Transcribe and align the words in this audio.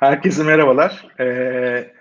Herkese 0.00 0.42
merhabalar. 0.42 1.06
Ee, 1.20 1.92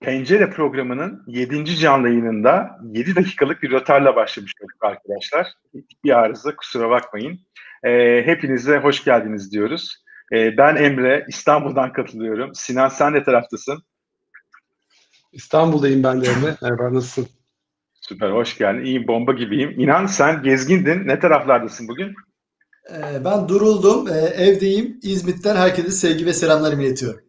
Pencere 0.00 0.50
programının 0.50 1.24
7. 1.26 1.76
canlı 1.76 2.08
yayınında 2.08 2.78
7 2.84 3.16
dakikalık 3.16 3.62
bir 3.62 3.70
rötarla 3.70 4.16
başlamış 4.16 4.52
olduk 4.62 4.84
arkadaşlar. 4.84 5.46
Bir 6.04 6.18
arıza 6.18 6.56
kusura 6.56 6.90
bakmayın. 6.90 7.40
Ee, 7.84 8.22
hepinize 8.26 8.78
hoş 8.78 9.04
geldiniz 9.04 9.52
diyoruz. 9.52 10.04
Ee, 10.32 10.56
ben 10.56 10.76
Emre, 10.76 11.24
İstanbul'dan 11.28 11.92
katılıyorum. 11.92 12.54
Sinan 12.54 12.88
sen 12.88 13.12
ne 13.12 13.24
taraftasın? 13.24 13.82
İstanbul'dayım 15.32 16.02
ben 16.02 16.20
de 16.20 16.28
Emre. 16.28 16.56
Merhaba 16.62 16.94
nasılsın? 16.94 17.28
Süper, 18.00 18.30
hoş 18.30 18.58
geldin. 18.58 18.84
İyiyim, 18.84 19.08
bomba 19.08 19.32
gibiyim. 19.32 19.74
İnan 19.80 20.06
sen 20.06 20.42
gezgindin. 20.42 21.08
Ne 21.08 21.18
taraflardasın 21.18 21.88
bugün? 21.88 22.14
Ee, 22.90 23.24
ben 23.24 23.48
duruldum, 23.48 24.08
ee, 24.08 24.44
evdeyim. 24.44 24.98
İzmit'ten 25.02 25.56
herkese 25.56 25.90
sevgi 25.90 26.26
ve 26.26 26.32
selamlarımı 26.32 26.82
iletiyorum. 26.82 27.20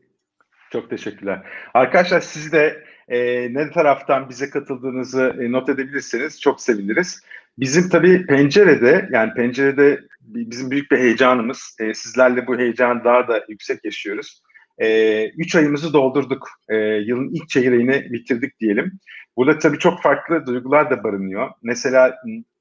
Çok 0.71 0.89
teşekkürler. 0.89 1.41
Arkadaşlar 1.73 2.21
siz 2.21 2.51
de 2.51 2.83
e, 3.07 3.47
ne 3.53 3.71
taraftan 3.71 4.29
bize 4.29 4.49
katıldığınızı 4.49 5.35
e, 5.41 5.51
not 5.51 5.69
edebilirseniz 5.69 6.41
çok 6.41 6.61
seviniriz. 6.61 7.21
Bizim 7.57 7.89
tabii 7.89 8.25
pencerede 8.25 9.09
yani 9.11 9.33
pencerede 9.33 10.01
bizim 10.21 10.71
büyük 10.71 10.91
bir 10.91 10.97
heyecanımız. 10.97 11.75
E, 11.79 11.93
sizlerle 11.93 12.47
bu 12.47 12.57
heyecanı 12.57 13.03
daha 13.03 13.27
da 13.27 13.45
yüksek 13.49 13.85
yaşıyoruz. 13.85 14.41
E, 14.77 15.29
üç 15.29 15.55
ayımızı 15.55 15.93
doldurduk. 15.93 16.49
E, 16.69 16.75
yılın 16.77 17.29
ilk 17.33 17.49
çeyreğini 17.49 18.13
bitirdik 18.13 18.59
diyelim. 18.59 18.99
Burada 19.37 19.57
tabii 19.57 19.79
çok 19.79 20.01
farklı 20.01 20.45
duygular 20.45 20.89
da 20.89 21.03
barınıyor. 21.03 21.49
Mesela 21.63 22.15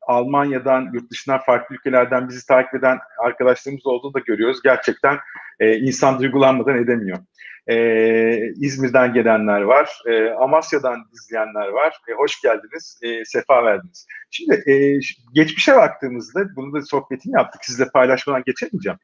Almanya'dan, 0.06 0.91
yurt 0.92 1.11
dışından, 1.11 1.39
farklı 1.39 1.75
ülkelerden 1.75 2.28
bizi 2.28 2.47
takip 2.47 2.75
eden 2.75 2.98
arkadaşlarımız 3.19 3.86
olduğunu 3.86 4.14
da 4.14 4.19
görüyoruz. 4.19 4.62
Gerçekten 4.64 5.19
e, 5.61 5.77
insan 5.78 6.19
duygulanmadan 6.19 6.77
edemiyor. 6.77 7.19
E, 7.67 7.77
İzmir'den 8.53 9.12
gelenler 9.14 9.61
var, 9.61 10.03
e, 10.06 10.30
Amasya'dan 10.30 11.05
izleyenler 11.12 11.69
var. 11.69 11.97
E, 12.08 12.12
hoş 12.12 12.41
geldiniz, 12.41 13.00
e, 13.03 13.25
sefa 13.25 13.64
verdiniz. 13.64 14.06
Şimdi 14.30 14.70
e, 14.70 14.98
geçmişe 15.33 15.77
baktığımızda, 15.77 16.56
bunu 16.56 16.73
da 16.73 16.83
sohbetini 16.83 17.34
yaptık, 17.34 17.64
sizle 17.64 17.89
paylaşmadan 17.89 18.42
geçemeyeceğim. 18.47 18.98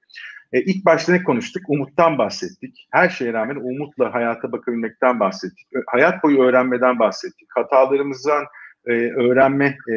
E, 0.52 0.60
ilk 0.60 0.84
başta 0.84 1.12
ne 1.12 1.22
konuştuk? 1.22 1.62
Umuttan 1.68 2.18
bahsettik. 2.18 2.88
Her 2.92 3.08
şeye 3.08 3.32
rağmen 3.32 3.56
umutla 3.56 4.14
hayata 4.14 4.52
bakabilmekten 4.52 5.20
bahsettik. 5.20 5.68
Hayat 5.86 6.24
boyu 6.24 6.42
öğrenmeden 6.42 6.98
bahsettik. 6.98 7.48
Hatalarımızdan 7.54 8.44
e, 8.86 8.92
öğrenme 8.92 9.78
e, 9.88 9.94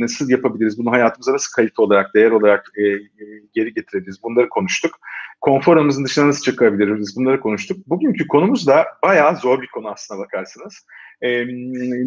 nasıl 0.00 0.30
yapabiliriz? 0.30 0.78
Bunu 0.78 0.90
hayatımıza 0.90 1.32
nasıl 1.32 1.52
kayıt 1.56 1.78
olarak, 1.78 2.14
değer 2.14 2.30
olarak 2.30 2.72
e, 2.76 2.82
e, 2.82 2.98
geri 3.54 3.74
getirebiliriz? 3.74 4.22
Bunları 4.22 4.48
konuştuk. 4.48 4.98
Konfor 5.40 5.76
alanımızın 5.76 6.04
dışına 6.04 6.28
nasıl 6.28 6.42
çıkabiliriz? 6.42 7.16
Bunları 7.16 7.40
konuştuk. 7.40 7.86
Bugünkü 7.86 8.26
konumuz 8.26 8.66
da 8.66 8.86
bayağı 9.02 9.36
zor 9.36 9.62
bir 9.62 9.66
konu 9.66 9.88
aslına 9.88 10.20
bakarsınız. 10.20 10.86
E, 11.22 11.46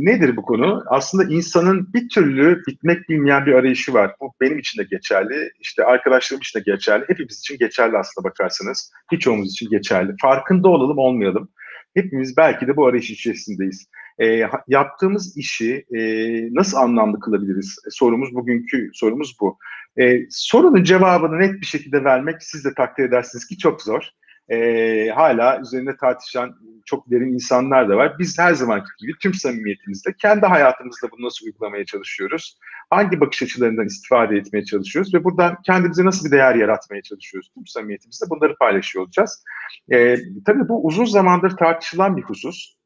nedir 0.06 0.36
bu 0.36 0.42
konu? 0.42 0.84
Aslında 0.88 1.24
insanın 1.24 1.94
bir 1.94 2.10
türlü 2.10 2.62
bitmek 2.68 3.10
bilmeyen 3.10 3.46
bir 3.46 3.54
arayışı 3.54 3.94
var. 3.94 4.16
Bu 4.22 4.34
benim 4.42 4.60
için 4.60 4.80
de 4.80 4.88
geçerli. 4.92 5.52
İşte 5.60 5.84
arkadaşlarım 5.84 6.42
için 6.42 6.60
de 6.60 6.64
geçerli. 6.72 7.06
Hepimiz 7.08 7.40
için 7.40 7.58
geçerli 7.58 7.98
aslında 7.98 8.30
bakarsanız. 8.30 8.92
Birçoğumuz 9.12 9.52
için 9.52 9.70
geçerli. 9.70 10.16
Farkında 10.22 10.70
olalım 10.70 10.98
olmayalım. 10.98 11.50
Hepimiz 11.94 12.38
belki 12.38 12.68
de 12.68 12.76
bu 12.78 12.88
arayış 12.88 13.12
içerisindeyiz. 13.12 13.88
E, 14.20 14.50
yaptığımız 14.68 15.38
işi 15.38 15.86
e, 15.96 16.00
nasıl 16.54 16.78
anlamlı 16.78 17.20
kılabiliriz? 17.20 17.78
E, 17.88 17.90
sorumuz 17.92 18.34
bugünkü 18.36 18.90
sorumuz 18.94 19.38
bu. 19.42 19.58
E, 20.02 20.20
sorunun 20.30 20.84
cevabını 20.84 21.40
net 21.40 21.62
bir 21.62 21.66
şekilde 21.66 22.04
vermek 22.04 22.44
siz 22.44 22.66
de 22.66 22.74
takdir 22.74 23.04
edersiniz 23.04 23.48
ki 23.48 23.58
çok 23.58 23.82
zor. 23.82 24.10
E, 24.50 25.10
hala 25.16 25.60
üzerinde 25.62 25.98
tartışan 25.98 26.56
çok 26.86 27.12
derin 27.12 27.34
insanlar 27.34 27.90
da 27.90 27.98
var. 27.98 28.16
Biz 28.20 28.40
her 28.40 28.54
zamanki 28.54 28.88
gibi 29.00 29.14
tüm 29.22 29.34
samimiyetimizle 29.34 30.14
kendi 30.22 30.46
hayatımızda 30.46 31.12
bunu 31.12 31.26
nasıl 31.26 31.46
uygulamaya 31.46 31.86
çalışıyoruz? 31.86 32.58
Hangi 32.90 33.22
bakış 33.22 33.44
açılarından 33.44 33.86
istifade 33.86 34.38
etmeye 34.38 34.66
çalışıyoruz? 34.66 35.14
Ve 35.14 35.24
buradan 35.24 35.58
kendimize 35.66 36.06
nasıl 36.06 36.26
bir 36.26 36.32
değer 36.32 36.56
yaratmaya 36.56 37.02
çalışıyoruz? 37.02 37.52
Tüm 37.54 37.68
samimiyetimizle 37.68 38.30
bunları 38.30 38.56
paylaşıyor 38.56 39.06
olacağız. 39.06 39.44
E, 39.92 40.18
tabii 40.46 40.70
bu 40.70 40.86
uzun 40.86 41.06
zamandır 41.06 41.58
tartışılan 41.58 42.18
bir 42.18 42.24
husus. 42.24 42.83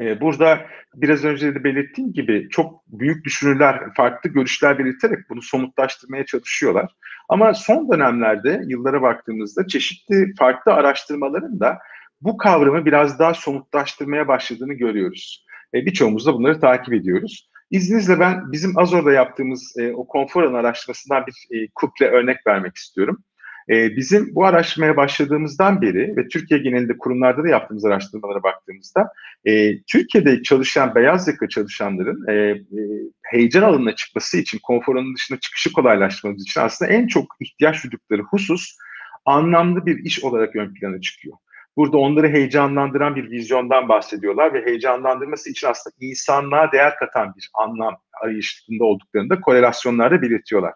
Ee, 0.00 0.20
burada 0.20 0.60
biraz 0.94 1.24
önce 1.24 1.54
de 1.54 1.64
belirttiğim 1.64 2.12
gibi 2.12 2.48
çok 2.50 2.86
büyük 2.86 3.24
düşünürler, 3.24 3.80
farklı 3.96 4.30
görüşler 4.30 4.78
belirterek 4.78 5.18
bunu 5.30 5.42
somutlaştırmaya 5.42 6.26
çalışıyorlar. 6.26 6.90
Ama 7.28 7.54
son 7.54 7.92
dönemlerde 7.92 8.62
yıllara 8.66 9.02
baktığımızda 9.02 9.66
çeşitli 9.66 10.34
farklı 10.38 10.72
araştırmaların 10.72 11.60
da 11.60 11.78
bu 12.20 12.36
kavramı 12.36 12.84
biraz 12.84 13.18
daha 13.18 13.34
somutlaştırmaya 13.34 14.28
başladığını 14.28 14.74
görüyoruz. 14.74 15.46
Birçoğumuz 15.74 16.26
da 16.26 16.34
bunları 16.34 16.60
takip 16.60 16.94
ediyoruz. 16.94 17.50
İzninizle 17.70 18.20
ben 18.20 18.52
bizim 18.52 18.78
Azor'da 18.78 19.12
yaptığımız 19.12 19.74
e, 19.78 19.92
o 19.92 20.06
konfor 20.06 20.42
araştırmasından 20.42 21.24
bir 21.26 21.58
e, 21.58 21.68
kuple 21.74 22.06
örnek 22.06 22.46
vermek 22.46 22.76
istiyorum. 22.76 23.24
E, 23.70 23.96
bizim 23.96 24.34
bu 24.34 24.44
araştırmaya 24.44 24.96
başladığımızdan 24.96 25.82
beri 25.82 26.16
ve 26.16 26.28
Türkiye 26.28 26.60
genelinde 26.60 26.98
kurumlarda 26.98 27.44
da 27.44 27.48
yaptığımız 27.48 27.84
araştırmalara 27.84 28.42
baktığımızda 28.42 29.08
e, 29.44 29.82
Türkiye'de 29.82 30.42
çalışan 30.42 30.94
beyaz 30.94 31.28
yaka 31.28 31.48
çalışanların 31.48 32.28
e, 32.28 32.32
e, 32.32 32.80
heyecan 33.22 33.62
alanına 33.62 33.94
çıkması 33.94 34.38
için, 34.38 34.58
konfor 34.62 35.14
dışına 35.16 35.40
çıkışı 35.40 35.72
kolaylaştırmamız 35.72 36.42
için 36.42 36.60
aslında 36.60 36.92
en 36.92 37.06
çok 37.06 37.26
ihtiyaç 37.40 37.84
duydukları 37.84 38.22
husus 38.22 38.76
anlamlı 39.24 39.86
bir 39.86 40.04
iş 40.04 40.24
olarak 40.24 40.56
ön 40.56 40.74
plana 40.74 41.00
çıkıyor. 41.00 41.36
Burada 41.76 41.98
onları 41.98 42.28
heyecanlandıran 42.28 43.16
bir 43.16 43.30
vizyondan 43.30 43.88
bahsediyorlar 43.88 44.54
ve 44.54 44.66
heyecanlandırması 44.66 45.50
için 45.50 45.66
aslında 45.66 45.96
insanlığa 46.00 46.72
değer 46.72 46.96
katan 46.96 47.34
bir 47.36 47.50
anlam 47.54 47.96
arayışında 48.22 48.84
olduklarını 48.84 49.30
da 49.30 49.40
korelasyonlarda 49.40 50.22
belirtiyorlar. 50.22 50.72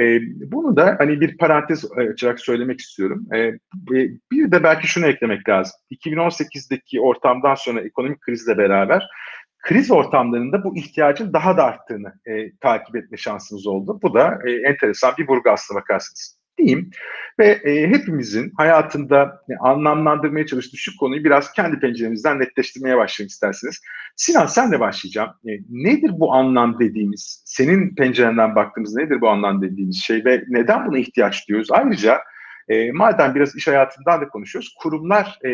E, 0.00 0.20
bunu 0.52 0.76
da 0.76 0.96
hani 0.98 1.20
bir 1.20 1.38
parantez 1.38 1.84
açarak 2.12 2.40
söylemek 2.40 2.80
istiyorum. 2.80 3.26
E, 3.34 3.52
bir 4.32 4.52
de 4.52 4.62
belki 4.62 4.86
şunu 4.86 5.06
eklemek 5.06 5.48
lazım. 5.48 5.72
2018'deki 5.90 7.00
ortamdan 7.00 7.54
sonra 7.54 7.80
ekonomik 7.80 8.20
krizle 8.20 8.58
beraber 8.58 9.06
kriz 9.62 9.90
ortamlarında 9.90 10.64
bu 10.64 10.76
ihtiyacın 10.76 11.32
daha 11.32 11.56
da 11.56 11.64
arttığını 11.64 12.12
e, 12.26 12.56
takip 12.56 12.96
etme 12.96 13.16
şansımız 13.16 13.66
oldu. 13.66 13.98
Bu 14.02 14.14
da 14.14 14.38
e, 14.46 14.52
enteresan 14.52 15.14
bir 15.18 15.28
vurgu 15.28 15.50
aslına 15.50 15.80
bakarsınız 15.80 16.39
diyeyim. 16.66 16.90
Ve 17.38 17.46
e, 17.64 17.88
hepimizin 17.88 18.52
hayatında 18.56 19.42
e, 19.50 19.56
anlamlandırmaya 19.60 20.46
çalıştığı 20.46 20.76
şu 20.76 20.96
konuyu 20.96 21.24
biraz 21.24 21.52
kendi 21.52 21.80
penceremizden 21.80 22.40
netleştirmeye 22.40 22.96
başlayalım 22.96 23.28
isterseniz. 23.28 23.80
Sinan 24.16 24.46
sen 24.46 24.72
de 24.72 24.80
başlayacağım. 24.80 25.30
E, 25.48 25.50
nedir 25.70 26.10
bu 26.12 26.32
anlam 26.32 26.78
dediğimiz, 26.80 27.42
senin 27.46 27.94
pencerenden 27.94 28.54
baktığımız 28.54 28.94
nedir 28.94 29.20
bu 29.20 29.28
anlam 29.28 29.62
dediğimiz 29.62 30.02
şey 30.02 30.24
ve 30.24 30.44
neden 30.48 30.86
buna 30.86 30.98
ihtiyaç 30.98 31.48
duyuyoruz? 31.48 31.70
Ayrıca 31.72 32.20
e, 32.68 32.92
madem 32.92 33.34
biraz 33.34 33.56
iş 33.56 33.68
hayatından 33.68 34.20
da 34.20 34.28
konuşuyoruz, 34.28 34.74
kurumlar 34.78 35.38
e, 35.44 35.50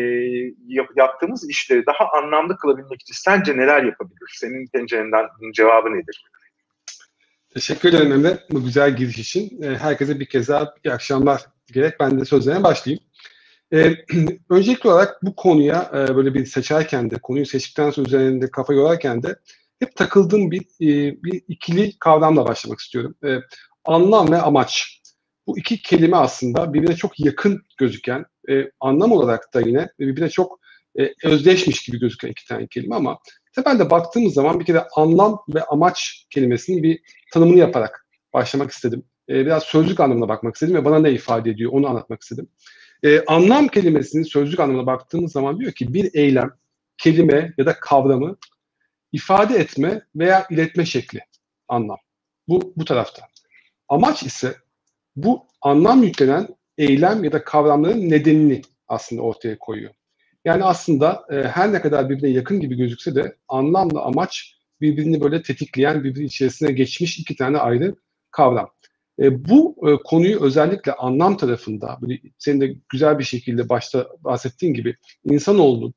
yap, 0.67 0.89
yaptığımız 0.95 1.49
işleri 1.49 1.85
daha 1.85 2.09
anlamlı 2.11 2.57
kılabilmek 2.57 3.01
için 3.01 3.15
sence 3.17 3.57
neler 3.57 3.83
yapabilir? 3.83 4.35
Senin 4.39 4.67
pencerenden 4.67 5.25
bunun 5.39 5.51
cevabı 5.51 5.93
nedir? 5.93 6.25
Teşekkür 7.57 7.89
ederim 7.89 8.11
Emre 8.11 8.39
bu 8.51 8.63
güzel 8.63 8.95
giriş 8.95 9.19
için. 9.19 9.61
Ee, 9.61 9.75
herkese 9.75 10.19
bir 10.19 10.25
kez 10.25 10.47
daha 10.47 10.73
iyi 10.85 10.93
akşamlar 10.93 11.41
gerek. 11.73 11.99
Ben 11.99 12.19
de 12.19 12.25
sözlerine 12.25 12.63
başlayayım. 12.63 13.03
Ee, 13.73 13.95
öncelikli 14.49 14.87
olarak 14.87 15.23
bu 15.23 15.35
konuya 15.35 15.91
e, 15.93 16.15
böyle 16.15 16.33
bir 16.33 16.45
seçerken 16.45 17.11
de, 17.11 17.15
konuyu 17.15 17.45
seçtikten 17.45 17.91
sonra 17.91 18.07
üzerinde 18.07 18.51
kafa 18.51 18.73
yorarken 18.73 19.23
de 19.23 19.35
hep 19.79 19.95
takıldığım 19.95 20.51
bir, 20.51 20.61
e, 20.61 21.23
bir 21.23 21.41
ikili 21.47 21.99
kavramla 21.99 22.45
başlamak 22.45 22.79
istiyorum. 22.79 23.15
E, 23.25 23.37
anlam 23.85 24.31
ve 24.31 24.37
amaç. 24.37 25.01
Bu 25.47 25.59
iki 25.59 25.81
kelime 25.81 26.17
aslında 26.17 26.73
birbirine 26.73 26.95
çok 26.95 27.19
yakın 27.19 27.61
gözüken, 27.77 28.25
e, 28.49 28.71
anlam 28.79 29.11
olarak 29.11 29.53
da 29.53 29.61
yine 29.61 29.89
birbirine 29.99 30.29
çok 30.29 30.59
e, 30.99 31.13
özdeşmiş 31.23 31.85
gibi 31.85 31.99
gözüken 31.99 32.29
iki 32.29 32.47
tane 32.47 32.67
kelime 32.67 32.95
ama 32.95 33.19
Temelde 33.63 33.89
baktığımız 33.89 34.33
zaman 34.33 34.59
bir 34.59 34.65
kere 34.65 34.87
anlam 34.95 35.43
ve 35.49 35.63
amaç 35.63 36.25
kelimesinin 36.29 36.83
bir 36.83 36.99
tanımını 37.33 37.59
yaparak 37.59 38.07
başlamak 38.33 38.71
istedim. 38.71 39.03
Ee, 39.29 39.45
biraz 39.45 39.63
sözlük 39.63 39.99
anlamına 39.99 40.27
bakmak 40.27 40.55
istedim 40.55 40.75
ve 40.75 40.85
bana 40.85 40.99
ne 40.99 41.11
ifade 41.11 41.49
ediyor 41.49 41.71
onu 41.73 41.87
anlatmak 41.87 42.21
istedim. 42.21 42.49
Ee, 43.03 43.25
anlam 43.25 43.67
kelimesinin 43.67 44.23
sözlük 44.23 44.59
anlamına 44.59 44.85
baktığımız 44.85 45.31
zaman 45.31 45.59
diyor 45.59 45.71
ki 45.71 45.93
bir 45.93 46.09
eylem, 46.13 46.51
kelime 46.97 47.53
ya 47.57 47.65
da 47.65 47.79
kavramı 47.79 48.37
ifade 49.11 49.55
etme 49.55 50.01
veya 50.15 50.47
iletme 50.49 50.85
şekli 50.85 51.19
anlam. 51.67 51.97
Bu 52.47 52.73
bu 52.75 52.85
tarafta. 52.85 53.21
Amaç 53.89 54.23
ise 54.23 54.55
bu 55.15 55.47
anlam 55.61 56.03
yüklenen 56.03 56.47
eylem 56.77 57.23
ya 57.23 57.31
da 57.31 57.43
kavramların 57.43 58.09
nedenini 58.09 58.61
aslında 58.87 59.21
ortaya 59.21 59.59
koyuyor. 59.59 59.93
Yani 60.47 60.63
aslında 60.63 61.25
e, 61.29 61.35
her 61.35 61.73
ne 61.73 61.81
kadar 61.81 62.09
birbirine 62.09 62.29
yakın 62.29 62.59
gibi 62.59 62.75
gözükse 62.75 63.15
de 63.15 63.35
anlamla 63.47 64.01
amaç 64.01 64.55
birbirini 64.81 65.21
böyle 65.21 65.41
tetikleyen, 65.41 66.03
birbiri 66.03 66.25
içerisine 66.25 66.71
geçmiş 66.71 67.19
iki 67.19 67.35
tane 67.35 67.57
ayrı 67.57 67.95
kavram. 68.31 68.69
E, 69.19 69.49
bu 69.49 69.75
e, 69.87 70.03
konuyu 70.03 70.41
özellikle 70.41 70.93
anlam 70.93 71.37
tarafında, 71.37 71.97
böyle 72.01 72.19
senin 72.37 72.61
de 72.61 72.75
güzel 72.89 73.19
bir 73.19 73.23
şekilde 73.23 73.69
başta 73.69 74.07
bahsettiğin 74.19 74.73
gibi 74.73 74.95
insanoğlunun 75.23 75.93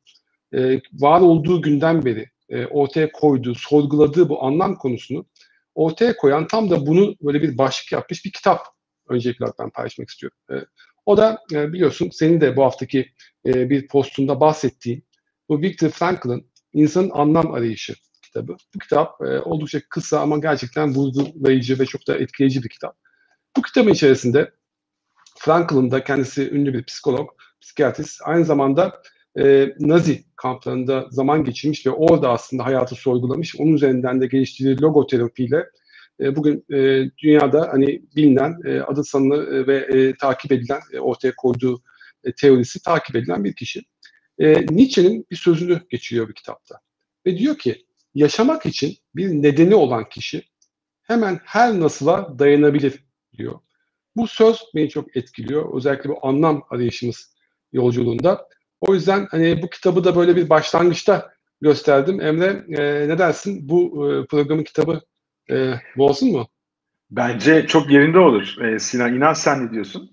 e, 0.54 0.80
var 0.92 1.20
olduğu 1.20 1.62
günden 1.62 2.04
beri 2.04 2.30
e, 2.48 2.66
ortaya 2.66 3.12
koyduğu, 3.12 3.54
sorguladığı 3.54 4.28
bu 4.28 4.44
anlam 4.44 4.74
konusunu 4.74 5.26
ortaya 5.74 6.16
koyan 6.16 6.46
tam 6.46 6.70
da 6.70 6.86
bunu 6.86 7.14
böyle 7.22 7.42
bir 7.42 7.58
başlık 7.58 7.92
yapmış 7.92 8.24
bir 8.24 8.32
kitap 8.32 8.66
öncelikle 9.08 9.46
ben 9.60 9.70
paylaşmak 9.70 10.08
istiyorum. 10.08 10.38
E, 10.50 10.54
o 11.06 11.16
da 11.16 11.38
e, 11.52 11.72
biliyorsun 11.72 12.10
senin 12.12 12.40
de 12.40 12.56
bu 12.56 12.64
haftaki 12.64 13.08
e, 13.46 13.70
bir 13.70 13.88
postunda 13.88 14.40
bahsettiğin 14.40 15.04
bu 15.48 15.62
Viktor 15.62 15.88
Frankl'ın 15.88 16.50
İnsanın 16.72 17.10
Anlam 17.10 17.52
Arayışı 17.52 17.94
kitabı. 18.22 18.56
Bu 18.74 18.78
kitap 18.78 19.20
e, 19.22 19.40
oldukça 19.40 19.80
kısa 19.88 20.20
ama 20.20 20.38
gerçekten 20.38 20.94
vurgulayıcı 20.94 21.78
ve 21.78 21.86
çok 21.86 22.08
da 22.08 22.18
etkileyici 22.18 22.62
bir 22.62 22.68
kitap. 22.68 22.96
Bu 23.56 23.62
kitabın 23.62 23.90
içerisinde 23.90 24.52
Frankl'ın 25.38 25.90
da 25.90 26.04
kendisi 26.04 26.50
ünlü 26.50 26.74
bir 26.74 26.84
psikolog, 26.84 27.30
psikiyatrist, 27.60 28.20
aynı 28.24 28.44
zamanda 28.44 29.02
e, 29.38 29.74
Nazi 29.80 30.24
kamplarında 30.36 31.06
zaman 31.10 31.44
geçirmiş 31.44 31.86
ve 31.86 31.90
orada 31.90 32.30
aslında 32.30 32.64
hayatı 32.64 32.94
sorgulamış. 32.94 33.56
Onun 33.56 33.72
üzerinden 33.72 34.20
de 34.20 34.26
geliştirdiği 34.26 34.80
logoterapiyle 34.80 35.70
e, 36.20 36.36
bugün 36.36 36.64
e, 36.72 37.10
dünyada 37.18 37.68
hani 37.72 38.02
bilinen, 38.16 38.56
e, 38.64 38.80
adı 38.80 39.04
sanılı 39.04 39.66
ve 39.66 40.12
takip 40.20 40.52
edilen, 40.52 40.80
ortaya 41.00 41.32
koyduğu 41.36 41.82
teorisi 42.40 42.82
takip 42.82 43.16
edilen 43.16 43.44
bir 43.44 43.52
kişi. 43.52 43.82
Nietzsche'nin 44.70 45.26
bir 45.30 45.36
sözünü 45.36 45.80
geçiriyor 45.90 46.28
bir 46.28 46.34
kitapta. 46.34 46.80
Ve 47.26 47.38
diyor 47.38 47.58
ki, 47.58 47.86
yaşamak 48.14 48.66
için 48.66 48.96
bir 49.16 49.28
nedeni 49.28 49.74
olan 49.74 50.08
kişi 50.08 50.42
hemen 51.02 51.40
her 51.44 51.80
nasıla 51.80 52.38
dayanabilir 52.38 53.04
diyor. 53.38 53.60
Bu 54.16 54.26
söz 54.26 54.60
beni 54.74 54.88
çok 54.88 55.16
etkiliyor. 55.16 55.76
Özellikle 55.76 56.10
bu 56.10 56.18
anlam 56.22 56.62
arayışımız 56.70 57.34
yolculuğunda. 57.72 58.48
O 58.80 58.94
yüzden 58.94 59.26
hani 59.30 59.62
bu 59.62 59.70
kitabı 59.70 60.04
da 60.04 60.16
böyle 60.16 60.36
bir 60.36 60.50
başlangıçta 60.50 61.32
gösterdim. 61.60 62.20
Emre 62.20 62.64
e, 62.78 63.08
ne 63.08 63.18
dersin? 63.18 63.68
Bu 63.68 64.10
e, 64.10 64.26
programın 64.26 64.64
kitabı 64.64 65.00
e, 65.50 65.80
bu 65.96 66.06
olsun 66.06 66.32
mu? 66.32 66.48
Bence 67.10 67.66
çok 67.66 67.90
yerinde 67.90 68.18
olur. 68.18 68.56
E, 68.62 68.78
Sinan 68.78 69.14
inan 69.14 69.32
sen 69.32 69.66
ne 69.66 69.70
diyorsun? 69.70 70.10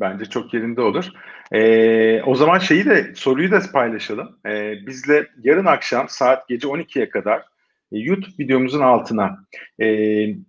Bence 0.00 0.24
çok 0.24 0.54
yerinde 0.54 0.80
olur. 0.80 1.04
E, 1.52 2.22
o 2.22 2.34
zaman 2.34 2.58
şeyi 2.58 2.84
de 2.86 3.12
soruyu 3.14 3.50
da 3.50 3.60
paylaşalım. 3.72 4.38
E, 4.46 4.74
bizle 4.86 5.28
yarın 5.42 5.66
akşam 5.66 6.08
saat 6.08 6.48
gece 6.48 6.68
12'ye 6.68 7.08
kadar 7.08 7.38
e, 7.92 7.98
YouTube 7.98 8.34
videomuzun 8.38 8.80
altına 8.80 9.38
e, 9.78 9.86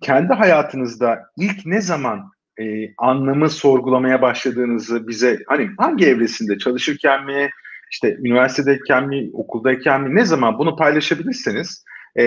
kendi 0.02 0.34
hayatınızda 0.34 1.22
ilk 1.38 1.66
ne 1.66 1.82
zaman 1.82 2.32
e, 2.60 2.94
anlamı 2.98 3.50
sorgulamaya 3.50 4.22
başladığınızı 4.22 5.08
bize 5.08 5.40
hani 5.48 5.70
hangi 5.78 6.06
evresinde 6.06 6.58
çalışırken 6.58 7.26
mi 7.26 7.50
işte 7.92 8.18
üniversitedeyken 8.20 9.08
mi 9.08 9.30
okuldayken 9.34 10.02
mi 10.02 10.16
ne 10.16 10.26
zaman 10.26 10.60
bunu 10.60 10.76
paylaşabilirseniz 10.76 11.86
e, 12.20 12.24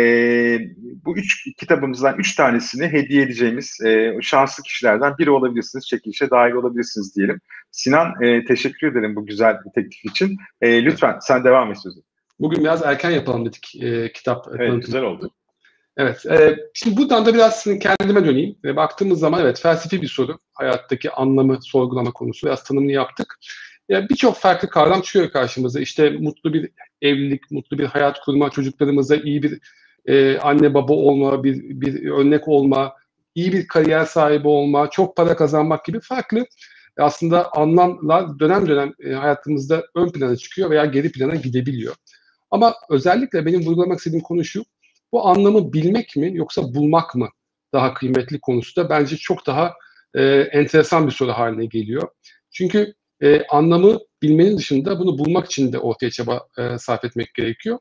bu 1.05 1.17
üç 1.17 1.49
kitabımızdan 1.57 2.19
üç 2.19 2.35
tanesini 2.35 2.87
hediye 2.87 3.23
edeceğimiz 3.23 3.81
e, 3.87 4.19
şanslı 4.23 4.63
kişilerden 4.63 5.19
biri 5.19 5.31
olabilirsiniz. 5.31 5.87
Çekilişe 5.87 6.31
dahil 6.31 6.53
olabilirsiniz 6.53 7.17
diyelim. 7.17 7.41
Sinan 7.71 8.23
e, 8.23 8.45
teşekkür 8.45 8.93
ederim 8.93 9.17
bu 9.17 9.27
güzel 9.27 9.57
teklif 9.75 10.05
için. 10.05 10.37
E, 10.61 10.85
lütfen 10.85 11.19
sen 11.21 11.45
devam 11.45 11.71
et 11.71 11.79
sözü. 11.83 12.01
Bugün 12.41 12.61
biraz 12.61 12.83
erken 12.83 13.11
yapalım 13.11 13.47
dedik 13.47 13.83
e, 13.83 14.13
kitap. 14.13 14.49
Evet 14.59 14.87
güzel 14.87 15.03
oldu. 15.03 15.31
Evet. 15.97 16.27
E, 16.27 16.57
şimdi 16.75 16.97
buradan 16.97 17.27
da 17.27 17.35
biraz 17.35 17.65
kendime 17.65 18.25
döneyim. 18.27 18.57
E, 18.65 18.77
baktığımız 18.77 19.19
zaman 19.19 19.41
evet 19.41 19.61
felsefi 19.61 20.03
bir 20.03 20.09
soru. 20.09 20.39
Hayattaki 20.55 21.11
anlamı 21.11 21.63
sorgulama 21.63 22.13
konusu. 22.13 22.47
Biraz 22.47 22.65
tanımını 22.65 22.93
yaptık. 22.93 23.39
Ya 23.89 24.09
birçok 24.09 24.37
farklı 24.37 24.71
kavram 24.71 25.01
çıkıyor 25.01 25.31
karşımıza. 25.31 25.81
İşte 25.81 26.11
mutlu 26.11 26.53
bir 26.53 26.71
evlilik, 27.03 27.51
mutlu 27.51 27.79
bir 27.79 27.85
hayat 27.85 28.21
kurma, 28.21 28.51
çocuklarımıza 28.51 29.17
iyi 29.17 29.43
bir 29.43 29.59
e, 30.07 30.39
anne 30.39 30.75
baba 30.75 30.93
olma, 30.93 31.45
bir, 31.45 31.81
bir 31.81 32.11
örnek 32.11 32.49
olma, 32.49 32.95
iyi 33.35 33.53
bir 33.53 33.67
kariyer 33.67 34.05
sahibi 34.05 34.49
olma, 34.49 34.91
çok 34.91 35.17
para 35.17 35.37
kazanmak 35.37 35.85
gibi 35.85 36.01
farklı 36.01 36.47
aslında 36.99 37.53
anlamlar 37.53 38.39
dönem 38.39 38.69
dönem 38.69 38.95
e, 39.05 39.13
hayatımızda 39.13 39.85
ön 39.95 40.09
plana 40.09 40.37
çıkıyor 40.37 40.71
veya 40.71 40.85
geri 40.85 41.13
plana 41.13 41.35
gidebiliyor. 41.35 41.95
Ama 42.51 42.75
özellikle 42.91 43.47
benim 43.47 43.67
vurgulamak 43.67 43.99
istediğim 43.99 44.23
konu 44.23 44.45
şu, 44.45 44.65
bu 45.13 45.29
anlamı 45.29 45.73
bilmek 45.73 46.17
mi 46.17 46.31
yoksa 46.37 46.75
bulmak 46.75 47.15
mı 47.15 47.29
daha 47.73 47.95
kıymetli 47.95 48.41
konusu 48.41 48.77
da 48.77 48.91
bence 48.91 49.17
çok 49.17 49.47
daha 49.47 49.75
e, 50.15 50.25
enteresan 50.53 51.07
bir 51.07 51.13
soru 51.13 51.33
haline 51.33 51.67
geliyor. 51.67 52.09
Çünkü 52.51 52.95
e, 53.23 53.43
anlamı 53.47 53.99
bilmenin 54.23 54.59
dışında 54.59 54.99
bunu 54.99 55.19
bulmak 55.19 55.47
için 55.47 55.73
de 55.73 55.79
ortaya 55.79 56.11
çaba 56.11 56.47
e, 56.59 56.79
sarf 56.79 57.05
etmek 57.05 57.35
gerekiyor. 57.35 57.79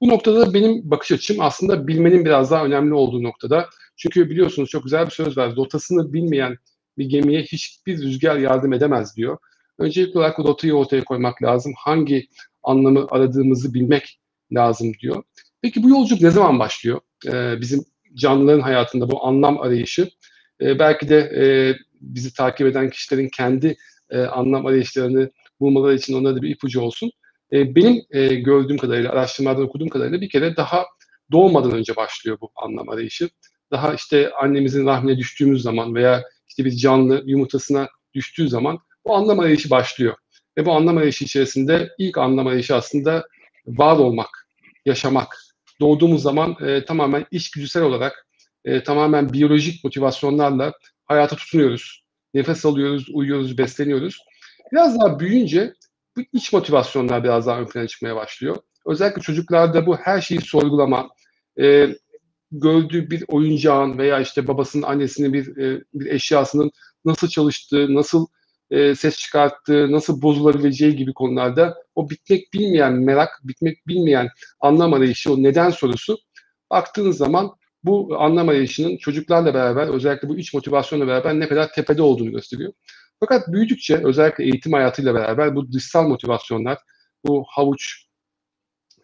Bu 0.00 0.08
noktada 0.08 0.54
benim 0.54 0.90
bakış 0.90 1.12
açım 1.12 1.40
aslında 1.40 1.88
bilmenin 1.88 2.24
biraz 2.24 2.50
daha 2.50 2.64
önemli 2.64 2.94
olduğu 2.94 3.22
noktada. 3.22 3.68
Çünkü 3.96 4.30
biliyorsunuz 4.30 4.70
çok 4.70 4.84
güzel 4.84 5.06
bir 5.06 5.10
söz 5.10 5.38
var. 5.38 5.56
Rotasını 5.56 6.12
bilmeyen 6.12 6.56
bir 6.98 7.06
gemiye 7.06 7.42
hiçbir 7.42 7.98
rüzgar 8.02 8.36
yardım 8.36 8.72
edemez 8.72 9.16
diyor. 9.16 9.38
Öncelikli 9.78 10.18
olarak 10.18 10.38
rotayı 10.38 10.74
ortaya 10.74 11.04
koymak 11.04 11.42
lazım. 11.42 11.72
Hangi 11.76 12.28
anlamı 12.62 13.06
aradığımızı 13.10 13.74
bilmek 13.74 14.20
lazım 14.52 14.92
diyor. 15.02 15.22
Peki 15.62 15.82
bu 15.82 15.88
yolculuk 15.88 16.22
ne 16.22 16.30
zaman 16.30 16.58
başlıyor? 16.58 17.00
Ee, 17.26 17.60
bizim 17.60 17.84
canlıların 18.14 18.60
hayatında 18.60 19.10
bu 19.10 19.26
anlam 19.26 19.60
arayışı. 19.60 20.10
Ee, 20.60 20.78
belki 20.78 21.08
de 21.08 21.18
e, 21.18 21.44
bizi 22.00 22.34
takip 22.34 22.66
eden 22.66 22.90
kişilerin 22.90 23.28
kendi 23.28 23.76
e, 24.10 24.18
anlam 24.20 24.66
arayışlarını 24.66 25.30
bulmaları 25.60 25.94
için 25.94 26.14
onlara 26.14 26.36
da 26.36 26.42
bir 26.42 26.50
ipucu 26.50 26.80
olsun. 26.80 27.10
E, 27.52 27.74
benim 27.74 28.02
e, 28.10 28.34
gördüğüm 28.34 28.78
kadarıyla, 28.78 29.12
araştırmalardan 29.12 29.64
okuduğum 29.64 29.88
kadarıyla 29.88 30.20
bir 30.20 30.28
kere 30.28 30.56
daha 30.56 30.86
doğmadan 31.32 31.72
önce 31.72 31.96
başlıyor 31.96 32.38
bu 32.40 32.50
anlam 32.56 32.88
arayışı. 32.88 33.28
Daha 33.70 33.94
işte 33.94 34.30
annemizin 34.32 34.86
rahmine 34.86 35.18
düştüğümüz 35.18 35.62
zaman 35.62 35.94
veya 35.94 36.24
işte 36.48 36.64
bir 36.64 36.76
canlı 36.76 37.22
yumurtasına 37.26 37.88
düştüğü 38.14 38.48
zaman 38.48 38.78
bu 39.04 39.14
anlam 39.14 39.40
arayışı 39.40 39.70
başlıyor. 39.70 40.14
Ve 40.58 40.66
bu 40.66 40.72
anlam 40.72 40.96
arayışı 40.96 41.24
içerisinde 41.24 41.88
ilk 41.98 42.18
anlam 42.18 42.46
arayışı 42.46 42.76
aslında 42.76 43.26
var 43.66 43.96
olmak, 43.96 44.48
yaşamak. 44.86 45.36
Doğduğumuz 45.80 46.22
zaman 46.22 46.56
e, 46.66 46.84
tamamen 46.84 47.26
içgüdüsel 47.30 47.82
olarak, 47.82 48.26
e, 48.64 48.82
tamamen 48.82 49.32
biyolojik 49.32 49.84
motivasyonlarla 49.84 50.72
hayata 51.06 51.36
tutunuyoruz. 51.36 52.04
Nefes 52.34 52.66
alıyoruz, 52.66 53.06
uyuyoruz, 53.12 53.58
besleniyoruz. 53.58 54.18
Biraz 54.72 55.00
daha 55.00 55.20
büyüyünce 55.20 55.74
bu 56.16 56.20
iç 56.32 56.52
motivasyonlar 56.52 57.24
biraz 57.24 57.46
daha 57.46 57.60
ön 57.60 57.66
plana 57.66 57.86
çıkmaya 57.86 58.16
başlıyor. 58.16 58.56
Özellikle 58.86 59.22
çocuklarda 59.22 59.86
bu 59.86 59.96
her 59.96 60.20
şeyi 60.20 60.40
sorgulama, 60.40 61.08
e, 61.60 61.88
gördüğü 62.52 63.10
bir 63.10 63.24
oyuncağın 63.28 63.98
veya 63.98 64.20
işte 64.20 64.48
babasının, 64.48 64.82
annesinin 64.82 65.32
bir, 65.32 65.56
e, 65.56 65.82
bir 65.94 66.06
eşyasının 66.06 66.70
nasıl 67.04 67.28
çalıştığı, 67.28 67.94
nasıl 67.94 68.26
e, 68.70 68.94
ses 68.94 69.18
çıkarttığı, 69.18 69.92
nasıl 69.92 70.22
bozulabileceği 70.22 70.96
gibi 70.96 71.12
konularda 71.12 71.76
o 71.94 72.10
bitmek 72.10 72.52
bilmeyen 72.52 72.92
merak, 72.92 73.40
bitmek 73.44 73.86
bilmeyen 73.86 74.28
anlam 74.60 74.92
arayışı, 74.92 75.32
o 75.32 75.42
neden 75.42 75.70
sorusu 75.70 76.18
baktığınız 76.70 77.16
zaman 77.16 77.50
bu 77.84 78.16
anlam 78.18 78.48
arayışının 78.48 78.96
çocuklarla 78.96 79.54
beraber 79.54 79.88
özellikle 79.88 80.28
bu 80.28 80.38
iç 80.38 80.54
motivasyonla 80.54 81.06
beraber 81.06 81.40
ne 81.40 81.48
kadar 81.48 81.72
tepede 81.72 82.02
olduğunu 82.02 82.30
gösteriyor. 82.30 82.72
Fakat 83.20 83.48
büyüdükçe 83.48 84.00
özellikle 84.04 84.44
eğitim 84.44 84.72
hayatıyla 84.72 85.14
beraber 85.14 85.56
bu 85.56 85.72
dışsal 85.72 86.08
motivasyonlar, 86.08 86.78
bu 87.26 87.44
havuç 87.48 88.06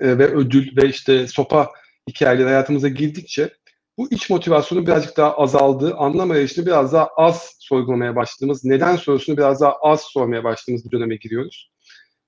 e, 0.01 0.19
ve 0.19 0.27
ödül 0.27 0.77
ve 0.77 0.89
işte 0.89 1.27
sopa 1.27 1.71
hikayeleri 2.09 2.47
hayatımıza 2.47 2.89
girdikçe 2.89 3.51
bu 3.99 4.09
iç 4.11 4.31
motivasyonu 4.31 4.87
birazcık 4.87 5.17
daha 5.17 5.37
azaldığı, 5.37 5.95
anlam 5.95 6.31
arayışını 6.31 6.67
biraz 6.67 6.93
daha 6.93 7.09
az 7.17 7.57
sorgulamaya 7.59 8.17
başladığımız, 8.17 8.65
neden 8.65 8.97
sorusunu 8.97 9.37
biraz 9.37 9.61
daha 9.61 9.73
az 9.73 10.01
sormaya 10.01 10.45
başladığımız 10.45 10.85
bir 10.85 10.91
döneme 10.91 11.17
giriyoruz. 11.17 11.71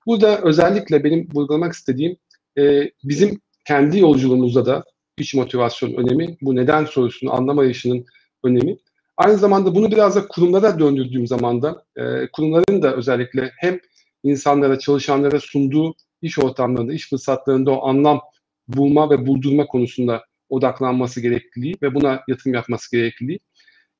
Burada 0.07 0.41
özellikle 0.43 1.05
benim 1.05 1.29
vurgulamak 1.35 1.73
istediğim 1.73 2.17
e, 2.59 2.91
bizim 3.05 3.41
kendi 3.65 3.99
yolculuğumuzda 3.99 4.67
da 4.67 4.85
iç 5.19 5.35
motivasyon 5.35 5.93
önemi, 5.95 6.37
bu 6.41 6.57
neden 6.57 6.85
sorusunu 6.85 7.35
anlam 7.35 7.59
arayışının 7.59 8.05
önemi. 8.45 8.77
Aynı 9.17 9.37
zamanda 9.37 9.75
bunu 9.75 9.91
biraz 9.91 10.17
da 10.17 10.29
kurumlara 10.29 10.79
döndürdüğüm 10.79 11.27
zaman 11.27 11.63
da 11.63 11.85
e, 11.97 12.03
kurumların 12.33 12.83
da 12.83 12.97
özellikle 12.97 13.53
hem 13.57 13.81
insanlara, 14.23 14.79
çalışanlara 14.79 15.41
sunduğu 15.41 15.95
iş 16.23 16.39
ortamlarında, 16.39 16.93
iş 16.93 17.09
fırsatlarında 17.09 17.71
o 17.71 17.89
anlam 17.89 18.21
bulma 18.69 19.11
ve 19.11 19.27
buldurma 19.27 19.67
konusunda 19.67 20.25
odaklanması 20.49 21.21
gerekliliği 21.21 21.75
ve 21.83 21.95
buna 21.95 22.23
yatırım 22.29 22.55
yapması 22.55 22.97
gerekliliği. 22.97 23.41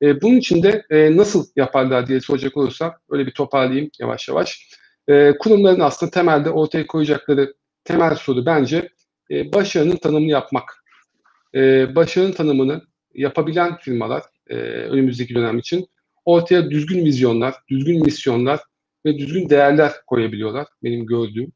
E, 0.01 0.21
bunun 0.21 0.35
için 0.35 0.63
de 0.63 0.85
e, 0.89 1.17
nasıl 1.17 1.45
yaparlar 1.55 2.07
diye 2.07 2.21
soracak 2.21 2.57
olursam 2.57 2.93
öyle 3.09 3.25
bir 3.25 3.31
toparlayayım 3.31 3.89
yavaş 3.99 4.27
yavaş. 4.29 4.69
E, 5.07 5.37
kurumların 5.37 5.79
aslında 5.79 6.11
temelde 6.11 6.49
ortaya 6.49 6.87
koyacakları 6.87 7.53
temel 7.83 8.15
soru 8.15 8.45
bence 8.45 8.89
e, 9.31 9.53
başarının 9.53 9.95
tanımını 9.95 10.31
yapmak. 10.31 10.83
E, 11.55 11.95
başarının 11.95 12.31
tanımını 12.31 12.81
yapabilen 13.13 13.77
firmalar 13.77 14.23
e, 14.49 14.55
önümüzdeki 14.63 15.35
dönem 15.35 15.57
için 15.57 15.87
ortaya 16.25 16.71
düzgün 16.71 17.05
vizyonlar, 17.05 17.55
düzgün 17.69 18.03
misyonlar 18.05 18.59
ve 19.05 19.17
düzgün 19.17 19.49
değerler 19.49 19.91
koyabiliyorlar 20.07 20.67
benim 20.83 21.05
gördüğüm. 21.05 21.51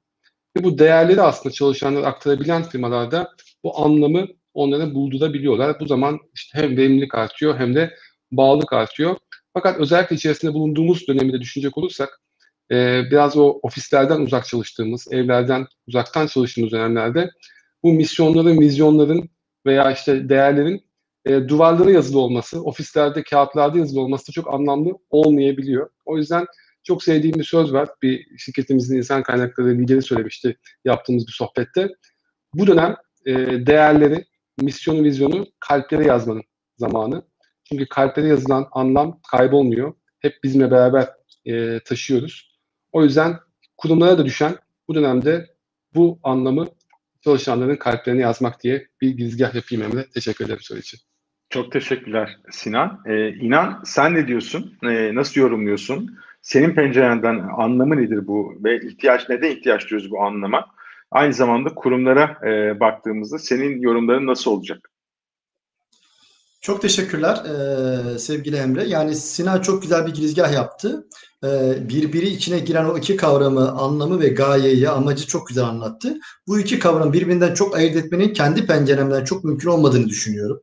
Ve 0.57 0.63
bu 0.63 0.77
değerleri 0.77 1.21
aslında 1.21 1.53
çalışanlar 1.53 2.03
aktarabilen 2.03 2.63
firmalarda 2.63 3.29
bu 3.63 3.79
anlamı 3.79 4.27
onlara 4.53 4.93
buldurabiliyorlar. 4.93 5.79
Bu 5.79 5.85
zaman 5.85 6.19
işte 6.33 6.59
hem 6.59 6.77
verimlilik 6.77 7.15
artıyor 7.15 7.59
hem 7.59 7.75
de 7.75 7.93
bağlılık 8.31 8.73
artıyor. 8.73 9.15
Fakat 9.53 9.79
özellikle 9.79 10.15
içerisinde 10.15 10.53
bulunduğumuz 10.53 11.07
dönemi 11.07 11.33
de 11.33 11.41
düşünecek 11.41 11.77
olursak 11.77 12.21
e, 12.71 13.03
biraz 13.11 13.37
o 13.37 13.59
ofislerden 13.63 14.21
uzak 14.21 14.45
çalıştığımız, 14.45 15.07
evlerden 15.11 15.67
uzaktan 15.87 16.27
çalıştığımız 16.27 16.71
dönemlerde 16.71 17.29
bu 17.83 17.93
misyonların, 17.93 18.59
vizyonların 18.59 19.29
veya 19.65 19.91
işte 19.91 20.29
değerlerin 20.29 20.85
e, 21.25 21.47
duvarlara 21.47 21.91
yazılı 21.91 22.19
olması, 22.19 22.63
ofislerde, 22.63 23.23
kağıtlarda 23.23 23.77
yazılı 23.77 24.01
olması 24.01 24.27
da 24.27 24.31
çok 24.31 24.53
anlamlı 24.53 24.97
olmayabiliyor. 25.09 25.89
O 26.05 26.17
yüzden 26.17 26.45
çok 26.83 27.03
sevdiğim 27.03 27.39
bir 27.39 27.43
söz 27.43 27.73
var. 27.73 27.89
Bir 28.01 28.37
şirketimizin 28.37 28.97
insan 28.97 29.23
kaynakları 29.23 29.77
lideri 29.77 30.01
söylemişti 30.01 30.57
yaptığımız 30.85 31.27
bir 31.27 31.31
sohbette. 31.31 31.89
Bu 32.53 32.67
dönem 32.67 32.95
e, 33.25 33.33
değerleri, 33.67 34.25
misyonu, 34.61 35.03
vizyonu 35.03 35.47
kalplere 35.59 36.05
yazmanın 36.05 36.43
zamanı. 36.77 37.23
Çünkü 37.63 37.85
kalplere 37.85 38.27
yazılan 38.27 38.67
anlam 38.71 39.19
kaybolmuyor. 39.31 39.93
Hep 40.19 40.43
bizimle 40.43 40.71
beraber 40.71 41.09
e, 41.45 41.79
taşıyoruz. 41.79 42.59
O 42.91 43.03
yüzden 43.03 43.39
kurumlara 43.77 44.17
da 44.17 44.25
düşen 44.25 44.55
bu 44.87 44.95
dönemde 44.95 45.47
bu 45.95 46.19
anlamı 46.23 46.67
çalışanların 47.23 47.75
kalplerine 47.75 48.21
yazmak 48.21 48.63
diye 48.63 48.87
bir 49.01 49.09
girizgah 49.09 49.55
yapayım 49.55 49.83
Emre. 49.83 50.05
Teşekkür 50.13 50.45
ederim 50.45 50.61
soru 50.61 50.79
için. 50.79 50.99
Çok 51.49 51.71
teşekkürler 51.71 52.37
Sinan. 52.51 52.99
Ee, 53.05 53.29
İnan 53.29 53.81
sen 53.85 54.13
ne 54.13 54.27
diyorsun? 54.27 54.77
Ee, 54.83 55.15
nasıl 55.15 55.41
yorumluyorsun? 55.41 56.17
Senin 56.41 56.75
pencerenden 56.75 57.39
anlamı 57.57 57.97
nedir 57.97 58.27
bu 58.27 58.55
ve 58.63 58.79
ihtiyaç 58.87 59.29
neden 59.29 59.51
ihtiyaç 59.51 59.89
duyuyoruz 59.89 60.11
bu 60.11 60.21
anlama? 60.23 60.65
Aynı 61.11 61.33
zamanda 61.33 61.69
kurumlara 61.75 62.37
e, 62.47 62.79
baktığımızda 62.79 63.39
senin 63.39 63.81
yorumların 63.81 64.27
nasıl 64.27 64.51
olacak? 64.51 64.90
Çok 66.61 66.81
teşekkürler 66.81 67.35
e, 67.45 68.19
sevgili 68.19 68.55
Emre. 68.55 68.83
Yani 68.87 69.15
Sinan 69.15 69.61
çok 69.61 69.81
güzel 69.81 70.07
bir 70.07 70.13
girizgah 70.13 70.53
yaptı. 70.53 71.07
E, 71.43 71.75
birbiri 71.89 72.29
içine 72.29 72.59
giren 72.59 72.85
o 72.85 72.97
iki 72.97 73.15
kavramı, 73.15 73.71
anlamı 73.71 74.19
ve 74.19 74.29
gayeyi, 74.29 74.89
amacı 74.89 75.27
çok 75.27 75.47
güzel 75.47 75.63
anlattı. 75.63 76.17
Bu 76.47 76.59
iki 76.59 76.79
kavram 76.79 77.13
birbirinden 77.13 77.53
çok 77.53 77.75
ayırt 77.75 77.95
etmenin 77.95 78.33
kendi 78.33 78.65
penceremden 78.65 79.23
çok 79.23 79.43
mümkün 79.43 79.69
olmadığını 79.69 80.07
düşünüyorum. 80.07 80.61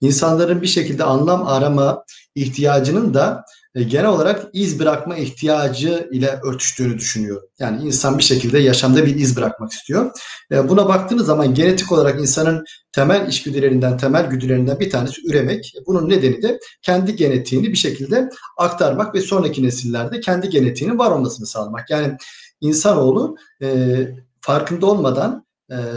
İnsanların 0.00 0.62
bir 0.62 0.66
şekilde 0.66 1.04
anlam 1.04 1.46
arama 1.46 2.04
ihtiyacının 2.34 3.14
da 3.14 3.44
e, 3.74 3.82
genel 3.82 4.06
olarak 4.06 4.46
iz 4.52 4.80
bırakma 4.80 5.16
ihtiyacı 5.16 6.08
ile 6.12 6.40
örtüştüğünü 6.44 6.98
düşünüyorum. 6.98 7.48
Yani 7.58 7.82
insan 7.82 8.18
bir 8.18 8.22
şekilde 8.22 8.58
yaşamda 8.58 9.06
bir 9.06 9.16
iz 9.16 9.36
bırakmak 9.36 9.72
istiyor. 9.72 10.10
E, 10.52 10.68
buna 10.68 10.88
baktığınız 10.88 11.26
zaman 11.26 11.54
genetik 11.54 11.92
olarak 11.92 12.20
insanın 12.20 12.64
temel 12.92 13.28
içgüdülerinden, 13.28 13.96
temel 13.96 14.26
güdülerinden 14.26 14.80
bir 14.80 14.90
tanesi 14.90 15.28
üremek. 15.28 15.74
Bunun 15.86 16.08
nedeni 16.08 16.42
de 16.42 16.60
kendi 16.82 17.16
genetiğini 17.16 17.68
bir 17.68 17.76
şekilde 17.76 18.30
aktarmak 18.58 19.14
ve 19.14 19.20
sonraki 19.20 19.62
nesillerde 19.62 20.20
kendi 20.20 20.48
genetiğinin 20.48 20.98
var 20.98 21.10
olmasını 21.10 21.46
sağlamak. 21.46 21.90
Yani 21.90 22.16
insanoğlu 22.60 23.36
e, 23.62 23.98
farkında 24.40 24.86
olmadan 24.86 25.46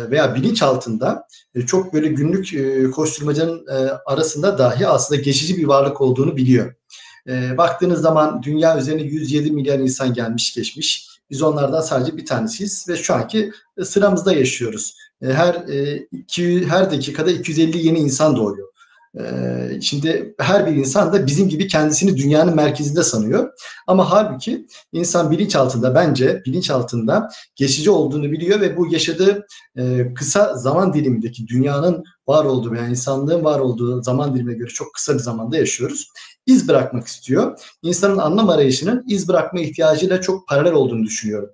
veya 0.09 0.35
bilinç 0.35 0.63
altında 0.63 1.27
çok 1.67 1.93
böyle 1.93 2.07
günlük 2.07 2.55
koşturmacanın 2.95 3.65
arasında 4.05 4.57
dahi 4.57 4.87
aslında 4.87 5.21
geçici 5.21 5.57
bir 5.57 5.67
varlık 5.67 6.01
olduğunu 6.01 6.37
biliyor. 6.37 6.73
E, 7.27 7.57
baktığınız 7.57 8.01
zaman 8.01 8.43
dünya 8.43 8.77
üzerine 8.77 9.01
107 9.01 9.51
milyar 9.51 9.79
insan 9.79 10.13
gelmiş 10.13 10.53
geçmiş. 10.55 11.09
Biz 11.29 11.41
onlardan 11.41 11.81
sadece 11.81 12.17
bir 12.17 12.25
tanesiyiz 12.25 12.85
ve 12.89 12.97
şu 12.97 13.13
anki 13.13 13.51
sıramızda 13.83 14.33
yaşıyoruz. 14.33 14.95
E, 15.21 15.27
her 15.27 15.53
e, 15.53 16.07
iki, 16.11 16.67
her 16.67 16.91
dakikada 16.91 17.31
250 17.31 17.87
yeni 17.87 17.99
insan 17.99 18.35
doğuyor. 18.35 18.73
Ee, 19.19 19.81
şimdi 19.81 20.35
her 20.39 20.67
bir 20.67 20.75
insan 20.75 21.13
da 21.13 21.27
bizim 21.27 21.49
gibi 21.49 21.67
kendisini 21.67 22.17
dünyanın 22.17 22.55
merkezinde 22.55 23.03
sanıyor. 23.03 23.53
Ama 23.87 24.11
halbuki 24.11 24.67
insan 24.91 25.31
bilinç 25.31 25.55
altında 25.55 25.95
bence 25.95 26.41
bilinç 26.45 26.69
altında 26.69 27.29
geçici 27.55 27.91
olduğunu 27.91 28.31
biliyor 28.31 28.61
ve 28.61 28.77
bu 28.77 28.93
yaşadığı 28.93 29.47
e, 29.77 30.13
kısa 30.13 30.55
zaman 30.55 30.93
dilimindeki 30.93 31.47
dünyanın 31.47 32.03
var 32.27 32.45
olduğu 32.45 32.71
veya 32.71 32.87
insanlığın 32.87 33.43
var 33.43 33.59
olduğu 33.59 34.03
zaman 34.03 34.35
dilimine 34.35 34.53
göre 34.53 34.69
çok 34.69 34.93
kısa 34.93 35.13
bir 35.13 35.19
zamanda 35.19 35.57
yaşıyoruz. 35.57 36.11
İz 36.45 36.67
bırakmak 36.67 37.07
istiyor. 37.07 37.59
İnsanın 37.81 38.17
anlam 38.17 38.49
arayışının 38.49 39.03
iz 39.07 39.27
bırakma 39.27 39.59
ihtiyacıyla 39.59 40.21
çok 40.21 40.47
paralel 40.47 40.73
olduğunu 40.73 41.03
düşünüyorum. 41.03 41.49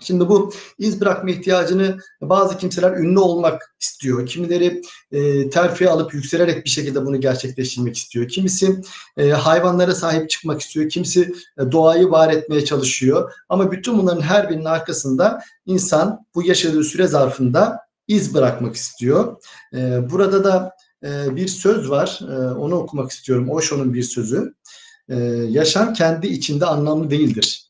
Şimdi 0.00 0.28
bu 0.28 0.52
iz 0.78 1.00
bırakma 1.00 1.30
ihtiyacını 1.30 1.98
bazı 2.20 2.58
kimseler 2.58 2.92
ünlü 2.92 3.18
olmak 3.18 3.74
istiyor. 3.80 4.26
Kimileri 4.26 4.82
e, 5.12 5.50
terfi 5.50 5.90
alıp 5.90 6.14
yükselerek 6.14 6.64
bir 6.64 6.70
şekilde 6.70 7.06
bunu 7.06 7.20
gerçekleştirmek 7.20 7.96
istiyor. 7.96 8.28
Kimisi 8.28 8.82
e, 9.16 9.30
hayvanlara 9.30 9.94
sahip 9.94 10.30
çıkmak 10.30 10.60
istiyor. 10.60 10.88
Kimisi 10.88 11.34
e, 11.58 11.72
doğayı 11.72 12.10
var 12.10 12.32
etmeye 12.32 12.64
çalışıyor. 12.64 13.32
Ama 13.48 13.72
bütün 13.72 13.98
bunların 13.98 14.22
her 14.22 14.50
birinin 14.50 14.64
arkasında 14.64 15.40
insan 15.66 16.26
bu 16.34 16.46
yaşadığı 16.46 16.84
süre 16.84 17.06
zarfında 17.06 17.78
iz 18.08 18.34
bırakmak 18.34 18.76
istiyor. 18.76 19.36
E, 19.74 20.10
burada 20.10 20.44
da 20.44 20.76
e, 21.04 21.36
bir 21.36 21.48
söz 21.48 21.90
var. 21.90 22.20
E, 22.22 22.54
onu 22.54 22.74
okumak 22.74 23.10
istiyorum. 23.10 23.50
Osho'nun 23.50 23.94
bir 23.94 24.02
sözü. 24.02 24.54
E, 25.08 25.16
yaşam 25.48 25.92
kendi 25.92 26.26
içinde 26.26 26.66
anlamlı 26.66 27.10
değildir 27.10 27.64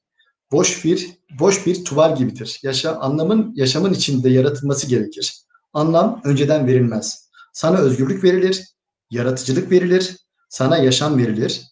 boş 0.54 0.84
bir 0.84 1.10
boş 1.40 1.66
bir 1.66 1.84
tuval 1.84 2.16
gibidir. 2.16 2.60
Yaşa 2.62 2.96
anlamın 2.96 3.52
yaşamın 3.56 3.92
içinde 3.92 4.30
yaratılması 4.30 4.86
gerekir. 4.86 5.34
Anlam 5.72 6.20
önceden 6.24 6.66
verilmez. 6.66 7.30
Sana 7.52 7.78
özgürlük 7.78 8.24
verilir, 8.24 8.64
yaratıcılık 9.10 9.70
verilir, 9.70 10.16
sana 10.48 10.76
yaşam 10.76 11.18
verilir. 11.18 11.62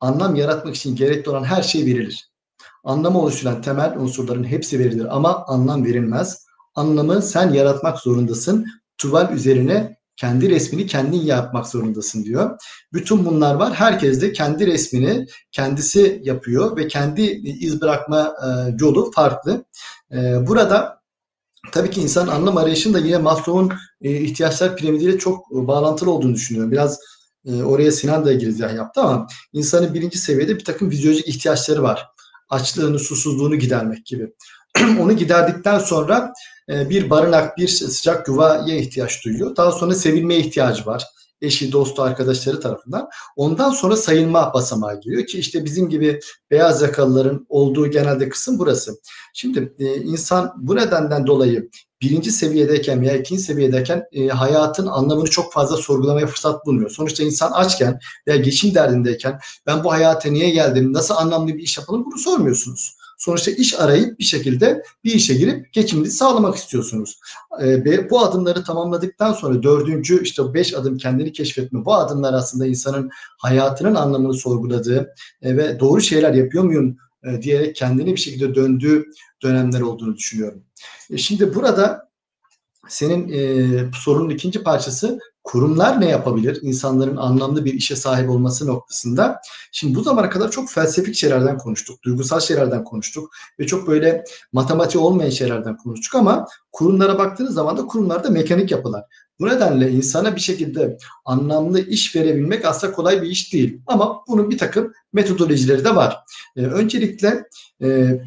Anlam 0.00 0.34
yaratmak 0.34 0.74
için 0.76 0.96
gerekli 0.96 1.30
olan 1.30 1.44
her 1.44 1.62
şey 1.62 1.86
verilir. 1.86 2.30
Anlamı 2.84 3.20
oluşturan 3.20 3.62
temel 3.62 3.96
unsurların 3.98 4.44
hepsi 4.44 4.78
verilir 4.78 5.16
ama 5.16 5.44
anlam 5.46 5.84
verilmez. 5.84 6.46
Anlamı 6.74 7.22
sen 7.22 7.52
yaratmak 7.52 7.98
zorundasın. 7.98 8.66
Tuval 8.98 9.32
üzerine 9.32 9.96
kendi 10.16 10.50
resmini 10.50 10.86
kendin 10.86 11.20
yapmak 11.20 11.66
zorundasın 11.66 12.24
diyor. 12.24 12.58
Bütün 12.92 13.24
bunlar 13.24 13.54
var. 13.54 13.74
Herkes 13.74 14.20
de 14.20 14.32
kendi 14.32 14.66
resmini 14.66 15.26
kendisi 15.52 16.20
yapıyor 16.24 16.76
ve 16.76 16.88
kendi 16.88 17.22
iz 17.60 17.80
bırakma 17.80 18.34
e, 18.44 18.76
yolu 18.80 19.10
farklı. 19.10 19.64
E, 20.12 20.46
burada 20.46 21.00
tabii 21.72 21.90
ki 21.90 22.00
insan 22.00 22.26
anlam 22.26 22.56
arayışında 22.56 22.98
yine 22.98 23.18
Maslow'un 23.18 23.72
e, 24.02 24.20
ihtiyaçlar 24.20 24.76
piramidiyle 24.76 25.18
çok 25.18 25.50
bağlantılı 25.50 26.10
olduğunu 26.10 26.34
düşünüyorum. 26.34 26.72
Biraz 26.72 27.00
oraya 27.64 27.92
Sinan 27.92 28.24
da 28.24 28.32
girizgah 28.32 28.74
yaptı 28.74 29.00
ama 29.00 29.26
insanın 29.52 29.94
birinci 29.94 30.18
seviyede 30.18 30.58
bir 30.58 30.64
takım 30.64 30.90
fizyolojik 30.90 31.28
ihtiyaçları 31.28 31.82
var. 31.82 32.06
Açlığını, 32.48 32.98
susuzluğunu 32.98 33.56
gidermek 33.56 34.06
gibi. 34.06 34.32
Onu 35.00 35.12
giderdikten 35.12 35.78
sonra 35.78 36.32
bir 36.68 37.10
barınak, 37.10 37.58
bir 37.58 37.68
sıcak 37.68 38.28
yuvaya 38.28 38.76
ihtiyaç 38.76 39.24
duyuyor. 39.24 39.56
Daha 39.56 39.72
sonra 39.72 39.94
sevilmeye 39.94 40.40
ihtiyacı 40.40 40.86
var. 40.86 41.04
Eşi, 41.42 41.72
dostu, 41.72 42.02
arkadaşları 42.02 42.60
tarafından. 42.60 43.08
Ondan 43.36 43.70
sonra 43.70 43.96
sayılma 43.96 44.54
basamağı 44.54 45.00
geliyor 45.00 45.26
ki 45.26 45.38
işte 45.38 45.64
bizim 45.64 45.88
gibi 45.88 46.20
beyaz 46.50 46.82
yakalıların 46.82 47.46
olduğu 47.48 47.90
genelde 47.90 48.28
kısım 48.28 48.58
burası. 48.58 49.00
Şimdi 49.34 49.74
e, 49.78 49.96
insan 49.96 50.54
bu 50.56 50.76
nedenden 50.76 51.26
dolayı 51.26 51.68
birinci 52.02 52.32
seviyedeyken 52.32 53.02
veya 53.02 53.16
ikinci 53.16 53.42
seviyedeyken 53.42 54.04
e, 54.12 54.28
hayatın 54.28 54.86
anlamını 54.86 55.30
çok 55.30 55.52
fazla 55.52 55.76
sorgulamaya 55.76 56.26
fırsat 56.26 56.66
bulmuyor. 56.66 56.90
Sonuçta 56.90 57.22
insan 57.22 57.52
açken 57.52 57.98
veya 58.26 58.36
geçim 58.36 58.74
derdindeyken 58.74 59.38
ben 59.66 59.84
bu 59.84 59.92
hayata 59.92 60.28
niye 60.28 60.50
geldim, 60.50 60.92
nasıl 60.92 61.14
anlamlı 61.14 61.48
bir 61.48 61.62
iş 61.62 61.78
yapalım 61.78 62.04
bunu 62.04 62.18
sormuyorsunuz. 62.18 62.96
Sonuçta 63.22 63.50
iş 63.50 63.80
arayıp 63.80 64.18
bir 64.18 64.24
şekilde 64.24 64.82
bir 65.04 65.14
işe 65.14 65.34
girip 65.34 65.72
geçiminizi 65.72 66.16
sağlamak 66.16 66.56
istiyorsunuz. 66.56 67.20
E, 67.62 68.10
bu 68.10 68.20
adımları 68.20 68.64
tamamladıktan 68.64 69.32
sonra 69.32 69.62
dördüncü 69.62 70.22
işte 70.22 70.54
beş 70.54 70.74
adım 70.74 70.96
kendini 70.96 71.32
keşfetme. 71.32 71.84
Bu 71.84 71.94
adımlar 71.94 72.34
aslında 72.34 72.66
insanın 72.66 73.10
hayatının 73.38 73.94
anlamını 73.94 74.34
sorguladığı 74.34 75.14
e, 75.42 75.56
ve 75.56 75.80
doğru 75.80 76.00
şeyler 76.00 76.34
yapıyor 76.34 76.64
muyum 76.64 76.96
e, 77.24 77.42
diyerek 77.42 77.76
kendini 77.76 78.12
bir 78.12 78.20
şekilde 78.20 78.54
döndüğü 78.54 79.04
dönemler 79.42 79.80
olduğunu 79.80 80.16
düşünüyorum. 80.16 80.62
E, 81.10 81.18
şimdi 81.18 81.54
burada 81.54 82.11
senin 82.88 83.28
e, 83.32 83.90
sorunun 83.94 84.30
ikinci 84.30 84.62
parçası 84.62 85.18
kurumlar 85.44 86.00
ne 86.00 86.08
yapabilir? 86.08 86.58
İnsanların 86.62 87.16
anlamlı 87.16 87.64
bir 87.64 87.74
işe 87.74 87.96
sahip 87.96 88.30
olması 88.30 88.66
noktasında. 88.66 89.40
Şimdi 89.72 89.94
bu 89.94 90.02
zamana 90.02 90.30
kadar 90.30 90.50
çok 90.50 90.70
felsefik 90.70 91.14
şeylerden 91.14 91.58
konuştuk, 91.58 92.02
duygusal 92.02 92.40
şeylerden 92.40 92.84
konuştuk 92.84 93.32
ve 93.58 93.66
çok 93.66 93.88
böyle 93.88 94.24
matematik 94.52 95.00
olmayan 95.00 95.30
şeylerden 95.30 95.76
konuştuk 95.76 96.14
ama 96.14 96.46
kurumlara 96.72 97.18
baktığınız 97.18 97.54
zaman 97.54 97.76
da 97.76 97.86
kurumlarda 97.86 98.30
mekanik 98.30 98.70
yapılar. 98.70 99.04
Bu 99.40 99.48
nedenle 99.48 99.90
insana 99.90 100.36
bir 100.36 100.40
şekilde 100.40 100.98
anlamlı 101.24 101.80
iş 101.80 102.16
verebilmek 102.16 102.64
aslında 102.64 102.92
kolay 102.92 103.22
bir 103.22 103.26
iş 103.26 103.52
değil. 103.52 103.80
Ama 103.86 104.24
bunun 104.28 104.50
bir 104.50 104.58
takım 104.58 104.92
metodolojileri 105.12 105.84
de 105.84 105.96
var. 105.96 106.18
E, 106.56 106.60
öncelikle 106.60 107.44
e, 107.82 108.20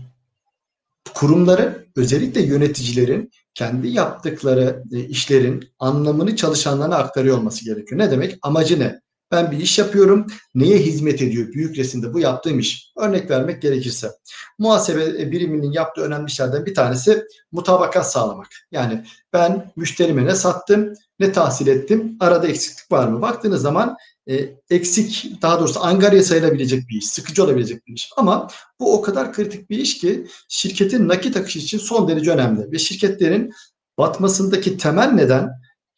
kurumların 1.13 1.85
özellikle 1.95 2.41
yöneticilerin 2.41 3.31
kendi 3.55 3.87
yaptıkları 3.87 4.83
e, 4.91 4.99
işlerin 4.99 5.69
anlamını 5.79 6.35
çalışanlarına 6.35 6.95
aktarıyor 6.95 7.37
olması 7.37 7.65
gerekiyor. 7.65 8.01
Ne 8.01 8.11
demek? 8.11 8.37
Amacı 8.41 8.79
ne? 8.79 9.01
Ben 9.31 9.51
bir 9.51 9.57
iş 9.57 9.79
yapıyorum. 9.79 10.27
Neye 10.55 10.77
hizmet 10.77 11.21
ediyor 11.21 11.53
büyük 11.53 11.77
resimde 11.77 12.13
bu 12.13 12.19
yaptığım 12.19 12.59
iş? 12.59 12.91
Örnek 12.97 13.29
vermek 13.29 13.61
gerekirse. 13.61 14.11
Muhasebe 14.59 15.31
biriminin 15.31 15.71
yaptığı 15.71 16.01
önemli 16.01 16.27
işlerden 16.27 16.65
bir 16.65 16.75
tanesi 16.75 17.23
mutabakat 17.51 18.11
sağlamak. 18.11 18.47
Yani 18.71 19.05
ben 19.33 19.71
müşterime 19.75 20.25
ne 20.25 20.35
sattım, 20.35 20.93
ne 21.19 21.31
tahsil 21.31 21.67
ettim, 21.67 22.17
arada 22.19 22.47
eksiklik 22.47 22.91
var 22.91 23.07
mı? 23.07 23.21
Baktığınız 23.21 23.61
zaman 23.61 23.97
e, 24.27 24.35
eksik, 24.69 25.31
daha 25.41 25.59
doğrusu 25.59 25.83
angarya 25.83 26.23
sayılabilecek 26.23 26.89
bir 26.89 26.97
iş, 26.97 27.07
sıkıcı 27.07 27.43
olabilecek 27.43 27.87
bir 27.87 27.93
iş. 27.93 28.09
Ama 28.17 28.47
bu 28.79 28.93
o 28.93 29.01
kadar 29.01 29.33
kritik 29.33 29.69
bir 29.69 29.77
iş 29.77 29.97
ki 29.97 30.27
şirketin 30.49 31.07
nakit 31.07 31.37
akışı 31.37 31.59
için 31.59 31.77
son 31.77 32.07
derece 32.07 32.31
önemli. 32.31 32.71
Ve 32.71 32.79
şirketlerin 32.79 33.51
batmasındaki 33.97 34.77
temel 34.77 35.11
neden 35.11 35.49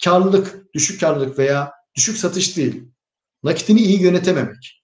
karlılık, 0.03 0.73
düşük 0.73 0.99
karlılık 0.99 1.39
veya 1.39 1.71
düşük 1.95 2.17
satış 2.17 2.57
değil 2.57 2.83
nakitini 3.43 3.81
iyi 3.81 4.01
yönetememek. 4.01 4.83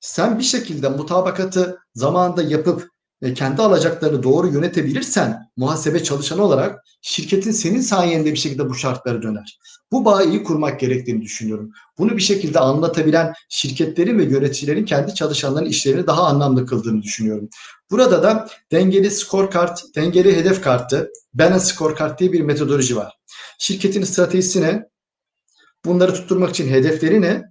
Sen 0.00 0.38
bir 0.38 0.44
şekilde 0.44 0.88
mutabakatı 0.88 1.78
zamanında 1.94 2.42
yapıp 2.42 2.88
e, 3.22 3.34
kendi 3.34 3.62
alacaklarını 3.62 4.22
doğru 4.22 4.48
yönetebilirsen 4.48 5.50
muhasebe 5.56 6.04
çalışanı 6.04 6.42
olarak 6.42 6.84
şirketin 7.02 7.50
senin 7.50 7.80
sayende 7.80 8.32
bir 8.32 8.36
şekilde 8.36 8.68
bu 8.68 8.74
şartları 8.74 9.22
döner. 9.22 9.58
Bu 9.92 10.04
bağı 10.04 10.28
iyi 10.28 10.42
kurmak 10.42 10.80
gerektiğini 10.80 11.22
düşünüyorum. 11.22 11.70
Bunu 11.98 12.16
bir 12.16 12.22
şekilde 12.22 12.58
anlatabilen 12.58 13.32
şirketlerin 13.48 14.18
ve 14.18 14.24
yöneticilerin 14.24 14.84
kendi 14.84 15.14
çalışanların 15.14 15.66
işlerini 15.66 16.06
daha 16.06 16.22
anlamlı 16.22 16.66
kıldığını 16.66 17.02
düşünüyorum. 17.02 17.48
Burada 17.90 18.22
da 18.22 18.48
dengeli 18.72 19.10
scorecard, 19.10 19.78
dengeli 19.96 20.36
hedef 20.36 20.62
kartı, 20.62 21.10
balance 21.34 21.64
scorecard 21.64 22.18
diye 22.18 22.32
bir 22.32 22.40
metodoloji 22.40 22.96
var. 22.96 23.18
Şirketin 23.58 24.02
stratejisine, 24.02 24.84
bunları 25.84 26.14
tutturmak 26.14 26.50
için 26.50 26.68
hedefleri 26.68 27.20
ne, 27.20 27.42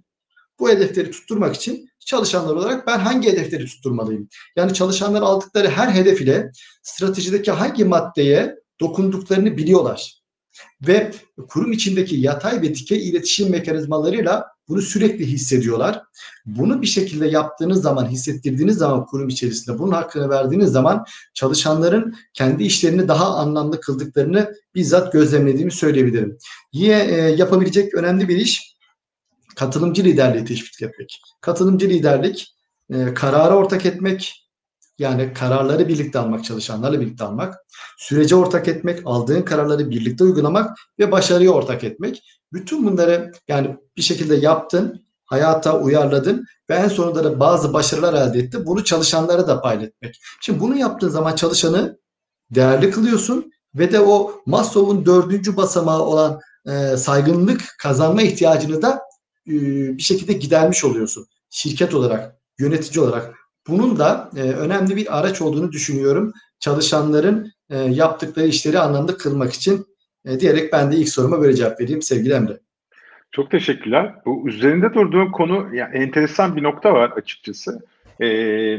bu 0.60 0.70
hedefleri 0.70 1.10
tutturmak 1.10 1.56
için 1.56 1.88
çalışanlar 2.06 2.54
olarak 2.54 2.86
ben 2.86 2.98
hangi 2.98 3.28
hedefleri 3.28 3.66
tutturmalıyım? 3.66 4.28
Yani 4.56 4.74
çalışanlar 4.74 5.22
aldıkları 5.22 5.68
her 5.68 5.88
hedef 5.88 6.20
ile 6.20 6.50
stratejideki 6.82 7.50
hangi 7.50 7.84
maddeye 7.84 8.58
dokunduklarını 8.80 9.56
biliyorlar. 9.56 10.18
Ve 10.86 11.12
kurum 11.48 11.72
içindeki 11.72 12.16
yatay 12.16 12.62
ve 12.62 12.74
dikey 12.74 13.08
iletişim 13.08 13.50
mekanizmalarıyla 13.50 14.46
bunu 14.68 14.82
sürekli 14.82 15.26
hissediyorlar. 15.26 16.02
Bunu 16.46 16.82
bir 16.82 16.86
şekilde 16.86 17.26
yaptığınız 17.26 17.82
zaman, 17.82 18.06
hissettirdiğiniz 18.06 18.76
zaman 18.76 19.06
kurum 19.06 19.28
içerisinde 19.28 19.78
bunun 19.78 19.92
hakkını 19.92 20.28
verdiğiniz 20.28 20.70
zaman 20.70 21.04
çalışanların 21.34 22.14
kendi 22.34 22.64
işlerini 22.64 23.08
daha 23.08 23.36
anlamlı 23.36 23.80
kıldıklarını 23.80 24.54
bizzat 24.74 25.12
gözlemlediğimi 25.12 25.72
söyleyebilirim. 25.72 26.38
Yine 26.72 27.00
e, 27.00 27.14
yapabilecek 27.16 27.94
önemli 27.94 28.28
bir 28.28 28.36
iş 28.36 28.77
katılımcı 29.58 30.04
liderliği 30.04 30.44
teşvik 30.44 30.82
etmek. 30.82 31.20
Katılımcı 31.40 31.88
liderlik 31.88 32.54
e, 32.90 33.14
karara 33.14 33.56
ortak 33.56 33.86
etmek, 33.86 34.48
yani 34.98 35.32
kararları 35.32 35.88
birlikte 35.88 36.18
almak, 36.18 36.44
çalışanlarla 36.44 37.00
birlikte 37.00 37.24
almak, 37.24 37.54
sürece 37.98 38.36
ortak 38.36 38.68
etmek, 38.68 39.00
aldığın 39.04 39.42
kararları 39.42 39.90
birlikte 39.90 40.24
uygulamak 40.24 40.78
ve 40.98 41.12
başarıya 41.12 41.50
ortak 41.50 41.84
etmek. 41.84 42.22
Bütün 42.52 42.86
bunları 42.86 43.32
yani 43.48 43.76
bir 43.96 44.02
şekilde 44.02 44.34
yaptın, 44.34 45.06
hayata 45.24 45.80
uyarladın 45.80 46.46
ve 46.70 46.74
en 46.74 46.88
sonunda 46.88 47.24
da 47.24 47.40
bazı 47.40 47.72
başarılar 47.72 48.14
elde 48.14 48.38
ettin. 48.38 48.66
Bunu 48.66 48.84
çalışanlara 48.84 49.48
da 49.48 49.60
paylaşmak. 49.60 50.14
Şimdi 50.40 50.60
bunu 50.60 50.76
yaptığın 50.78 51.08
zaman 51.08 51.34
çalışanı 51.34 51.98
değerli 52.50 52.90
kılıyorsun 52.90 53.52
ve 53.74 53.92
de 53.92 54.00
o 54.00 54.42
Maslow'un 54.46 55.06
dördüncü 55.06 55.56
basamağı 55.56 56.02
olan 56.02 56.40
e, 56.66 56.96
saygınlık 56.96 57.74
kazanma 57.78 58.22
ihtiyacını 58.22 58.82
da 58.82 59.07
e, 59.48 59.96
bir 59.96 60.02
şekilde 60.02 60.32
gidermiş 60.32 60.84
oluyorsun. 60.84 61.26
Şirket 61.50 61.94
olarak, 61.94 62.36
yönetici 62.58 63.04
olarak. 63.04 63.34
Bunun 63.68 63.98
da 63.98 64.30
e, 64.36 64.40
önemli 64.42 64.96
bir 64.96 65.18
araç 65.18 65.42
olduğunu 65.42 65.72
düşünüyorum. 65.72 66.32
Çalışanların 66.60 67.52
e, 67.70 67.78
yaptıkları 67.78 68.46
işleri 68.46 68.78
anlamda 68.78 69.16
kılmak 69.16 69.52
için 69.52 69.86
diyerek 70.40 70.72
ben 70.72 70.92
de 70.92 70.96
ilk 70.96 71.08
soruma 71.08 71.40
böyle 71.40 71.56
cevap 71.56 71.80
vereyim 71.80 72.02
sevgili 72.02 72.32
Emre. 72.32 72.60
Çok 73.32 73.50
teşekkürler. 73.50 74.14
Bu 74.26 74.48
üzerinde 74.48 74.94
durduğum 74.94 75.32
konu 75.32 75.74
yani 75.74 75.96
enteresan 75.96 76.56
bir 76.56 76.62
nokta 76.62 76.94
var 76.94 77.10
açıkçası. 77.10 77.80
Ee, 78.22 78.78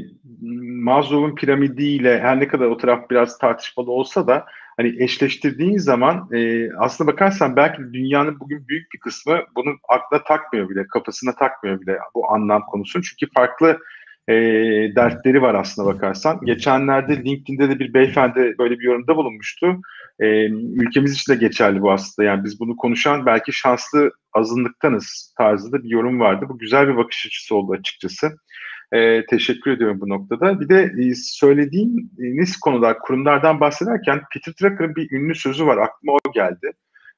Maslow'un 0.62 1.36
piramidiyle 1.36 2.20
her 2.20 2.40
ne 2.40 2.48
kadar 2.48 2.66
o 2.66 2.78
taraf 2.78 3.10
biraz 3.10 3.38
tartışmalı 3.38 3.92
olsa 3.92 4.28
da 4.28 4.46
hani 4.80 5.04
eşleştirdiğin 5.04 5.78
zaman 5.78 6.30
e, 6.34 6.70
aslına 6.74 7.12
bakarsan 7.12 7.56
belki 7.56 7.82
dünyanın 7.94 8.40
bugün 8.40 8.68
büyük 8.68 8.94
bir 8.94 9.00
kısmı 9.00 9.40
bunu 9.56 9.76
aklına 9.90 10.24
takmıyor 10.24 10.70
bile, 10.70 10.88
kafasına 10.88 11.36
takmıyor 11.36 11.82
bile 11.82 11.98
bu 12.16 12.32
anlam 12.32 12.66
konusunu. 12.66 13.04
Çünkü 13.04 13.34
farklı 13.34 13.80
e, 14.28 14.34
dertleri 14.96 15.42
var 15.42 15.56
aslına 15.56 15.88
bakarsan. 15.88 16.40
Geçenlerde 16.46 17.24
LinkedIn'de 17.26 17.70
de 17.70 17.80
bir 17.80 17.94
beyefendi 17.94 18.56
böyle 18.60 18.80
bir 18.80 18.84
yorumda 18.84 19.16
bulunmuştu. 19.16 19.82
E, 20.20 20.46
ülkemiz 20.52 21.14
için 21.14 21.34
de 21.34 21.38
geçerli 21.38 21.82
bu 21.82 21.92
aslında. 21.92 22.28
Yani 22.28 22.44
biz 22.44 22.60
bunu 22.60 22.76
konuşan 22.76 23.26
belki 23.26 23.54
şanslı 23.54 24.12
azınlıktanız 24.34 25.34
tarzında 25.38 25.84
bir 25.84 25.90
yorum 25.90 26.20
vardı. 26.20 26.46
Bu 26.50 26.58
güzel 26.58 26.88
bir 26.88 26.98
bakış 26.98 27.26
açısı 27.26 27.56
oldu 27.56 27.72
açıkçası. 27.72 28.32
E, 28.92 29.26
teşekkür 29.26 29.72
ediyorum 29.72 30.02
bu 30.02 30.10
noktada. 30.10 30.60
Bir 30.60 30.70
de 30.70 30.92
e, 31.00 31.16
söylediğiniz 31.16 32.58
konular, 32.60 33.00
kurumlardan 33.00 33.60
bahsederken 33.60 34.22
Peter 34.34 34.54
Drucker'ın 34.54 34.96
bir 34.96 35.12
ünlü 35.12 35.36
sözü 35.36 35.66
var. 35.66 35.78
Aklıma 35.78 36.14
o 36.14 36.32
geldi. 36.34 36.72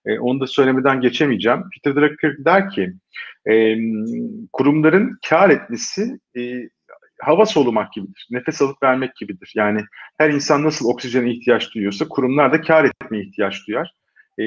E, 0.05 0.19
onu 0.19 0.39
da 0.39 0.47
söylemeden 0.47 1.01
geçemeyeceğim. 1.01 1.63
Peter 1.73 1.95
Drucker 1.95 2.45
der 2.45 2.69
ki, 2.69 2.93
e, 3.49 3.75
kurumların 4.53 5.19
kar 5.29 5.49
etmesi 5.49 6.19
e, 6.37 6.69
hava 7.19 7.45
solumak 7.45 7.93
gibidir. 7.93 8.27
Nefes 8.31 8.61
alıp 8.61 8.83
vermek 8.83 9.15
gibidir. 9.15 9.53
Yani 9.55 9.81
her 10.17 10.29
insan 10.29 10.63
nasıl 10.63 10.89
oksijene 10.89 11.31
ihtiyaç 11.31 11.75
duyuyorsa 11.75 12.07
kurumlar 12.07 12.53
da 12.53 12.61
kar 12.61 12.85
etmeye 12.85 13.23
ihtiyaç 13.23 13.67
duyar. 13.67 13.93
E, 14.39 14.43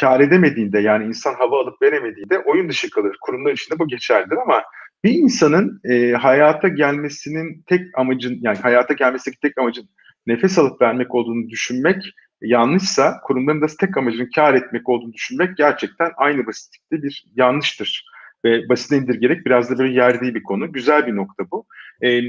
kar 0.00 0.20
edemediğinde 0.20 0.80
yani 0.80 1.04
insan 1.04 1.34
hava 1.34 1.62
alıp 1.62 1.82
veremediğinde 1.82 2.38
oyun 2.38 2.68
dışı 2.68 2.90
kalır. 2.90 3.16
Kurumlar 3.20 3.52
içinde 3.52 3.78
bu 3.78 3.88
geçerlidir 3.88 4.36
ama 4.36 4.62
bir 5.04 5.10
insanın 5.10 5.80
e, 5.84 6.12
hayata 6.12 6.68
gelmesinin 6.68 7.62
tek 7.66 7.98
amacın 7.98 8.38
yani 8.40 8.58
hayata 8.58 8.94
gelmesindeki 8.94 9.40
tek 9.40 9.58
amacın 9.58 9.88
nefes 10.26 10.58
alıp 10.58 10.82
vermek 10.82 11.14
olduğunu 11.14 11.48
düşünmek 11.48 12.02
yanlışsa 12.42 13.20
kurumların 13.24 13.62
da 13.62 13.66
tek 13.80 13.96
amacının 13.96 14.30
kar 14.34 14.54
etmek 14.54 14.88
olduğunu 14.88 15.12
düşünmek 15.12 15.56
gerçekten 15.56 16.10
aynı 16.16 16.46
basitlikte 16.46 17.02
bir 17.02 17.24
yanlıştır. 17.36 18.04
Ve 18.44 18.68
basit 18.68 18.92
indirgerek 18.92 19.46
biraz 19.46 19.70
da 19.70 19.78
böyle 19.78 19.94
yerdiği 19.94 20.34
bir 20.34 20.42
konu. 20.42 20.72
Güzel 20.72 21.06
bir 21.06 21.16
nokta 21.16 21.44
bu. 21.50 21.66
E, 22.02 22.22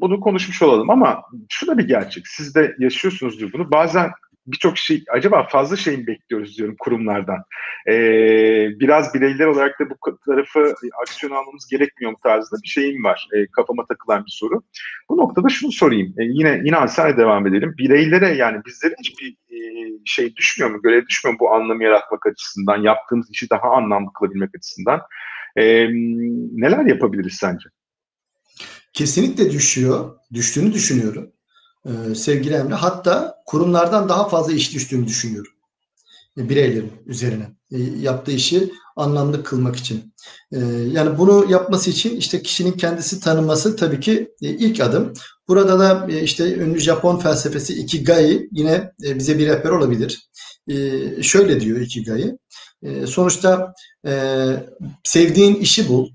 bunu 0.00 0.20
konuşmuş 0.20 0.62
olalım 0.62 0.90
ama 0.90 1.22
şu 1.48 1.66
da 1.66 1.78
bir 1.78 1.88
gerçek. 1.88 2.26
Siz 2.26 2.54
de 2.54 2.76
yaşıyorsunuzdur 2.78 3.52
bunu. 3.52 3.70
Bazen 3.70 4.10
birçok 4.46 4.78
şey 4.78 5.04
acaba 5.12 5.46
fazla 5.46 5.76
şey 5.76 5.96
mi 5.96 6.06
bekliyoruz 6.06 6.58
diyorum 6.58 6.76
kurumlardan. 6.78 7.38
Ee, 7.88 8.68
biraz 8.80 9.14
bireyler 9.14 9.46
olarak 9.46 9.80
da 9.80 9.90
bu 9.90 10.18
tarafı 10.26 10.74
aksiyon 11.02 11.32
almamız 11.32 11.66
gerekmiyor 11.70 12.12
mu 12.12 12.18
tarzında 12.22 12.62
bir 12.62 12.68
şeyim 12.68 13.04
var. 13.04 13.28
E, 13.32 13.46
kafama 13.46 13.86
takılan 13.86 14.24
bir 14.26 14.30
soru. 14.30 14.62
Bu 15.10 15.16
noktada 15.16 15.48
şunu 15.48 15.72
sorayım. 15.72 16.14
E, 16.18 16.24
yine 16.24 16.88
sana 16.88 17.16
devam 17.16 17.46
edelim. 17.46 17.74
Bireylere 17.78 18.28
yani 18.28 18.60
bizlere 18.66 18.94
hiçbir 18.98 19.28
e, 19.30 19.58
şey 20.04 20.36
düşmüyor 20.36 20.70
mu? 20.70 20.82
Görev 20.82 21.06
düşmüyor 21.06 21.32
mu 21.32 21.38
bu 21.40 21.54
anlamı 21.54 21.84
yaratmak 21.84 22.26
açısından? 22.26 22.82
Yaptığımız 22.82 23.30
işi 23.30 23.50
daha 23.50 23.70
anlamlı 23.70 24.12
kılabilmek 24.12 24.50
açısından? 24.56 25.00
E, 25.56 25.88
neler 26.52 26.84
yapabiliriz 26.84 27.34
sence? 27.34 27.68
Kesinlikle 28.92 29.50
düşüyor. 29.50 30.18
Düştüğünü 30.34 30.72
düşünüyorum 30.72 31.32
e, 31.86 32.14
sevgili 32.14 32.54
Emre. 32.54 32.74
Hatta 32.74 33.42
kurumlardan 33.46 34.08
daha 34.08 34.28
fazla 34.28 34.52
iş 34.52 34.74
düştüğünü 34.74 35.06
düşünüyorum. 35.06 35.52
E, 36.38 36.48
bireylerin 36.48 36.92
üzerine. 37.06 37.48
E, 37.70 37.78
yaptığı 37.82 38.32
işi 38.32 38.72
anlamlı 38.96 39.44
kılmak 39.44 39.76
için. 39.76 40.14
E, 40.52 40.58
yani 40.92 41.18
bunu 41.18 41.50
yapması 41.50 41.90
için 41.90 42.16
işte 42.16 42.42
kişinin 42.42 42.72
kendisi 42.72 43.20
tanıması 43.20 43.76
tabii 43.76 44.00
ki 44.00 44.34
ilk 44.40 44.80
adım. 44.80 45.12
Burada 45.48 45.78
da 45.78 46.06
işte 46.12 46.54
ünlü 46.54 46.78
Japon 46.78 47.18
felsefesi 47.18 47.74
Ikigai 47.74 48.48
yine 48.52 48.92
bize 49.00 49.38
bir 49.38 49.48
rehber 49.48 49.70
olabilir. 49.70 50.30
Şöyle 51.22 51.60
diyor 51.60 51.80
Ikigai. 51.80 52.38
Sonuçta 53.06 53.74
sevdiğin 55.04 55.54
işi 55.54 55.88
bul. 55.88 56.10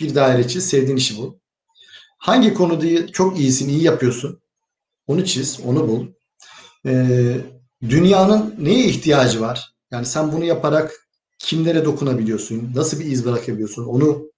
Bir 0.00 0.14
daireci 0.14 0.60
sevdiğin 0.60 0.96
işi 0.96 1.16
bul. 1.16 1.34
Hangi 2.24 2.54
konuda 2.54 3.06
çok 3.06 3.38
iyisin, 3.38 3.68
iyi 3.68 3.82
yapıyorsun? 3.82 4.40
Onu 5.06 5.24
çiz, 5.24 5.60
onu 5.64 5.88
bul. 5.88 6.06
Ee, 6.86 7.36
dünyanın 7.82 8.54
neye 8.58 8.84
ihtiyacı 8.84 9.40
var? 9.40 9.74
Yani 9.90 10.06
sen 10.06 10.32
bunu 10.32 10.44
yaparak 10.44 10.92
kimlere 11.38 11.84
dokunabiliyorsun? 11.84 12.72
Nasıl 12.74 13.00
bir 13.00 13.04
iz 13.04 13.26
bırakabiliyorsun? 13.26 13.84
Onu 13.84 14.30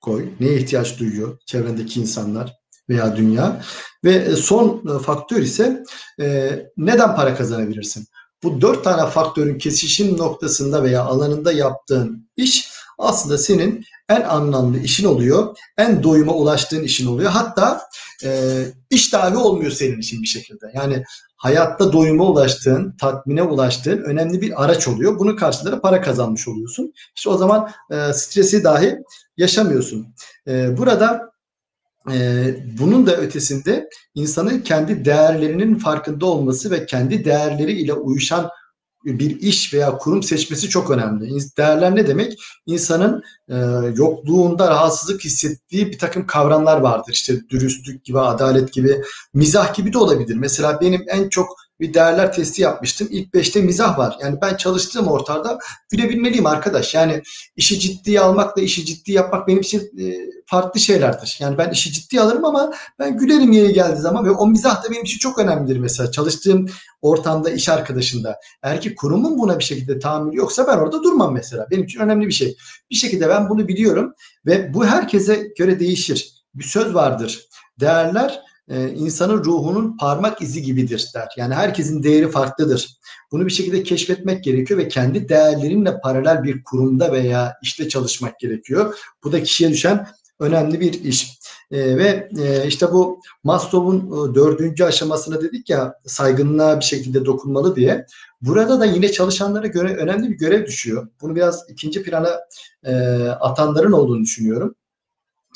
koy. 0.00 0.28
Neye 0.40 0.56
ihtiyaç 0.56 0.98
duyuyor 0.98 1.38
çevrendeki 1.46 2.00
insanlar 2.00 2.54
veya 2.88 3.16
dünya? 3.16 3.62
Ve 4.04 4.36
son 4.36 4.98
faktör 4.98 5.42
ise 5.42 5.84
e, 6.20 6.58
neden 6.76 7.16
para 7.16 7.34
kazanabilirsin? 7.34 8.06
Bu 8.42 8.60
dört 8.60 8.84
tane 8.84 9.10
faktörün 9.10 9.58
kesişim 9.58 10.18
noktasında 10.18 10.82
veya 10.82 11.04
alanında 11.04 11.52
yaptığın 11.52 12.30
iş 12.36 12.72
aslında 12.98 13.38
senin 13.38 13.84
en 14.16 14.22
anlamlı 14.22 14.78
işin 14.78 15.04
oluyor. 15.04 15.56
En 15.78 16.02
doyuma 16.02 16.32
ulaştığın 16.32 16.82
işin 16.82 17.06
oluyor. 17.06 17.30
Hatta 17.30 17.82
e, 18.24 18.62
iş 18.90 19.12
dahi 19.12 19.36
olmuyor 19.36 19.70
senin 19.70 19.98
için 19.98 20.22
bir 20.22 20.26
şekilde. 20.26 20.66
Yani 20.74 21.04
hayatta 21.36 21.92
doyuma 21.92 22.24
ulaştığın, 22.24 22.96
tatmine 23.00 23.42
ulaştığın 23.42 24.02
önemli 24.02 24.40
bir 24.40 24.64
araç 24.64 24.88
oluyor. 24.88 25.18
Bunun 25.18 25.36
karşılığında 25.36 25.80
para 25.80 26.00
kazanmış 26.00 26.48
oluyorsun. 26.48 26.92
İşte 27.16 27.30
o 27.30 27.36
zaman 27.36 27.70
e, 27.90 28.12
stresi 28.12 28.64
dahi 28.64 28.98
yaşamıyorsun. 29.36 30.06
E, 30.48 30.78
burada 30.78 31.32
e, 32.12 32.46
bunun 32.78 33.06
da 33.06 33.16
ötesinde 33.16 33.88
insanın 34.14 34.60
kendi 34.60 35.04
değerlerinin 35.04 35.74
farkında 35.74 36.26
olması 36.26 36.70
ve 36.70 36.86
kendi 36.86 37.24
değerleri 37.24 37.72
ile 37.72 37.92
uyuşan 37.92 38.50
bir 39.04 39.40
iş 39.40 39.74
veya 39.74 39.98
kurum 39.98 40.22
seçmesi 40.22 40.68
çok 40.68 40.90
önemli. 40.90 41.38
Değerler 41.58 41.96
ne 41.96 42.06
demek? 42.06 42.38
İnsanın 42.66 43.22
e, 43.48 43.56
yokluğunda 43.96 44.70
rahatsızlık 44.70 45.24
hissettiği 45.24 45.86
bir 45.86 45.98
takım 45.98 46.26
kavramlar 46.26 46.80
vardır. 46.80 47.12
İşte 47.12 47.48
dürüstlük 47.50 48.04
gibi, 48.04 48.20
adalet 48.20 48.72
gibi, 48.72 49.02
mizah 49.34 49.74
gibi 49.74 49.92
de 49.92 49.98
olabilir. 49.98 50.34
Mesela 50.34 50.80
benim 50.80 51.04
en 51.08 51.28
çok 51.28 51.61
bir 51.82 51.94
değerler 51.94 52.32
testi 52.32 52.62
yapmıştım. 52.62 53.08
İlk 53.10 53.34
beşte 53.34 53.62
mizah 53.62 53.98
var. 53.98 54.16
Yani 54.20 54.38
ben 54.42 54.56
çalıştığım 54.56 55.08
ortamda 55.08 55.58
gülebilmeliyim 55.90 56.46
arkadaş. 56.46 56.94
Yani 56.94 57.22
işi 57.56 57.80
ciddiye 57.80 58.20
almakla 58.20 58.62
işi 58.62 58.84
ciddi 58.84 59.12
yapmak 59.12 59.48
benim 59.48 59.60
için 59.60 59.80
e, 59.80 60.14
farklı 60.46 60.80
şeylerdir. 60.80 61.38
Yani 61.40 61.58
ben 61.58 61.70
işi 61.70 61.92
ciddi 61.92 62.20
alırım 62.20 62.44
ama 62.44 62.72
ben 62.98 63.18
gülerim 63.18 63.52
yeri 63.52 63.72
geldiği 63.72 64.00
zaman 64.00 64.24
ve 64.24 64.30
o 64.30 64.46
mizah 64.46 64.84
da 64.84 64.90
benim 64.90 65.02
için 65.02 65.18
çok 65.18 65.38
önemlidir 65.38 65.78
mesela. 65.78 66.10
Çalıştığım 66.10 66.66
ortamda 67.02 67.50
iş 67.50 67.68
arkadaşında. 67.68 68.36
Eğer 68.62 68.80
ki 68.80 68.94
kurumun 68.94 69.38
buna 69.38 69.58
bir 69.58 69.64
şekilde 69.64 69.98
tahammülü 69.98 70.36
yoksa 70.36 70.66
ben 70.66 70.76
orada 70.76 71.02
durmam 71.02 71.34
mesela. 71.34 71.66
Benim 71.70 71.84
için 71.84 72.00
önemli 72.00 72.26
bir 72.26 72.32
şey. 72.32 72.56
Bir 72.90 72.96
şekilde 72.96 73.28
ben 73.28 73.48
bunu 73.48 73.68
biliyorum 73.68 74.14
ve 74.46 74.74
bu 74.74 74.86
herkese 74.86 75.52
göre 75.58 75.80
değişir. 75.80 76.42
Bir 76.54 76.64
söz 76.64 76.94
vardır. 76.94 77.48
Değerler 77.80 78.51
e, 78.68 78.88
insanın 78.88 79.44
ruhunun 79.44 79.96
parmak 79.96 80.42
izi 80.42 80.62
gibidir 80.62 81.10
der. 81.14 81.28
Yani 81.36 81.54
herkesin 81.54 82.02
değeri 82.02 82.30
farklıdır. 82.30 82.96
Bunu 83.32 83.46
bir 83.46 83.52
şekilde 83.52 83.82
keşfetmek 83.82 84.44
gerekiyor 84.44 84.80
ve 84.80 84.88
kendi 84.88 85.28
değerlerinle 85.28 86.00
paralel 86.00 86.42
bir 86.42 86.64
kurumda 86.64 87.12
veya 87.12 87.54
işte 87.62 87.88
çalışmak 87.88 88.38
gerekiyor. 88.38 88.98
Bu 89.24 89.32
da 89.32 89.42
kişiye 89.42 89.70
düşen 89.70 90.06
önemli 90.40 90.80
bir 90.80 91.04
iş. 91.04 91.38
E, 91.70 91.96
ve 91.96 92.28
e, 92.38 92.66
işte 92.66 92.92
bu 92.92 93.20
Maslow'un 93.44 93.98
e, 94.00 94.34
dördüncü 94.34 94.84
aşamasına 94.84 95.40
dedik 95.42 95.70
ya 95.70 95.94
saygınlığa 96.06 96.80
bir 96.80 96.84
şekilde 96.84 97.24
dokunmalı 97.24 97.76
diye. 97.76 98.06
Burada 98.40 98.80
da 98.80 98.84
yine 98.84 99.12
çalışanlara 99.12 99.66
göre 99.66 99.96
önemli 99.96 100.30
bir 100.30 100.38
görev 100.38 100.66
düşüyor. 100.66 101.08
Bunu 101.20 101.36
biraz 101.36 101.64
ikinci 101.70 102.02
plana 102.02 102.40
e, 102.84 102.94
atanların 103.28 103.92
olduğunu 103.92 104.22
düşünüyorum. 104.22 104.74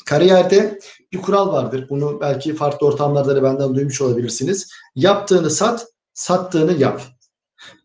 Kariyerde 0.07 0.79
bir 1.11 1.21
kural 1.21 1.53
vardır. 1.53 1.87
Bunu 1.89 2.21
belki 2.21 2.55
farklı 2.55 2.87
ortamlarda 2.87 3.35
da 3.35 3.43
benden 3.43 3.75
duymuş 3.75 4.01
olabilirsiniz. 4.01 4.67
Yaptığını 4.95 5.49
sat, 5.49 5.87
sattığını 6.13 6.73
yap. 6.73 7.01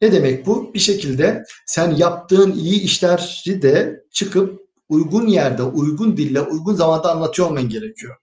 Ne 0.03 0.13
demek 0.13 0.47
bu? 0.47 0.75
Bir 0.75 0.79
şekilde 0.79 1.45
sen 1.67 1.91
yaptığın 1.91 2.53
iyi 2.53 2.81
işleri 2.81 3.63
de 3.63 4.03
çıkıp 4.13 4.61
uygun 4.89 5.27
yerde, 5.27 5.63
uygun 5.63 6.17
dille, 6.17 6.41
uygun 6.41 6.75
zamanda 6.75 7.13
anlatıyor 7.13 7.49
olman 7.49 7.69
gerekiyor. 7.69 8.17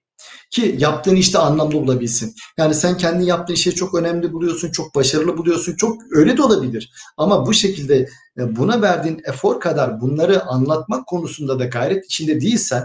Ki 0.51 0.75
yaptığın 0.79 1.15
işte 1.15 1.37
anlamlı 1.37 1.73
bulabilsin. 1.73 2.33
Yani 2.57 2.73
sen 2.73 2.97
kendi 2.97 3.25
yaptığın 3.25 3.55
şeyi 3.55 3.75
çok 3.75 3.95
önemli 3.95 4.33
buluyorsun, 4.33 4.71
çok 4.71 4.95
başarılı 4.95 5.37
buluyorsun. 5.37 5.75
Çok 5.75 5.97
öyle 6.11 6.37
de 6.37 6.41
olabilir. 6.41 6.91
Ama 7.17 7.45
bu 7.45 7.53
şekilde 7.53 7.95
e, 8.37 8.55
buna 8.55 8.81
verdiğin 8.81 9.21
efor 9.25 9.59
kadar 9.59 10.01
bunları 10.01 10.43
anlatmak 10.43 11.07
konusunda 11.07 11.59
da 11.59 11.65
gayret 11.65 12.05
içinde 12.05 12.41
değilsen 12.41 12.83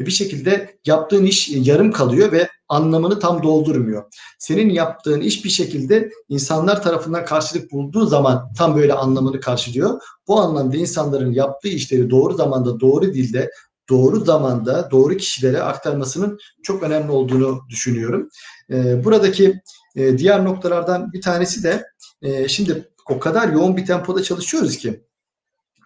bir 0.00 0.10
şekilde 0.10 0.78
yaptığın 0.86 1.24
iş 1.24 1.48
yarım 1.48 1.92
kalıyor 1.92 2.32
ve 2.32 2.48
anlamını 2.68 3.18
tam 3.18 3.42
doldurmuyor. 3.42 4.04
Senin 4.38 4.70
yaptığın 4.70 5.20
iş 5.20 5.44
bir 5.44 5.50
şekilde 5.50 6.10
insanlar 6.28 6.82
tarafından 6.82 7.24
karşılık 7.24 7.72
bulduğu 7.72 8.06
zaman 8.06 8.52
tam 8.58 8.76
böyle 8.76 8.92
anlamını 8.92 9.40
karşılıyor. 9.40 10.00
Bu 10.28 10.40
anlamda 10.40 10.76
insanların 10.76 11.32
yaptığı 11.32 11.68
işleri 11.68 12.10
doğru 12.10 12.34
zamanda, 12.34 12.80
doğru 12.80 13.14
dilde, 13.14 13.50
doğru 13.90 14.24
zamanda, 14.24 14.90
doğru 14.90 15.16
kişilere 15.16 15.62
aktarmasının 15.62 16.38
çok 16.62 16.82
önemli 16.82 17.10
olduğunu 17.10 17.60
düşünüyorum. 17.68 18.28
Ee, 18.70 19.04
buradaki 19.04 19.60
e, 19.96 20.18
diğer 20.18 20.44
noktalardan 20.44 21.12
bir 21.12 21.20
tanesi 21.20 21.62
de 21.62 21.86
e, 22.22 22.48
şimdi 22.48 22.88
o 23.08 23.18
kadar 23.18 23.48
yoğun 23.48 23.76
bir 23.76 23.86
tempoda 23.86 24.22
çalışıyoruz 24.22 24.76
ki 24.76 25.04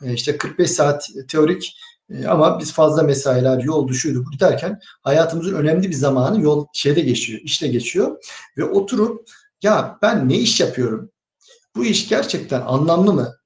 e, 0.02 0.12
işte 0.12 0.36
45 0.36 0.70
saat 0.70 1.10
teorik 1.28 1.76
e, 2.10 2.26
ama 2.26 2.60
biz 2.60 2.72
fazla 2.72 3.02
mesailer, 3.02 3.62
yol 3.62 3.88
düşüyordu 3.88 4.24
bu 4.32 4.40
derken 4.40 4.80
hayatımızın 5.02 5.54
önemli 5.54 5.88
bir 5.88 5.94
zamanı 5.94 6.42
yol 6.42 6.66
şeyde 6.72 7.00
geçiyor, 7.00 7.40
işte 7.42 7.68
geçiyor. 7.68 8.16
Ve 8.58 8.64
oturup 8.64 9.28
ya 9.62 9.98
ben 10.02 10.28
ne 10.28 10.38
iş 10.38 10.60
yapıyorum? 10.60 11.10
Bu 11.76 11.84
iş 11.84 12.08
gerçekten 12.08 12.60
anlamlı 12.60 13.12
mı? 13.12 13.36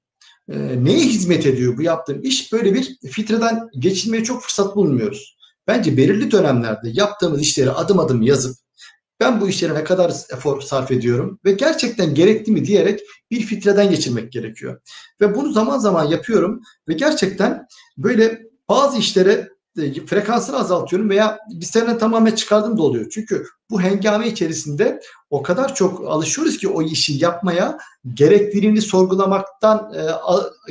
E, 0.49 0.83
neye 0.83 1.05
hizmet 1.05 1.45
ediyor 1.45 1.77
bu 1.77 1.81
yaptığım 1.81 2.23
iş? 2.23 2.53
Böyle 2.53 2.73
bir 2.73 2.97
filtreden 3.11 3.69
geçilmeye 3.79 4.23
çok 4.23 4.41
fırsat 4.41 4.75
bulmuyoruz. 4.75 5.37
Bence 5.67 5.97
belirli 5.97 6.31
dönemlerde 6.31 6.89
yaptığımız 6.93 7.41
işleri 7.41 7.71
adım 7.71 7.99
adım 7.99 8.21
yazıp 8.21 8.57
ben 9.21 9.41
bu 9.41 9.49
işlere 9.49 9.73
ne 9.73 9.83
kadar 9.83 10.13
efor 10.33 10.61
sarf 10.61 10.91
ediyorum 10.91 11.39
ve 11.45 11.51
gerçekten 11.51 12.15
gerekli 12.15 12.51
mi 12.51 12.65
diyerek 12.65 12.99
bir 13.31 13.41
filtreden 13.41 13.89
geçirmek 13.89 14.31
gerekiyor. 14.31 14.81
Ve 15.21 15.35
bunu 15.35 15.51
zaman 15.51 15.79
zaman 15.79 16.05
yapıyorum 16.05 16.61
ve 16.87 16.93
gerçekten 16.93 17.67
böyle 17.97 18.50
bazı 18.71 18.97
işlere 18.97 19.49
e, 19.77 20.05
frekansını 20.05 20.57
azaltıyorum 20.57 21.09
veya 21.09 21.39
listelerden 21.53 21.97
tamamen 21.97 22.35
çıkardım 22.35 22.77
da 22.77 22.81
oluyor. 22.83 23.09
Çünkü 23.09 23.45
bu 23.69 23.81
hengame 23.81 24.27
içerisinde 24.27 25.01
o 25.29 25.43
kadar 25.43 25.75
çok 25.75 26.07
alışıyoruz 26.07 26.57
ki 26.57 26.67
o 26.67 26.81
işi 26.81 27.13
yapmaya 27.13 27.77
gerekliliğini 28.13 28.81
sorgulamaktan 28.81 29.93
e, 29.93 30.01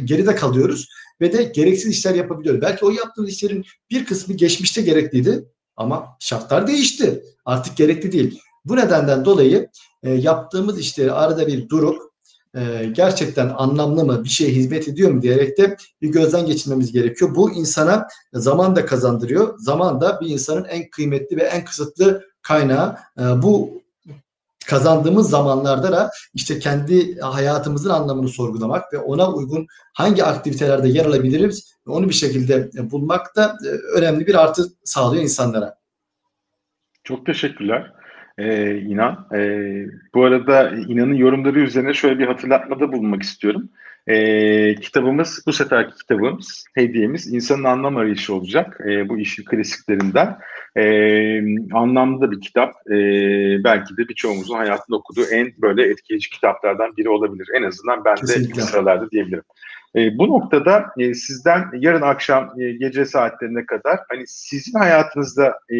geride 0.04 0.34
kalıyoruz 0.34 0.88
ve 1.20 1.32
de 1.32 1.42
gereksiz 1.42 1.90
işler 1.90 2.14
yapabiliyoruz. 2.14 2.62
Belki 2.62 2.84
o 2.84 2.90
yaptığımız 2.90 3.30
işlerin 3.30 3.64
bir 3.90 4.04
kısmı 4.04 4.34
geçmişte 4.34 4.82
gerekliydi 4.82 5.44
ama 5.76 6.16
şartlar 6.20 6.66
değişti. 6.66 7.24
Artık 7.44 7.76
gerekli 7.76 8.12
değil. 8.12 8.40
Bu 8.64 8.76
nedenden 8.76 9.24
dolayı 9.24 9.68
e, 10.02 10.10
yaptığımız 10.10 10.78
işleri 10.78 11.12
arada 11.12 11.46
bir 11.46 11.68
durup 11.68 12.09
e, 12.54 12.84
gerçekten 12.92 13.48
anlamlı 13.48 14.04
mı, 14.04 14.24
bir 14.24 14.28
şeye 14.28 14.50
hizmet 14.50 14.88
ediyor 14.88 15.10
mu 15.10 15.22
diyerek 15.22 15.58
de 15.58 15.76
bir 16.02 16.08
gözden 16.08 16.46
geçirmemiz 16.46 16.92
gerekiyor. 16.92 17.34
Bu 17.34 17.52
insana 17.52 18.08
zaman 18.32 18.76
da 18.76 18.86
kazandırıyor. 18.86 19.58
Zaman 19.58 20.00
da 20.00 20.20
bir 20.20 20.26
insanın 20.26 20.64
en 20.64 20.90
kıymetli 20.90 21.36
ve 21.36 21.42
en 21.42 21.64
kısıtlı 21.64 22.24
kaynağı. 22.42 22.96
E, 23.18 23.22
bu 23.42 23.80
kazandığımız 24.66 25.30
zamanlarda 25.30 25.92
da 25.92 26.10
işte 26.34 26.58
kendi 26.58 27.20
hayatımızın 27.20 27.90
anlamını 27.90 28.28
sorgulamak 28.28 28.92
ve 28.92 28.98
ona 28.98 29.32
uygun 29.32 29.66
hangi 29.94 30.24
aktivitelerde 30.24 30.88
yer 30.88 31.06
alabiliriz 31.06 31.74
onu 31.86 32.08
bir 32.08 32.14
şekilde 32.14 32.70
bulmak 32.90 33.36
da 33.36 33.56
e, 33.66 33.68
önemli 33.68 34.26
bir 34.26 34.34
artı 34.34 34.66
sağlıyor 34.84 35.22
insanlara. 35.22 35.78
Çok 37.04 37.26
teşekkürler 37.26 37.99
e, 38.40 38.78
İnan. 38.80 39.26
E, 39.34 39.40
bu 40.14 40.24
arada 40.24 40.70
İnan'ın 40.70 41.14
yorumları 41.14 41.60
üzerine 41.60 41.94
şöyle 41.94 42.18
bir 42.18 42.26
hatırlatmada 42.26 42.92
bulunmak 42.92 43.22
istiyorum. 43.22 43.68
E, 44.06 44.74
kitabımız, 44.74 45.42
bu 45.46 45.52
seferki 45.52 45.94
kitabımız, 45.96 46.64
hediyemiz 46.74 47.34
insanın 47.34 47.64
anlam 47.64 47.96
arayışı 47.96 48.34
olacak. 48.34 48.80
E, 48.88 49.08
bu 49.08 49.18
işin 49.18 49.44
klasiklerinden. 49.44 50.38
E, 50.76 50.84
anlamlı 51.74 52.30
bir 52.30 52.40
kitap. 52.40 52.74
E, 52.90 52.94
belki 53.64 53.96
de 53.96 54.08
birçoğumuzun 54.08 54.56
hayatında 54.56 54.96
okuduğu 54.96 55.24
en 55.24 55.52
böyle 55.58 55.90
etkileyici 55.90 56.30
kitaplardan 56.30 56.96
biri 56.96 57.08
olabilir. 57.08 57.48
En 57.54 57.62
azından 57.62 58.04
ben 58.04 58.16
de 58.16 58.36
ilk 58.36 58.62
sıralarda 58.62 59.10
diyebilirim. 59.10 59.44
E, 59.96 60.18
bu 60.18 60.28
noktada 60.28 60.86
e, 60.98 61.14
sizden 61.14 61.64
yarın 61.80 62.02
akşam 62.02 62.60
e, 62.60 62.72
gece 62.72 63.04
saatlerine 63.04 63.66
kadar 63.66 63.98
hani 64.08 64.26
sizin 64.26 64.78
hayatınızda 64.78 65.58
e, 65.72 65.76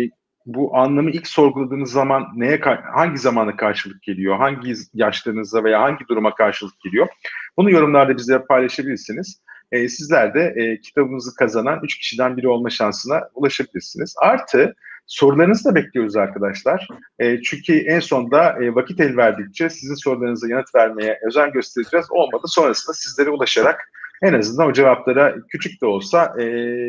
bu 0.47 0.77
anlamı 0.77 1.11
ilk 1.11 1.27
sorguladığınız 1.27 1.93
zaman 1.93 2.27
neye 2.35 2.61
hangi 2.95 3.19
zamana 3.19 3.57
karşılık 3.57 4.03
geliyor? 4.03 4.37
Hangi 4.37 4.75
yaşlarınızda 4.95 5.65
veya 5.65 5.83
hangi 5.83 6.09
duruma 6.09 6.35
karşılık 6.35 6.81
geliyor? 6.81 7.09
Bunu 7.57 7.71
yorumlarda 7.71 8.17
bize 8.17 8.45
paylaşabilirsiniz. 8.45 9.43
E, 9.73 9.89
sizler 9.89 10.35
de 10.35 10.55
e, 10.57 10.81
kitabımızı 10.81 11.35
kazanan 11.35 11.81
3 11.83 11.99
kişiden 11.99 12.37
biri 12.37 12.49
olma 12.49 12.71
şansına 12.71 13.21
ulaşabilirsiniz. 13.35 14.15
Artı 14.19 14.75
Sorularınızı 15.11 15.65
da 15.65 15.75
bekliyoruz 15.75 16.17
arkadaşlar. 16.17 16.89
E, 17.19 17.43
çünkü 17.43 17.79
en 17.79 18.01
sonda 18.01 18.65
e, 18.65 18.75
vakit 18.75 19.01
el 19.01 19.17
verdikçe 19.17 19.71
sizin 19.71 19.95
sorularınıza 19.95 20.49
yanıt 20.49 20.75
vermeye 20.75 21.19
özen 21.27 21.53
göstereceğiz. 21.53 22.07
Olmadı 22.11 22.43
sonrasında 22.47 22.95
sizlere 22.95 23.31
ulaşarak 23.31 23.81
en 24.23 24.33
azından 24.33 24.69
o 24.69 24.73
cevaplara 24.73 25.35
küçük 25.49 25.81
de 25.83 25.87
olsa 25.87 26.35
e, 26.41 26.45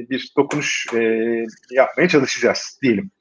bir 0.10 0.34
dokunuş 0.38 0.88
e, 0.94 1.00
yapmaya 1.72 2.08
çalışacağız 2.10 2.80
diyelim. 2.82 3.12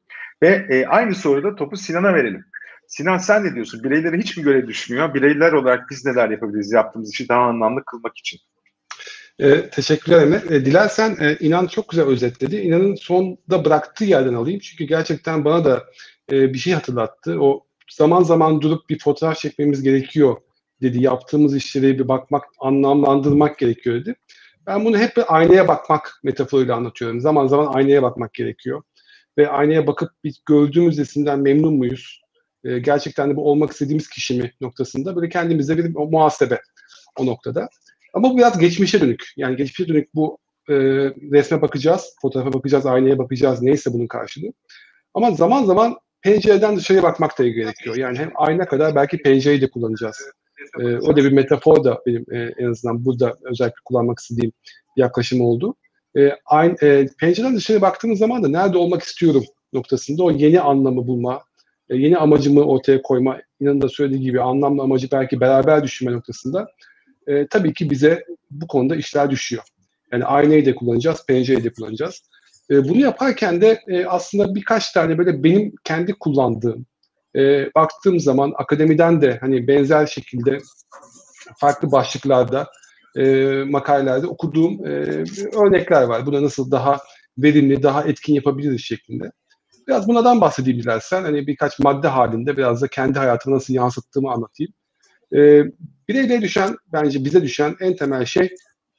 Ve 0.43 0.67
e, 0.71 0.87
aynı 0.87 1.15
soruda 1.15 1.57
topu 1.57 1.77
Sinan'a 1.77 2.15
verelim. 2.15 2.45
Sinan 2.87 3.19
sen 3.19 3.45
ne 3.45 3.55
diyorsun? 3.55 3.85
Bireylere 3.85 4.19
hiç 4.19 4.37
mi 4.37 4.43
göre 4.43 4.67
düşmüyor? 4.67 5.15
Bireyler 5.15 5.53
olarak 5.53 5.91
biz 5.91 6.07
neler 6.07 6.31
yapabiliriz 6.31 6.73
yaptığımız 6.73 7.13
işi 7.13 7.29
daha 7.29 7.41
anlamlı 7.41 7.85
kılmak 7.85 8.19
için? 8.19 8.41
E, 9.39 9.71
teşekkürler 9.71 10.23
Emre. 10.23 10.55
E, 10.55 10.65
dilersen 10.65 11.17
e, 11.21 11.37
İnan 11.41 11.67
çok 11.67 11.89
güzel 11.89 12.07
özetledi. 12.07 12.57
İnan'ın 12.57 12.95
sonda 12.95 13.65
bıraktığı 13.65 14.05
yerden 14.05 14.35
alayım. 14.35 14.61
Çünkü 14.61 14.85
gerçekten 14.85 15.45
bana 15.45 15.65
da 15.65 15.85
e, 16.33 16.53
bir 16.53 16.59
şey 16.59 16.73
hatırlattı. 16.73 17.41
O 17.41 17.67
zaman 17.91 18.23
zaman 18.23 18.61
durup 18.61 18.91
bir 18.91 18.99
fotoğraf 18.99 19.39
çekmemiz 19.39 19.83
gerekiyor 19.83 20.37
dedi. 20.83 21.03
Yaptığımız 21.03 21.57
işleri 21.57 21.99
bir 21.99 22.09
bakmak, 22.09 22.45
anlamlandırmak 22.61 23.59
gerekiyor 23.59 24.01
dedi. 24.01 24.15
Ben 24.67 24.85
bunu 24.85 24.99
hep 24.99 25.17
bir 25.17 25.25
aynaya 25.37 25.69
bakmak 25.69 26.21
metaforuyla 26.23 26.77
anlatıyorum. 26.77 27.21
Zaman 27.21 27.47
zaman 27.47 27.75
aynaya 27.75 28.03
bakmak 28.03 28.35
gerekiyor. 28.35 28.83
Ve 29.39 29.49
aynaya 29.49 29.87
bakıp 29.87 30.11
bir 30.25 30.43
gördüğümüz 30.47 30.99
resimden 30.99 31.41
memnun 31.41 31.75
muyuz? 31.75 32.21
E, 32.65 32.79
gerçekten 32.79 33.31
de 33.31 33.37
bu 33.37 33.51
olmak 33.51 33.71
istediğimiz 33.71 34.09
kişi 34.09 34.35
mi 34.35 34.53
noktasında 34.61 35.17
böyle 35.17 35.29
kendimize 35.29 35.79
bir 35.79 35.95
muhasebe 35.95 36.61
o 37.19 37.27
noktada. 37.27 37.69
Ama 38.15 38.31
bu 38.31 38.39
biraz 38.39 38.59
geçmişe 38.59 39.01
dönük. 39.01 39.25
Yani 39.37 39.57
geçmişe 39.57 39.89
dönük 39.89 40.15
bu 40.15 40.39
e, 40.69 40.75
resme 41.33 41.63
bakacağız, 41.63 42.15
fotoğrafa 42.23 42.53
bakacağız, 42.53 42.87
aynaya 42.87 43.19
bakacağız. 43.19 43.63
Neyse 43.63 43.93
bunun 43.93 44.07
karşılığı. 44.07 44.53
Ama 45.15 45.31
zaman 45.31 45.65
zaman 45.65 45.97
pencereden 46.23 46.77
dışarıya 46.77 47.03
bakmak 47.03 47.39
da 47.39 47.49
gerekiyor. 47.49 47.97
Yani 47.97 48.19
hem 48.19 48.31
ayna 48.35 48.67
kadar 48.67 48.95
belki 48.95 49.19
pencereyi 49.19 49.61
de 49.61 49.71
kullanacağız. 49.71 50.17
E, 50.81 50.97
o 50.97 51.17
da 51.17 51.17
bir 51.17 51.33
metafor 51.33 51.85
da 51.85 52.03
benim 52.07 52.25
e, 52.33 52.55
en 52.59 52.71
azından 52.71 53.05
burada 53.05 53.37
özellikle 53.43 53.81
kullanmak 53.85 54.19
istediğim 54.19 54.53
yaklaşım 54.97 55.41
oldu. 55.41 55.77
E, 56.17 56.33
aynı, 56.47 56.77
e, 56.83 57.07
pencereden 57.21 57.57
dışarıya 57.57 57.83
baktığımız 57.83 58.19
zaman 58.19 58.43
da 58.43 58.49
nerede 58.49 58.79
olmak 58.79 59.03
istiyorum 59.03 59.45
noktasında 59.73 60.23
o 60.23 60.31
yeni 60.31 60.61
anlamı 60.61 61.07
bulma, 61.07 61.43
e, 61.91 61.97
yeni 61.97 62.19
amacımı 62.19 62.65
ortaya 62.65 63.03
koyma, 63.03 63.41
inanın 63.61 63.81
da 63.81 63.89
söylediği 63.89 64.23
gibi 64.23 64.41
anlamlı 64.41 64.83
amacı 64.83 65.09
belki 65.13 65.41
beraber 65.41 65.83
düşünme 65.83 66.13
noktasında 66.13 66.69
e, 67.27 67.47
tabii 67.47 67.75
ki 67.75 67.91
bize 67.91 68.25
bu 68.51 68.67
konuda 68.67 68.97
işler 68.97 69.31
düşüyor. 69.31 69.63
Yani 70.13 70.25
aynayı 70.25 70.67
da 70.67 70.75
kullanacağız, 70.75 71.27
pencereyi 71.27 71.65
de 71.65 71.73
kullanacağız. 71.73 72.23
E, 72.71 72.89
bunu 72.89 73.01
yaparken 73.01 73.61
de 73.61 73.81
e, 73.89 74.07
aslında 74.07 74.55
birkaç 74.55 74.93
tane 74.93 75.19
böyle 75.19 75.45
benim 75.45 75.73
kendi 75.85 76.13
kullandığım, 76.13 76.87
e, 77.37 77.75
baktığım 77.75 78.21
zaman 78.21 78.53
akademiden 78.57 79.23
de 79.23 79.39
hani 79.41 79.69
benzer 79.69 80.07
şekilde 80.07 80.59
farklı 81.59 81.93
başlıklarda, 81.93 82.67
e, 83.17 83.47
makalelerde 83.65 84.27
okuduğum 84.27 84.87
e, 84.87 84.91
örnekler 85.57 86.03
var. 86.03 86.27
Buna 86.27 86.43
nasıl 86.43 86.71
daha 86.71 86.99
verimli, 87.39 87.83
daha 87.83 88.05
etkin 88.05 88.35
yapabiliriz 88.35 88.81
şeklinde. 88.81 89.33
Biraz 89.89 90.09
bunlardan 90.09 90.41
bahsedeyim 90.41 90.83
dilersen. 90.83 91.23
Hani 91.23 91.47
birkaç 91.47 91.79
madde 91.79 92.09
halinde 92.09 92.57
biraz 92.57 92.83
da 92.83 92.89
kendi 92.89 93.19
hayatımı 93.19 93.57
nasıl 93.57 93.75
yansıttığımı 93.75 94.31
anlatayım. 94.31 94.73
E, 95.35 95.65
bireyle 96.09 96.41
düşen, 96.41 96.77
bence 96.93 97.25
bize 97.25 97.43
düşen 97.43 97.77
en 97.81 97.97
temel 97.97 98.25
şey 98.25 98.55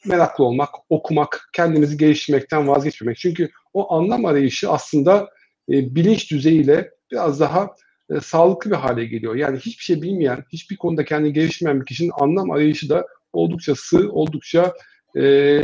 meraklı 0.06 0.44
olmak, 0.44 0.70
okumak, 0.90 1.50
kendimizi 1.54 1.98
geliştirmekten 1.98 2.68
vazgeçmemek. 2.68 3.18
Çünkü 3.18 3.50
o 3.74 3.94
anlam 3.94 4.26
arayışı 4.26 4.72
aslında 4.72 5.30
e, 5.70 5.96
bilinç 5.96 6.32
düzeyiyle 6.32 6.92
biraz 7.12 7.40
daha 7.40 7.76
e, 8.10 8.20
sağlıklı 8.20 8.72
bir 8.72 8.76
hale 8.76 9.06
geliyor. 9.06 9.36
Yani 9.36 9.58
hiçbir 9.60 9.84
şey 9.84 10.02
bilmeyen, 10.02 10.44
hiçbir 10.54 10.78
konuda 10.78 11.06
kendini 11.06 11.34
geliştirmeyen 11.34 11.82
bir 11.82 11.86
kişinin 11.86 12.12
anlam 12.20 12.52
arayışı 12.52 12.90
da 12.90 13.06
oldukça 13.34 13.76
sığ, 13.76 14.10
oldukça 14.12 14.74
e, 15.18 15.64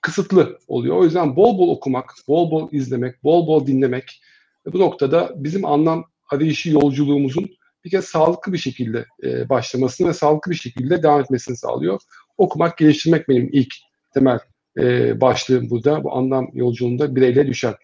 kısıtlı 0.00 0.58
oluyor. 0.68 0.96
O 0.96 1.04
yüzden 1.04 1.36
bol 1.36 1.58
bol 1.58 1.68
okumak, 1.68 2.14
bol 2.28 2.50
bol 2.50 2.68
izlemek, 2.72 3.24
bol 3.24 3.46
bol 3.46 3.66
dinlemek 3.66 4.20
bu 4.66 4.78
noktada 4.78 5.32
bizim 5.36 5.64
anlam 5.64 6.04
arayışı 6.30 6.70
yolculuğumuzun 6.70 7.50
bir 7.84 7.90
kez 7.90 8.04
sağlıklı 8.04 8.52
bir 8.52 8.58
şekilde 8.58 9.06
e, 9.24 9.48
başlamasını 9.48 10.08
ve 10.08 10.12
sağlıklı 10.12 10.50
bir 10.50 10.56
şekilde 10.56 11.02
devam 11.02 11.20
etmesini 11.20 11.56
sağlıyor. 11.56 12.00
Okumak, 12.38 12.78
geliştirmek 12.78 13.28
benim 13.28 13.48
ilk 13.52 13.74
temel 14.14 14.38
e, 14.78 15.20
başlığım 15.20 15.70
burada. 15.70 16.04
Bu 16.04 16.16
anlam 16.16 16.48
yolculuğunda 16.52 17.16
bireyle 17.16 17.46
düşen. 17.46 17.74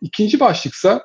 İkinci 0.00 0.40
başlıksa 0.40 1.02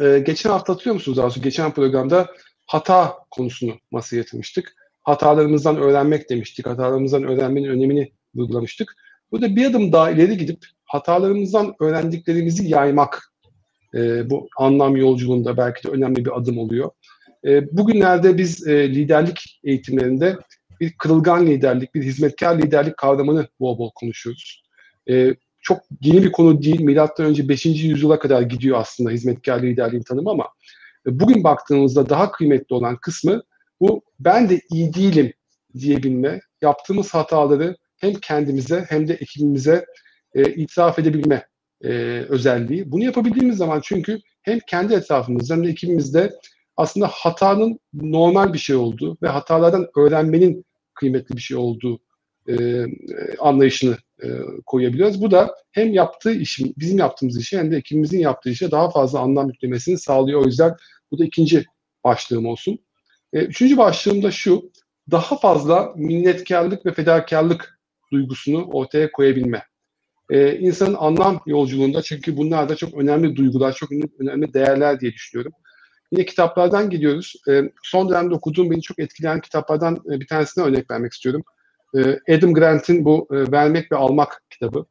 e, 0.00 0.18
geçen 0.18 0.50
hafta 0.50 0.72
hatırlıyor 0.72 0.94
musunuz 0.94 1.18
Arzu? 1.18 1.42
Geçen 1.42 1.70
programda 1.70 2.30
hata 2.66 3.14
konusunu 3.30 3.74
masaya 3.90 4.16
yatırmıştık. 4.16 4.74
Hatalarımızdan 5.02 5.76
öğrenmek 5.76 6.30
demiştik. 6.30 6.66
Hatalarımızdan 6.66 7.22
öğrenmenin 7.22 7.68
önemini 7.68 8.12
vurgulamıştık. 8.34 8.96
Burada 9.32 9.56
bir 9.56 9.66
adım 9.66 9.92
daha 9.92 10.10
ileri 10.10 10.36
gidip 10.36 10.66
hatalarımızdan 10.84 11.74
öğrendiklerimizi 11.80 12.68
yaymak 12.68 13.32
e, 13.94 14.30
bu 14.30 14.48
anlam 14.56 14.96
yolculuğunda 14.96 15.56
belki 15.56 15.88
de 15.88 15.92
önemli 15.92 16.24
bir 16.24 16.38
adım 16.38 16.58
oluyor. 16.58 16.90
E, 17.44 17.76
bugünlerde 17.76 18.38
biz 18.38 18.66
e, 18.66 18.94
liderlik 18.94 19.60
eğitimlerinde 19.64 20.36
bir 20.80 20.92
kırılgan 20.92 21.46
liderlik, 21.46 21.94
bir 21.94 22.02
hizmetkar 22.02 22.58
liderlik 22.58 22.96
kavramını 22.96 23.48
bol 23.60 23.78
bol 23.78 23.90
konuşuyoruz. 23.94 24.62
E, 25.10 25.34
çok 25.62 25.80
yeni 26.00 26.22
bir 26.22 26.32
konu 26.32 26.62
değil. 26.62 26.80
Milattan 26.80 27.26
önce 27.26 27.48
5. 27.48 27.66
yüzyıla 27.66 28.18
kadar 28.18 28.42
gidiyor 28.42 28.78
aslında 28.78 29.10
hizmetkar 29.10 29.62
liderliğin 29.62 30.02
tanımı 30.02 30.30
ama 30.30 30.48
e, 31.06 31.20
bugün 31.20 31.44
baktığımızda 31.44 32.08
daha 32.08 32.32
kıymetli 32.32 32.74
olan 32.74 32.96
kısmı 32.96 33.42
bu 33.82 34.02
ben 34.20 34.48
de 34.48 34.60
iyi 34.70 34.94
değilim 34.94 35.32
diyebilme, 35.78 36.40
yaptığımız 36.62 37.14
hataları 37.14 37.76
hem 37.96 38.14
kendimize 38.14 38.84
hem 38.88 39.08
de 39.08 39.14
ekibimize 39.14 39.84
e, 40.34 40.54
itiraf 40.54 40.98
edebilme 40.98 41.46
e, 41.84 41.88
özelliği. 42.28 42.92
Bunu 42.92 43.04
yapabildiğimiz 43.04 43.56
zaman 43.56 43.80
çünkü 43.84 44.20
hem 44.42 44.58
kendi 44.66 44.94
etrafımızda 44.94 45.54
hem 45.54 45.64
de 45.64 45.68
ekibimizde 45.68 46.32
aslında 46.76 47.06
hatanın 47.06 47.80
normal 47.94 48.52
bir 48.52 48.58
şey 48.58 48.76
olduğu 48.76 49.16
ve 49.22 49.28
hatalardan 49.28 49.88
öğrenmenin 49.96 50.64
kıymetli 50.94 51.36
bir 51.36 51.42
şey 51.42 51.56
olduğu 51.56 52.00
e, 52.48 52.84
anlayışını 53.38 53.96
e, 54.22 54.28
koyabiliyoruz. 54.66 55.22
Bu 55.22 55.30
da 55.30 55.54
hem 55.72 55.92
yaptığı 55.92 56.32
işin, 56.32 56.74
bizim 56.78 56.98
yaptığımız 56.98 57.38
işe 57.38 57.58
hem 57.58 57.70
de 57.70 57.76
ekibimizin 57.76 58.18
yaptığı 58.18 58.50
işe 58.50 58.70
daha 58.70 58.90
fazla 58.90 59.20
anlam 59.20 59.48
yüklemesini 59.48 59.98
sağlıyor. 59.98 60.42
O 60.42 60.46
yüzden 60.46 60.76
bu 61.10 61.18
da 61.18 61.24
ikinci 61.24 61.64
başlığım 62.04 62.46
olsun. 62.46 62.78
E, 63.32 63.38
üçüncü 63.38 63.76
başlığım 63.76 64.22
da 64.22 64.30
şu, 64.30 64.70
daha 65.10 65.38
fazla 65.38 65.92
minnetkarlık 65.96 66.86
ve 66.86 66.92
fedakarlık 66.92 67.78
duygusunu 68.12 68.64
ortaya 68.64 69.12
koyabilme. 69.12 69.62
Ee, 70.30 70.58
insanın 70.58 70.96
anlam 70.98 71.40
yolculuğunda 71.46 72.02
çünkü 72.02 72.36
bunlar 72.36 72.68
da 72.68 72.76
çok 72.76 72.94
önemli 72.94 73.36
duygular, 73.36 73.72
çok 73.72 73.90
önemli 74.18 74.54
değerler 74.54 75.00
diye 75.00 75.12
düşünüyorum. 75.12 75.52
Yine 76.12 76.24
kitaplardan 76.24 76.90
gidiyoruz. 76.90 77.34
E, 77.48 77.62
son 77.82 78.08
dönemde 78.08 78.34
okuduğum 78.34 78.70
beni 78.70 78.82
çok 78.82 78.98
etkileyen 78.98 79.40
kitaplardan 79.40 80.02
e, 80.12 80.20
bir 80.20 80.26
tanesine 80.26 80.64
örnek 80.64 80.90
vermek 80.90 81.12
istiyorum. 81.12 81.42
E, 81.96 82.34
Adam 82.34 82.54
Grant'in 82.54 83.04
bu 83.04 83.28
e, 83.30 83.52
Vermek 83.52 83.92
ve 83.92 83.96
Almak 83.96 84.42
kitabı. 84.50 84.86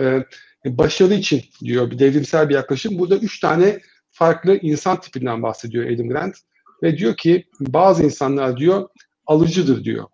E, 0.00 0.24
başarı 0.64 1.14
için 1.14 1.42
diyor 1.64 1.90
bir 1.90 1.98
devrimsel 1.98 2.48
bir 2.48 2.54
yaklaşım. 2.54 2.98
Burada 2.98 3.16
üç 3.16 3.40
tane 3.40 3.80
farklı 4.10 4.56
insan 4.56 5.00
tipinden 5.00 5.42
bahsediyor 5.42 5.90
Adam 5.90 6.08
Grant. 6.08 6.36
Ve 6.82 6.98
diyor 6.98 7.16
ki 7.16 7.44
bazı 7.60 8.02
insanlar 8.02 8.56
diyor 8.56 8.88
alıcıdır 9.26 9.84
diyor. 9.84 10.04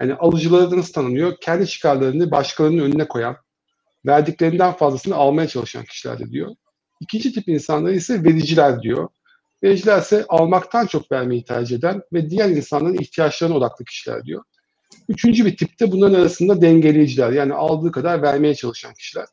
Yani 0.00 0.14
alıcıları 0.14 0.76
nasıl 0.76 0.92
tanımlıyor? 0.92 1.34
Kendi 1.40 1.66
çıkarlarını 1.66 2.30
başkalarının 2.30 2.82
önüne 2.82 3.08
koyan, 3.08 3.36
verdiklerinden 4.06 4.72
fazlasını 4.72 5.14
almaya 5.14 5.48
çalışan 5.48 5.84
kişilerdir 5.84 6.30
diyor. 6.30 6.54
İkinci 7.00 7.32
tip 7.32 7.48
insanlar 7.48 7.92
ise 7.92 8.24
vericiler 8.24 8.82
diyor. 8.82 9.08
Vericiler 9.62 10.00
ise 10.00 10.24
almaktan 10.28 10.86
çok 10.86 11.12
vermeyi 11.12 11.44
tercih 11.44 11.76
eden 11.76 12.02
ve 12.12 12.30
diğer 12.30 12.48
insanların 12.48 13.02
ihtiyaçlarına 13.02 13.56
odaklı 13.56 13.84
kişiler 13.84 14.24
diyor. 14.24 14.42
Üçüncü 15.08 15.46
bir 15.46 15.56
tipte 15.56 15.92
bunların 15.92 16.20
arasında 16.20 16.62
dengeleyiciler 16.62 17.32
yani 17.32 17.54
aldığı 17.54 17.92
kadar 17.92 18.22
vermeye 18.22 18.54
çalışan 18.54 18.94
kişiler. 18.94 19.26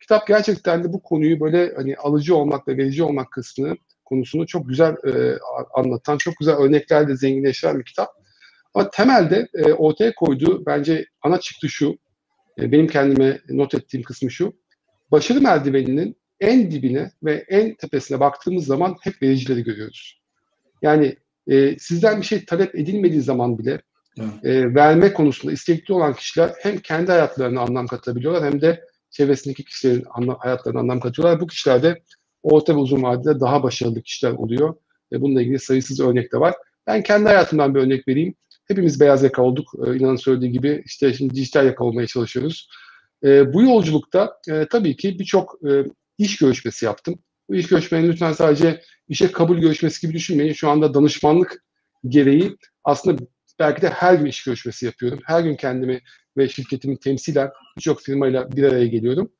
Kitap 0.00 0.26
gerçekten 0.26 0.84
de 0.84 0.92
bu 0.92 1.02
konuyu 1.02 1.40
böyle 1.40 1.72
hani 1.76 1.96
alıcı 1.96 2.36
olmak 2.36 2.68
ve 2.68 2.76
verici 2.76 3.02
olmak 3.02 3.30
kısmını 3.30 3.76
konusunu 4.04 4.46
çok 4.46 4.68
güzel 4.68 4.92
e, 4.92 5.38
anlatan, 5.74 6.18
çok 6.18 6.36
güzel 6.36 6.54
örneklerle 6.54 7.16
zenginleştiren 7.16 7.78
bir 7.78 7.84
kitap. 7.84 8.08
Ama 8.74 8.90
temelde 8.90 9.48
e, 9.54 9.72
ortaya 9.72 10.14
koyduğu 10.14 10.66
bence 10.66 11.06
ana 11.22 11.40
çıktı 11.40 11.68
şu, 11.68 11.98
e, 12.58 12.72
benim 12.72 12.86
kendime 12.86 13.40
not 13.48 13.74
ettiğim 13.74 14.02
kısmı 14.02 14.30
şu. 14.30 14.52
Başarı 15.10 15.40
merdiveninin 15.40 16.16
en 16.40 16.70
dibine 16.70 17.10
ve 17.22 17.44
en 17.48 17.74
tepesine 17.74 18.20
baktığımız 18.20 18.66
zaman 18.66 18.96
hep 19.00 19.22
vericileri 19.22 19.64
görüyoruz. 19.64 20.22
Yani 20.82 21.16
e, 21.46 21.78
sizden 21.78 22.20
bir 22.20 22.26
şey 22.26 22.44
talep 22.44 22.74
edilmediği 22.74 23.22
zaman 23.22 23.58
bile 23.58 23.82
e, 24.42 24.74
verme 24.74 25.12
konusunda 25.12 25.52
istekli 25.52 25.94
olan 25.94 26.14
kişiler 26.14 26.52
hem 26.62 26.78
kendi 26.78 27.10
hayatlarına 27.10 27.60
anlam 27.60 27.86
katabiliyorlar 27.86 28.44
hem 28.44 28.60
de 28.60 28.84
çevresindeki 29.10 29.64
kişilerin 29.64 30.04
anlam, 30.10 30.36
hayatlarına 30.38 30.80
anlam 30.80 31.00
katıyorlar. 31.00 31.40
Bu 31.40 31.46
kişiler 31.46 31.82
de 31.82 32.02
orta 32.42 32.74
ve 32.74 32.78
uzun 32.78 33.02
vadede 33.02 33.40
daha 33.40 33.62
başarılı 33.62 34.02
kişiler 34.02 34.32
oluyor. 34.32 34.74
E, 35.12 35.20
bununla 35.20 35.42
ilgili 35.42 35.58
sayısız 35.58 36.00
örnek 36.00 36.32
de 36.32 36.40
var. 36.40 36.54
Ben 36.86 37.02
kendi 37.02 37.28
hayatımdan 37.28 37.74
bir 37.74 37.80
örnek 37.80 38.08
vereyim. 38.08 38.34
Hepimiz 38.68 39.00
beyaz 39.00 39.22
yaka 39.22 39.42
olduk. 39.42 39.66
E, 39.86 39.96
İnanın 39.96 40.16
söylediği 40.16 40.52
gibi 40.52 40.82
işte 40.86 41.14
şimdi 41.14 41.34
dijital 41.34 41.66
yaka 41.66 41.84
olmaya 41.84 42.06
çalışıyoruz. 42.06 42.68
E, 43.24 43.52
bu 43.52 43.62
yolculukta 43.62 44.36
e, 44.48 44.66
tabii 44.70 44.96
ki 44.96 45.18
birçok 45.18 45.58
e, 45.68 45.84
iş 46.18 46.38
görüşmesi 46.38 46.84
yaptım. 46.84 47.18
Bu 47.48 47.54
iş 47.54 47.66
görüşmelerini 47.66 48.12
lütfen 48.12 48.32
sadece 48.32 48.82
işe 49.08 49.32
kabul 49.32 49.58
görüşmesi 49.58 50.06
gibi 50.06 50.12
düşünmeyin. 50.16 50.52
Şu 50.52 50.70
anda 50.70 50.94
danışmanlık 50.94 51.64
gereği 52.08 52.56
aslında 52.84 53.22
belki 53.58 53.82
de 53.82 53.88
her 53.88 54.14
gün 54.14 54.26
iş 54.26 54.44
görüşmesi 54.44 54.86
yapıyorum. 54.86 55.20
Her 55.24 55.40
gün 55.40 55.56
kendimi 55.56 56.00
ve 56.36 56.48
şirketimi 56.48 56.98
temsilen 56.98 57.50
birçok 57.76 58.00
firmayla 58.00 58.52
bir 58.52 58.62
araya 58.62 58.86
geliyorum. 58.86 59.32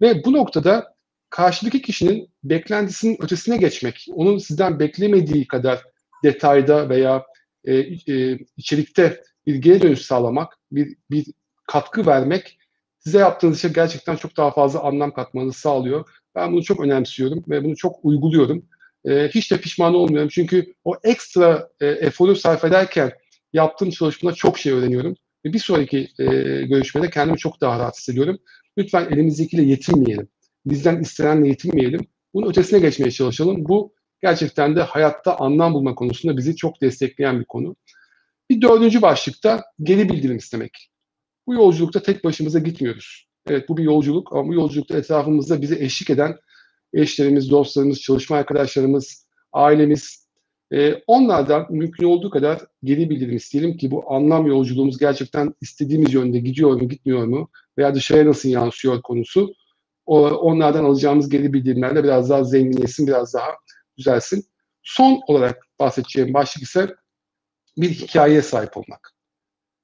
Ve 0.00 0.24
bu 0.24 0.32
noktada 0.32 0.95
karşıdaki 1.30 1.82
kişinin 1.82 2.28
beklentisinin 2.44 3.16
ötesine 3.22 3.56
geçmek, 3.56 4.06
onun 4.14 4.38
sizden 4.38 4.80
beklemediği 4.80 5.46
kadar 5.46 5.82
detayda 6.24 6.88
veya 6.88 7.26
e, 7.64 7.74
e, 7.74 8.38
içerikte 8.56 9.22
bir 9.46 9.54
geri 9.54 9.82
dönüş 9.82 10.00
sağlamak, 10.00 10.58
bir, 10.72 10.96
bir 11.10 11.26
katkı 11.66 12.06
vermek 12.06 12.58
size 12.98 13.18
yaptığınız 13.18 13.58
işe 13.58 13.68
gerçekten 13.68 14.16
çok 14.16 14.36
daha 14.36 14.50
fazla 14.50 14.82
anlam 14.82 15.12
katmanızı 15.12 15.60
sağlıyor. 15.60 16.08
Ben 16.34 16.52
bunu 16.52 16.62
çok 16.62 16.80
önemsiyorum 16.80 17.44
ve 17.48 17.64
bunu 17.64 17.76
çok 17.76 18.04
uyguluyorum. 18.04 18.66
E, 19.08 19.28
hiç 19.28 19.52
de 19.52 19.60
pişman 19.60 19.94
olmuyorum 19.94 20.28
çünkü 20.32 20.74
o 20.84 20.94
ekstra 21.04 21.68
e, 21.80 21.86
eforu 21.86 22.36
sarf 22.36 22.64
ederken 22.64 23.12
yaptığım 23.52 23.90
çalışmada 23.90 24.34
çok 24.34 24.58
şey 24.58 24.72
öğreniyorum. 24.72 25.14
Ve 25.44 25.52
bir 25.52 25.58
sonraki 25.58 26.08
e, 26.18 26.24
görüşmede 26.62 27.10
kendimi 27.10 27.38
çok 27.38 27.60
daha 27.60 27.78
rahat 27.78 27.96
hissediyorum. 27.96 28.38
Lütfen 28.78 29.04
elimizdekiyle 29.10 29.62
yetinmeyelim. 29.62 30.28
Bizden 30.66 31.00
istenenle 31.00 31.48
yetinmeyelim. 31.48 32.06
Bunun 32.34 32.50
ötesine 32.50 32.78
geçmeye 32.78 33.10
çalışalım. 33.10 33.64
Bu 33.68 33.92
gerçekten 34.22 34.76
de 34.76 34.82
hayatta 34.82 35.36
anlam 35.38 35.74
bulma 35.74 35.94
konusunda 35.94 36.36
bizi 36.36 36.56
çok 36.56 36.80
destekleyen 36.80 37.40
bir 37.40 37.44
konu. 37.44 37.76
Bir 38.50 38.62
dördüncü 38.62 39.02
başlıkta 39.02 39.64
geri 39.82 40.08
bildirim 40.08 40.36
istemek. 40.36 40.90
Bu 41.46 41.54
yolculukta 41.54 42.02
tek 42.02 42.24
başımıza 42.24 42.58
gitmiyoruz. 42.58 43.28
Evet 43.46 43.68
bu 43.68 43.76
bir 43.76 43.82
yolculuk 43.82 44.32
ama 44.32 44.48
bu 44.48 44.54
yolculukta 44.54 44.98
etrafımızda 44.98 45.62
bizi 45.62 45.74
eşlik 45.74 46.10
eden 46.10 46.36
eşlerimiz, 46.94 47.50
dostlarımız, 47.50 48.00
çalışma 48.00 48.36
arkadaşlarımız, 48.36 49.26
ailemiz, 49.52 50.26
e, 50.72 50.94
onlardan 51.06 51.66
mümkün 51.70 52.04
olduğu 52.04 52.30
kadar 52.30 52.60
geri 52.84 53.10
bildirim 53.10 53.36
isteyelim 53.36 53.76
ki 53.76 53.90
bu 53.90 54.14
anlam 54.14 54.46
yolculuğumuz 54.46 54.98
gerçekten 54.98 55.54
istediğimiz 55.60 56.14
yönde 56.14 56.38
gidiyor 56.38 56.80
mu, 56.80 56.88
gitmiyor 56.88 57.24
mu 57.24 57.48
veya 57.78 57.94
dışarıya 57.94 58.26
nasıl 58.26 58.48
yansıyor 58.48 59.02
konusu. 59.02 59.54
O, 60.06 60.28
onlardan 60.28 60.84
alacağımız 60.84 61.28
geri 61.28 61.52
bildirimlerle 61.52 62.04
biraz 62.04 62.30
daha 62.30 62.44
zenginleşsin, 62.44 63.06
biraz 63.06 63.34
daha 63.34 63.48
düzelsin. 63.98 64.44
Son 64.82 65.20
olarak 65.26 65.62
bahsedeceğim 65.80 66.34
başlık 66.34 66.62
ise 66.62 66.94
bir 67.78 67.90
hikayeye 67.90 68.42
sahip 68.42 68.76
olmak. 68.76 69.12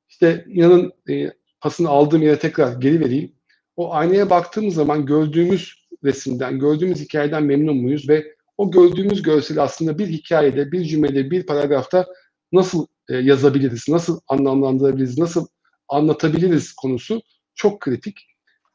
İşte 0.09 0.45
inanın 0.49 0.93
e, 1.11 1.33
pasını 1.61 1.89
aldığım 1.89 2.23
yere 2.23 2.39
tekrar 2.39 2.81
geri 2.81 3.01
vereyim. 3.01 3.33
O 3.77 3.95
aynaya 3.95 4.31
baktığımız 4.31 4.75
zaman 4.75 5.07
gördüğümüz 5.07 5.83
resimden, 6.05 6.59
gördüğümüz 6.59 7.01
hikayeden 7.01 7.43
memnun 7.43 7.77
muyuz 7.77 8.09
ve 8.09 8.35
o 8.59 8.71
gördüğümüz 8.71 9.23
görsel 9.23 9.63
aslında 9.63 9.99
bir 9.99 10.07
hikayede, 10.07 10.73
bir 10.73 10.85
cümlede, 10.85 11.31
bir 11.31 11.47
paragrafta 11.47 12.07
nasıl 12.53 12.87
e, 13.09 13.17
yazabiliriz, 13.17 13.89
nasıl 13.89 14.21
anlamlandırabiliriz, 14.29 15.19
nasıl 15.19 15.47
anlatabiliriz 15.89 16.73
konusu 16.73 17.23
çok 17.55 17.81
kritik. 17.81 18.32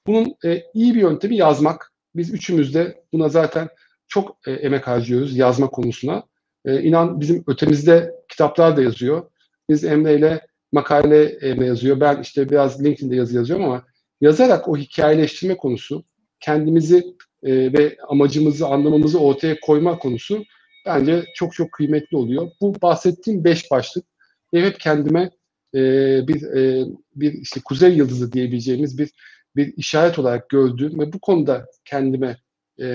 Bunun 0.08 0.36
e, 0.46 0.64
iyi 0.74 0.96
bir 0.96 1.02
yöntemi 1.02 1.36
yazmak. 1.36 1.94
Biz 2.16 2.34
üçümüz 2.34 2.74
de 2.74 3.04
buna 3.14 3.30
zaten 3.30 3.70
çok 4.08 4.38
e, 4.48 4.52
emek 4.52 4.88
harcıyoruz 4.88 5.38
yazma 5.38 5.70
konusuna. 5.70 6.24
E, 6.66 6.82
inan 6.82 7.22
bizim 7.22 7.44
ötemizde 7.48 8.14
kitaplar 8.30 8.78
da 8.78 8.82
yazıyor. 8.82 9.30
Biz 9.70 9.84
Emre 9.84 10.16
ile 10.16 10.48
makale 10.72 11.24
Emre 11.24 11.66
yazıyor. 11.66 12.00
Ben 12.00 12.22
işte 12.22 12.50
biraz 12.50 12.84
LinkedIn'de 12.84 13.16
yazı 13.16 13.36
yazıyorum 13.36 13.66
ama 13.66 13.86
yazarak 14.22 14.68
o 14.68 14.78
hikayeleştirme 14.78 15.58
konusu, 15.58 16.04
kendimizi 16.40 16.98
e, 17.44 17.74
ve 17.74 17.98
amacımızı, 18.08 18.68
anlamamızı 18.68 19.20
ortaya 19.20 19.60
koyma 19.60 20.00
konusu 20.00 20.44
bence 20.86 21.26
çok 21.36 21.54
çok 21.54 21.72
kıymetli 21.72 22.18
oluyor. 22.18 22.48
Bu 22.62 22.82
bahsettiğim 22.82 23.44
beş 23.44 23.72
başlık 23.72 24.06
benim 24.54 24.66
hep 24.66 24.80
kendime 24.80 25.32
e, 25.76 25.80
bir 26.28 26.44
e, 26.44 26.86
bir 27.16 27.34
işte 27.34 27.62
kuzey 27.66 27.94
yıldızı 27.94 28.32
diyebileceğimiz 28.32 28.98
bir 28.98 29.12
bir 29.58 29.74
işaret 29.78 30.20
olarak 30.20 30.50
gördüğüm 30.50 31.00
ve 31.00 31.14
bu 31.14 31.20
konuda 31.20 31.66
kendime 31.86 32.38
e, 32.80 32.86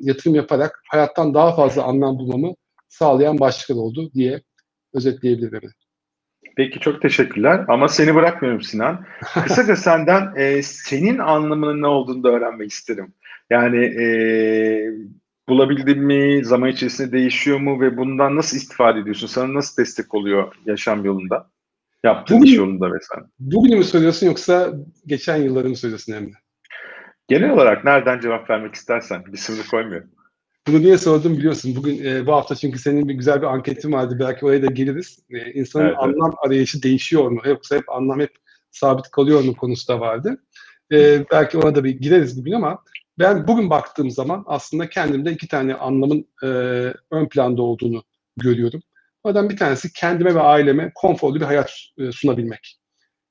yatırım 0.00 0.34
yaparak 0.34 0.82
hayattan 0.88 1.34
daha 1.34 1.56
fazla 1.56 1.82
anlam 1.82 2.18
bulmamı 2.18 2.54
sağlayan 2.88 3.38
başlıklar 3.38 3.82
oldu 3.82 4.10
diye 4.14 4.42
özetleyebilirim. 4.94 5.70
Peki 6.56 6.80
çok 6.80 7.02
teşekkürler 7.02 7.64
ama 7.68 7.88
seni 7.88 8.14
bırakmıyorum 8.14 8.62
Sinan. 8.62 9.04
Kısaca 9.44 9.76
senden 9.76 10.32
e, 10.36 10.62
senin 10.62 11.18
anlamının 11.18 11.82
ne 11.82 11.86
olduğunu 11.86 12.22
da 12.22 12.28
öğrenmek 12.28 12.70
isterim. 12.70 13.14
Yani 13.50 13.84
e, 13.84 14.06
bulabildin 15.48 15.98
mi, 15.98 16.44
zaman 16.44 16.70
içerisinde 16.70 17.12
değişiyor 17.12 17.58
mu 17.60 17.80
ve 17.80 17.96
bundan 17.96 18.36
nasıl 18.36 18.56
istifade 18.56 19.00
ediyorsun? 19.00 19.26
Sana 19.26 19.54
nasıl 19.54 19.82
destek 19.82 20.14
oluyor 20.14 20.54
yaşam 20.66 21.04
yolunda? 21.04 21.50
Yaptığın 22.04 22.36
bugün, 22.36 22.46
iş 22.46 22.56
yolunda 22.56 22.92
vesaire. 22.92 23.24
Bugünü 23.38 23.76
mü 23.76 23.84
söylüyorsun 23.84 24.26
yoksa 24.26 24.72
geçen 25.06 25.36
yılları 25.36 25.68
mı 25.68 25.76
söylüyorsun 25.76 26.12
Emre? 26.12 26.32
Genel 27.28 27.50
olarak 27.50 27.84
nereden 27.84 28.20
cevap 28.20 28.50
vermek 28.50 28.74
istersen 28.74 29.24
bir 29.32 29.38
sınır 29.38 29.66
koymuyorum. 29.70 30.10
Bunu 30.68 30.80
niye 30.80 30.98
sordum 30.98 31.36
biliyorsun. 31.36 31.76
Bugün 31.76 32.04
e, 32.04 32.26
bu 32.26 32.32
hafta 32.32 32.54
çünkü 32.54 32.78
senin 32.78 33.08
bir 33.08 33.14
güzel 33.14 33.42
bir 33.42 33.46
anketin 33.46 33.92
vardı. 33.92 34.16
Belki 34.20 34.46
oraya 34.46 34.62
da 34.62 34.66
geliriz. 34.66 35.18
E, 35.30 35.52
insanın 35.52 35.84
evet, 35.84 35.96
anlam 35.98 36.30
evet. 36.30 36.46
arayışı 36.46 36.82
değişiyor 36.82 37.30
mu? 37.30 37.40
Yoksa 37.44 37.76
hep 37.76 37.92
anlam 37.92 38.20
hep 38.20 38.30
sabit 38.70 39.10
kalıyor 39.10 39.44
mu 39.44 39.56
konusu 39.56 39.88
da 39.88 40.00
vardı. 40.00 40.42
E, 40.92 41.24
belki 41.30 41.58
ona 41.58 41.74
da 41.74 41.84
bir 41.84 41.90
gireriz 41.90 42.40
bugün 42.40 42.52
ama 42.52 42.82
ben 43.18 43.48
bugün 43.48 43.70
baktığım 43.70 44.10
zaman 44.10 44.44
aslında 44.46 44.88
kendimde 44.88 45.32
iki 45.32 45.48
tane 45.48 45.74
anlamın 45.74 46.28
e, 46.42 46.46
ön 47.10 47.28
planda 47.30 47.62
olduğunu 47.62 48.02
görüyorum. 48.36 48.80
Oradan 49.28 49.50
bir 49.50 49.56
tanesi 49.56 49.92
kendime 49.92 50.34
ve 50.34 50.40
aileme 50.40 50.92
konforlu 50.94 51.40
bir 51.40 51.44
hayat 51.44 51.72
e, 51.98 52.12
sunabilmek. 52.12 52.78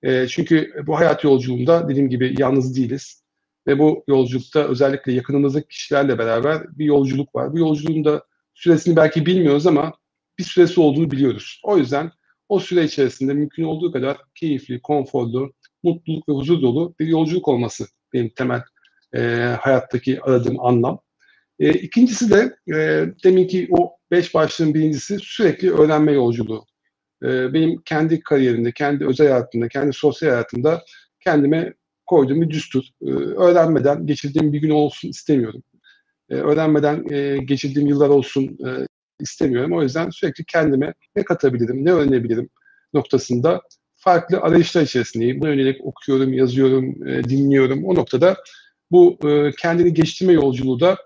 E, 0.04 0.28
çünkü 0.28 0.74
bu 0.88 0.98
hayat 0.98 1.24
yolculuğunda 1.24 1.90
dediğim 1.90 2.10
gibi 2.10 2.36
yalnız 2.38 2.78
değiliz. 2.78 3.24
Ve 3.68 3.80
bu 3.80 4.04
yolculukta 4.08 4.64
özellikle 4.64 5.12
yakınımızdaki 5.12 5.68
kişilerle 5.68 6.18
beraber 6.18 6.78
bir 6.78 6.86
yolculuk 6.86 7.36
var. 7.36 7.54
Bu 7.54 7.60
yolculuğun 7.60 8.06
da 8.06 8.24
süresini 8.54 8.96
belki 8.96 9.26
bilmiyoruz 9.26 9.68
ama 9.68 9.94
bir 10.40 10.44
süresi 10.44 10.82
olduğunu 10.82 11.12
biliyoruz. 11.12 11.62
O 11.64 11.78
yüzden 11.78 12.12
o 12.50 12.60
süre 12.60 12.84
içerisinde 12.84 13.34
mümkün 13.34 13.64
olduğu 13.64 13.92
kadar 13.92 14.18
keyifli, 14.36 14.82
konforlu, 14.82 15.54
mutluluk 15.84 16.30
ve 16.30 16.34
huzur 16.34 16.62
dolu 16.62 16.96
bir 17.00 17.08
yolculuk 17.08 17.48
olması 17.48 17.88
benim 18.14 18.30
temel 18.30 18.62
e, 19.16 19.20
hayattaki 19.62 20.22
aradığım 20.22 20.60
anlam. 20.60 21.00
E, 21.60 21.74
ikincisi 21.74 22.32
de 22.32 22.56
e, 22.74 23.06
deminki 23.24 23.68
o 23.72 23.97
beş 24.12 24.34
başlığın 24.34 24.74
birincisi 24.74 25.17
sürekli 25.20 25.74
öğrenme 25.74 26.12
yolculuğu. 26.12 26.65
E, 27.24 27.54
benim 27.54 27.82
kendi 27.86 28.20
kariyerimde, 28.20 28.72
kendi 28.72 29.06
özel 29.06 29.28
hayatımda, 29.28 29.67
kendi 29.67 29.93
sosyal 29.93 30.30
hayatımda 30.30 30.84
kendime 31.20 31.74
koyduğum 32.06 32.41
bir 32.41 32.50
düstur. 32.50 32.84
E, 33.02 33.10
öğrenmeden 33.12 34.06
geçirdiğim 34.06 34.54
bir 34.54 34.60
gün 34.60 34.70
olsun 34.70 35.10
istemiyorum. 35.10 35.63
E, 36.30 36.36
öğrenmeden 36.36 37.06
e, 37.12 37.38
geçirdiğim 37.38 37.88
yıllar 37.88 38.10
olsun 38.10 38.43
e, 38.43 38.88
istemiyorum. 39.20 39.74
O 39.74 39.84
yüzden 39.84 40.10
sürekli 40.10 40.45
kendime 40.45 40.93
ne 41.16 41.24
katabilirim, 41.24 41.86
ne 41.86 41.91
öğrenebilirim 41.91 42.49
noktasında 42.93 43.62
farklı 43.95 44.38
arayışlar 44.38 44.82
içerisindeyim. 44.82 45.41
Buna 45.41 45.49
yönelik 45.49 45.86
okuyorum, 45.86 46.34
yazıyorum, 46.34 47.08
e, 47.08 47.24
dinliyorum. 47.24 47.86
O 47.86 47.95
noktada 47.95 48.38
bu 48.91 49.18
e, 49.30 49.51
kendini 49.51 49.93
geliştirme 49.93 50.34
yolculuğu 50.34 50.80
da 50.80 50.97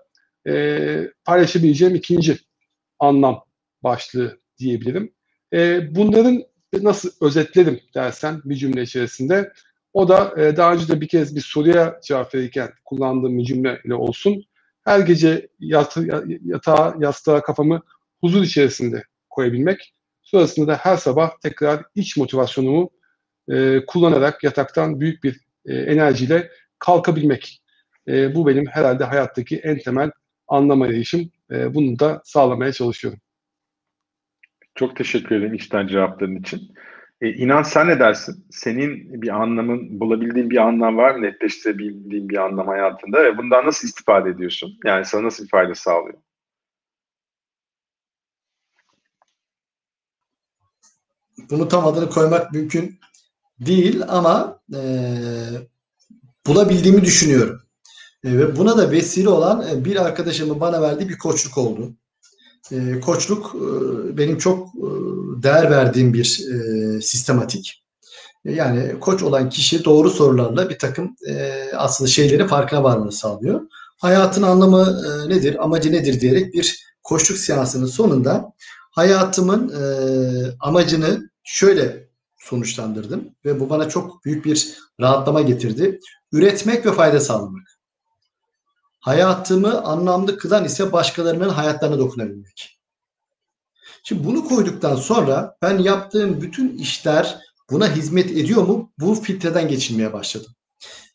e, 0.48 1.10
paylaşabileceğim 1.24 1.94
ikinci 1.94 2.38
anlam 3.02 3.44
başlığı 3.82 4.40
diyebilirim. 4.58 5.12
E, 5.52 5.94
bunların 5.94 6.42
nasıl 6.80 7.10
özetledim 7.20 7.80
dersen 7.94 8.40
bir 8.44 8.54
cümle 8.54 8.82
içerisinde 8.82 9.52
o 9.92 10.08
da 10.08 10.34
e, 10.42 10.56
daha 10.56 10.72
önce 10.72 10.88
de 10.88 11.00
bir 11.00 11.08
kez 11.08 11.36
bir 11.36 11.40
soruya 11.40 12.00
cevap 12.04 12.34
verirken 12.34 12.70
kullandığım 12.84 13.38
bir 13.38 13.44
cümleyle 13.44 13.94
olsun. 13.94 14.44
Her 14.84 15.00
gece 15.00 15.48
yat, 15.60 15.96
yatağa, 16.44 16.94
yastığa 17.00 17.42
kafamı 17.42 17.80
huzur 18.20 18.42
içerisinde 18.42 19.04
koyabilmek. 19.30 19.94
Sonrasında 20.22 20.66
da 20.66 20.76
her 20.76 20.96
sabah 20.96 21.30
tekrar 21.42 21.84
iç 21.94 22.16
motivasyonumu 22.16 22.90
e, 23.48 23.86
kullanarak 23.86 24.44
yataktan 24.44 25.00
büyük 25.00 25.24
bir 25.24 25.40
e, 25.66 25.74
enerjiyle 25.74 26.50
kalkabilmek. 26.78 27.62
E, 28.08 28.34
bu 28.34 28.46
benim 28.46 28.66
herhalde 28.66 29.04
hayattaki 29.04 29.58
en 29.58 29.78
temel 29.78 30.10
anlam 30.52 30.82
arayışım. 30.82 31.30
E, 31.50 31.74
bunu 31.74 31.98
da 31.98 32.22
sağlamaya 32.24 32.72
çalışıyorum. 32.72 33.20
Çok 34.74 34.96
teşekkür 34.96 35.36
ederim 35.36 35.54
içten 35.54 35.86
cevapların 35.86 36.36
için. 36.36 36.74
E, 37.20 37.32
inan 37.32 37.62
sen 37.62 37.88
ne 37.88 38.00
dersin? 38.00 38.46
Senin 38.50 39.22
bir 39.22 39.42
anlamın, 39.42 40.00
bulabildiğin 40.00 40.50
bir 40.50 40.56
anlam 40.56 40.96
var 40.96 41.14
mı? 41.14 41.22
Netleştirebildiğin 41.22 42.28
bir 42.28 42.36
anlam 42.36 42.66
hayatında 42.66 43.24
ve 43.24 43.38
bundan 43.38 43.66
nasıl 43.66 43.88
istifade 43.88 44.30
ediyorsun? 44.30 44.78
Yani 44.84 45.04
sana 45.04 45.24
nasıl 45.24 45.44
bir 45.44 45.48
fayda 45.48 45.74
sağlıyor? 45.74 46.18
Bunu 51.50 51.68
tam 51.68 51.86
adını 51.86 52.10
koymak 52.10 52.52
mümkün 52.52 52.98
değil 53.60 54.02
ama 54.08 54.60
e, 54.74 54.82
bulabildiğimi 56.46 57.04
düşünüyorum. 57.04 57.60
E, 58.24 58.38
ve 58.38 58.56
buna 58.56 58.78
da 58.78 58.90
vesile 58.90 59.28
olan 59.28 59.66
e, 59.68 59.84
bir 59.84 59.96
arkadaşımın 59.96 60.60
bana 60.60 60.82
verdiği 60.82 61.08
bir 61.08 61.18
koçluk 61.18 61.58
oldu. 61.58 61.92
E, 62.72 63.00
koçluk 63.00 63.54
benim 64.18 64.38
çok 64.38 64.68
değer 65.42 65.70
verdiğim 65.70 66.14
bir 66.14 66.24
sistematik. 67.02 67.84
Yani 68.44 69.00
koç 69.00 69.22
olan 69.22 69.50
kişi 69.50 69.84
doğru 69.84 70.10
sorularla 70.10 70.70
bir 70.70 70.78
takım 70.78 71.16
aslında 71.76 72.10
şeyleri 72.10 72.46
farkına 72.46 72.84
varmanı 72.84 73.12
sağlıyor. 73.12 73.60
Hayatın 73.98 74.42
anlamı 74.42 75.02
nedir, 75.28 75.64
amacı 75.64 75.92
nedir 75.92 76.20
diyerek 76.20 76.54
bir 76.54 76.84
koçluk 77.02 77.38
seansının 77.38 77.86
sonunda 77.86 78.52
hayatımın 78.90 79.74
amacını 80.60 81.30
şöyle 81.44 82.08
sonuçlandırdım 82.38 83.24
ve 83.44 83.60
bu 83.60 83.70
bana 83.70 83.88
çok 83.88 84.24
büyük 84.24 84.44
bir 84.44 84.78
rahatlama 85.00 85.40
getirdi. 85.40 86.00
Üretmek 86.32 86.86
ve 86.86 86.92
fayda 86.92 87.20
sağlamak. 87.20 87.71
Hayatımı 89.02 89.82
anlamlı 89.82 90.38
kılan 90.38 90.64
ise 90.64 90.92
başkalarının 90.92 91.48
hayatlarına 91.48 91.98
dokunabilmek. 91.98 92.78
Şimdi 94.02 94.24
bunu 94.24 94.44
koyduktan 94.44 94.96
sonra 94.96 95.56
ben 95.62 95.78
yaptığım 95.78 96.40
bütün 96.40 96.78
işler 96.78 97.38
buna 97.70 97.96
hizmet 97.96 98.30
ediyor 98.30 98.62
mu? 98.62 98.92
Bu 98.98 99.14
filtreden 99.14 99.68
geçilmeye 99.68 100.12
başladım. 100.12 100.52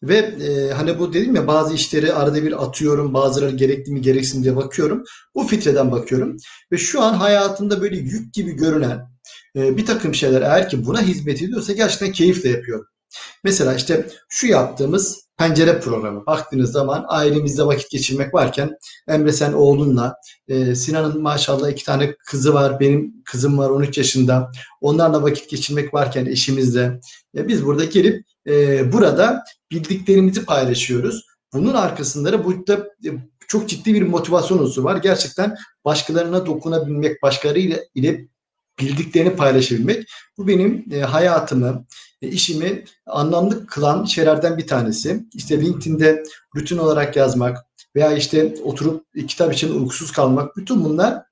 Ve 0.03 0.17
e, 0.17 0.71
hani 0.73 0.99
bu 0.99 1.13
dedim 1.13 1.35
ya 1.35 1.47
bazı 1.47 1.73
işleri 1.73 2.13
arada 2.13 2.43
bir 2.43 2.63
atıyorum, 2.63 3.13
bazıları 3.13 3.55
gerekli 3.55 3.91
mi 3.91 4.01
gereksiz 4.01 4.43
diye 4.43 4.55
bakıyorum. 4.55 5.03
Bu 5.35 5.47
filtreden 5.47 5.91
bakıyorum. 5.91 6.37
Ve 6.71 6.77
şu 6.77 7.01
an 7.01 7.13
hayatımda 7.13 7.81
böyle 7.81 7.97
yük 7.97 8.33
gibi 8.33 8.51
görünen 8.51 9.09
e, 9.55 9.77
bir 9.77 9.85
takım 9.85 10.15
şeyler 10.15 10.41
eğer 10.41 10.69
ki 10.69 10.85
buna 10.85 11.01
hizmet 11.01 11.41
ediyorsa 11.41 11.73
gerçekten 11.73 12.11
keyifle 12.11 12.49
yapıyorum. 12.49 12.85
Mesela 13.43 13.75
işte 13.75 14.09
şu 14.29 14.47
yaptığımız 14.47 15.26
pencere 15.37 15.79
programı. 15.79 16.25
Baktığınız 16.25 16.71
zaman 16.71 17.05
ailemizde 17.07 17.65
vakit 17.65 17.89
geçirmek 17.89 18.33
varken 18.33 18.77
Emre 19.07 19.31
sen 19.31 19.53
oğlunla, 19.53 20.15
e, 20.47 20.75
Sinan'ın 20.75 21.21
maşallah 21.21 21.69
iki 21.69 21.85
tane 21.85 22.15
kızı 22.15 22.53
var, 22.53 22.79
benim 22.79 23.23
kızım 23.25 23.57
var 23.57 23.69
13 23.69 23.97
yaşında. 23.97 24.51
Onlarla 24.81 25.23
vakit 25.23 25.49
geçirmek 25.49 25.93
varken 25.93 26.25
eşimizle 26.25 26.99
e, 27.37 27.47
biz 27.47 27.65
burada 27.65 27.85
gelip 27.85 28.25
e, 28.47 28.93
burada 28.93 29.43
bildiklerimizi 29.71 30.45
paylaşıyoruz. 30.45 31.25
Bunun 31.53 31.73
arkasında 31.73 32.33
da 32.33 32.45
burada 32.45 32.73
e, 33.05 33.09
çok 33.47 33.69
ciddi 33.69 33.93
bir 33.93 34.01
motivasyon 34.01 34.57
unsuru 34.57 34.85
var. 34.85 34.97
Gerçekten 34.97 35.55
başkalarına 35.85 36.45
dokunabilmek, 36.45 37.23
başkalarıyla 37.23 37.77
ile 37.95 38.27
bildiklerini 38.79 39.35
paylaşabilmek. 39.35 40.07
Bu 40.37 40.47
benim 40.47 40.85
e, 40.91 41.01
hayatımı, 41.01 41.85
işimi 42.21 42.83
anlamlı 43.05 43.65
kılan 43.67 44.05
şeylerden 44.05 44.57
bir 44.57 44.67
tanesi. 44.67 45.25
İşte 45.33 45.61
LinkedIn'de 45.61 46.23
rutin 46.55 46.77
olarak 46.77 47.15
yazmak 47.15 47.57
veya 47.95 48.13
işte 48.13 48.55
oturup 48.63 49.05
kitap 49.27 49.53
için 49.53 49.79
uykusuz 49.79 50.11
kalmak. 50.11 50.57
Bütün 50.57 50.83
bunlar 50.85 51.23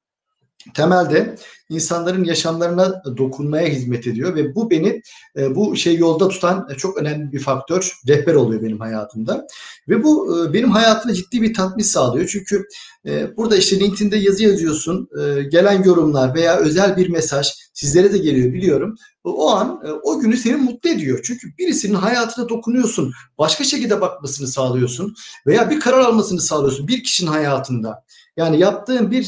temelde 0.73 1.35
insanların 1.69 2.23
yaşamlarına 2.23 3.03
dokunmaya 3.17 3.67
hizmet 3.67 4.07
ediyor 4.07 4.35
ve 4.35 4.55
bu 4.55 4.69
beni 4.69 5.01
e, 5.37 5.55
bu 5.55 5.75
şey 5.75 5.95
yolda 5.95 6.27
tutan 6.27 6.67
çok 6.77 6.97
önemli 6.97 7.31
bir 7.31 7.39
faktör, 7.39 7.93
rehber 8.07 8.33
oluyor 8.33 8.61
benim 8.61 8.79
hayatımda. 8.79 9.47
Ve 9.89 10.03
bu 10.03 10.39
e, 10.45 10.53
benim 10.53 10.71
hayatımda 10.71 11.13
ciddi 11.13 11.41
bir 11.41 11.53
tatmin 11.53 11.83
sağlıyor. 11.83 12.27
Çünkü 12.31 12.67
e, 13.05 13.37
burada 13.37 13.57
işte 13.57 13.79
LinkedIn'de 13.79 14.17
yazı 14.17 14.43
yazıyorsun, 14.43 15.09
gelen 15.51 15.83
yorumlar 15.83 16.35
veya 16.35 16.57
özel 16.57 16.97
bir 16.97 17.09
mesaj 17.09 17.47
sizlere 17.73 18.13
de 18.13 18.17
geliyor 18.17 18.53
biliyorum. 18.53 18.95
O 19.23 19.51
an 19.51 19.81
o 20.03 20.19
günü 20.19 20.37
seni 20.37 20.55
mutlu 20.55 20.89
ediyor. 20.89 21.19
Çünkü 21.23 21.47
birisinin 21.57 21.93
hayatına 21.93 22.49
dokunuyorsun. 22.49 23.13
Başka 23.37 23.63
şekilde 23.63 24.01
bakmasını 24.01 24.47
sağlıyorsun 24.47 25.15
veya 25.47 25.69
bir 25.69 25.79
karar 25.79 25.99
almasını 25.99 26.41
sağlıyorsun 26.41 26.87
bir 26.87 27.03
kişinin 27.03 27.31
hayatında. 27.31 28.03
Yani 28.37 28.59
yaptığın 28.59 29.11
bir 29.11 29.23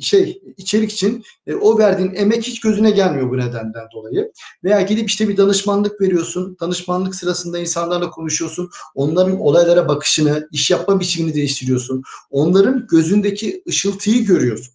şey 0.00 0.42
içerik 0.56 0.92
için 0.92 1.24
o 1.60 1.78
verdiğin 1.78 2.14
emek 2.14 2.42
hiç 2.42 2.60
gözüne 2.60 2.90
gelmiyor 2.90 3.30
bu 3.30 3.38
nedenden 3.38 3.86
dolayı. 3.94 4.32
Veya 4.64 4.80
gidip 4.80 5.08
işte 5.08 5.28
bir 5.28 5.36
danışmanlık 5.36 6.00
veriyorsun. 6.00 6.56
Danışmanlık 6.60 7.14
sırasında 7.14 7.58
insanlarla 7.58 8.10
konuşuyorsun. 8.10 8.70
Onların 8.94 9.40
olaylara 9.40 9.88
bakışını, 9.88 10.48
iş 10.52 10.70
yapma 10.70 11.00
biçimini 11.00 11.34
değiştiriyorsun. 11.34 12.02
Onların 12.30 12.86
gözündeki 12.90 13.62
ışıltıyı 13.68 14.24
görüyorsun. 14.24 14.74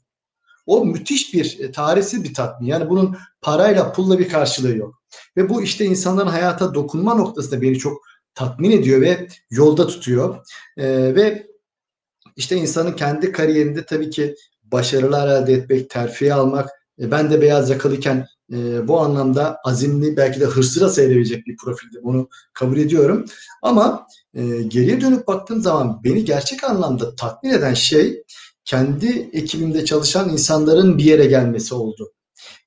O 0.65 0.85
müthiş 0.85 1.33
bir 1.33 1.59
e, 1.59 1.71
tarihsiz 1.71 2.23
bir 2.23 2.33
tatmin. 2.33 2.67
Yani 2.67 2.89
bunun 2.89 3.17
parayla 3.41 3.91
pulla 3.91 4.19
bir 4.19 4.29
karşılığı 4.29 4.75
yok. 4.75 5.01
Ve 5.37 5.49
bu 5.49 5.61
işte 5.61 5.85
insanların 5.85 6.27
hayata 6.27 6.73
dokunma 6.73 7.15
noktasında 7.15 7.61
beni 7.61 7.77
çok 7.77 8.01
tatmin 8.35 8.71
ediyor 8.71 9.01
ve 9.01 9.27
yolda 9.49 9.87
tutuyor. 9.87 10.45
Ee, 10.77 11.15
ve 11.15 11.47
işte 12.37 12.55
insanın 12.55 12.91
kendi 12.91 13.31
kariyerinde 13.31 13.85
tabii 13.85 14.09
ki 14.09 14.35
başarılar 14.63 15.27
elde 15.27 15.53
etmek, 15.53 15.89
terfi 15.89 16.33
almak. 16.33 16.69
E, 16.99 17.11
ben 17.11 17.31
de 17.31 17.41
beyaz 17.41 17.69
yakalıyken 17.69 18.27
e, 18.53 18.87
bu 18.87 18.99
anlamda 18.99 19.57
azimli 19.63 20.17
belki 20.17 20.39
de 20.39 20.45
hırslı 20.45 20.81
da 20.81 20.89
sayılabilecek 20.89 21.47
bir 21.47 21.57
profilde 21.57 22.03
bunu 22.03 22.29
kabul 22.53 22.77
ediyorum. 22.77 23.25
Ama 23.61 24.07
e, 24.33 24.61
geriye 24.61 25.01
dönüp 25.01 25.27
baktığım 25.27 25.61
zaman 25.61 26.03
beni 26.03 26.25
gerçek 26.25 26.63
anlamda 26.63 27.15
tatmin 27.15 27.51
eden 27.51 27.73
şey 27.73 28.23
kendi 28.65 29.29
ekibimde 29.33 29.85
çalışan 29.85 30.29
insanların 30.29 30.97
bir 30.97 31.03
yere 31.03 31.25
gelmesi 31.25 31.75
oldu. 31.75 32.11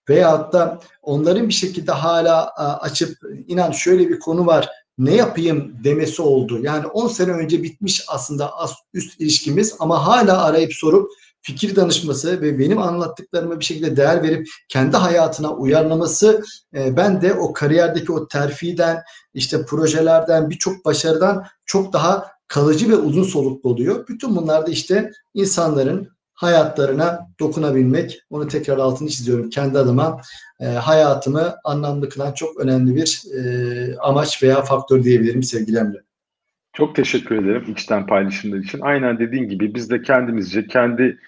Veyahut 0.08 0.52
da 0.52 0.80
onların 1.02 1.48
bir 1.48 1.54
şekilde 1.54 1.92
hala 1.92 2.54
açıp 2.80 3.18
inan 3.46 3.70
şöyle 3.70 4.08
bir 4.08 4.18
konu 4.18 4.46
var 4.46 4.68
ne 5.00 5.14
yapayım 5.14 5.72
demesi 5.84 6.22
oldu. 6.22 6.58
Yani 6.62 6.86
10 6.86 7.08
sene 7.08 7.30
önce 7.30 7.62
bitmiş 7.62 8.04
aslında 8.08 8.52
üst 8.94 9.20
ilişkimiz 9.20 9.74
ama 9.78 10.06
hala 10.06 10.44
arayıp 10.44 10.74
sorup 10.74 11.10
fikir 11.42 11.76
danışması 11.76 12.42
ve 12.42 12.58
benim 12.58 12.78
anlattıklarıma 12.78 13.60
bir 13.60 13.64
şekilde 13.64 13.96
değer 13.96 14.22
verip 14.22 14.48
kendi 14.68 14.96
hayatına 14.96 15.54
uyarlaması 15.54 16.44
e, 16.74 16.96
ben 16.96 17.22
de 17.22 17.34
o 17.34 17.52
kariyerdeki 17.52 18.12
o 18.12 18.28
terfiden 18.28 19.02
işte 19.34 19.64
projelerden 19.64 20.50
birçok 20.50 20.84
başarıdan 20.84 21.46
çok 21.66 21.92
daha 21.92 22.26
kalıcı 22.48 22.88
ve 22.88 22.96
uzun 22.96 23.24
soluklu 23.24 23.70
oluyor. 23.70 24.08
Bütün 24.08 24.36
bunlar 24.36 24.66
da 24.66 24.70
işte 24.70 25.12
insanların 25.34 26.08
hayatlarına 26.40 27.28
dokunabilmek. 27.40 28.22
Onu 28.30 28.48
tekrar 28.48 28.78
altını 28.78 29.08
çiziyorum 29.08 29.50
kendi 29.50 29.78
adıma. 29.78 30.20
E, 30.60 30.64
hayatımı 30.64 31.54
anlamlı 31.64 32.08
kılan 32.08 32.32
çok 32.32 32.60
önemli 32.60 32.96
bir 32.96 33.22
e, 33.36 33.96
amaç 33.98 34.42
veya 34.42 34.62
faktör 34.62 35.04
diyebilirim 35.04 35.42
sevgili 35.42 35.78
Emre. 35.78 35.98
Çok 36.72 36.96
teşekkür 36.96 37.44
ederim 37.44 37.64
içten 37.68 38.06
paylaşımlar 38.06 38.58
için. 38.58 38.80
Aynen 38.80 39.18
dediğin 39.18 39.48
gibi 39.48 39.74
biz 39.74 39.90
de 39.90 40.02
kendimizce 40.02 40.66
kendi 40.66 41.18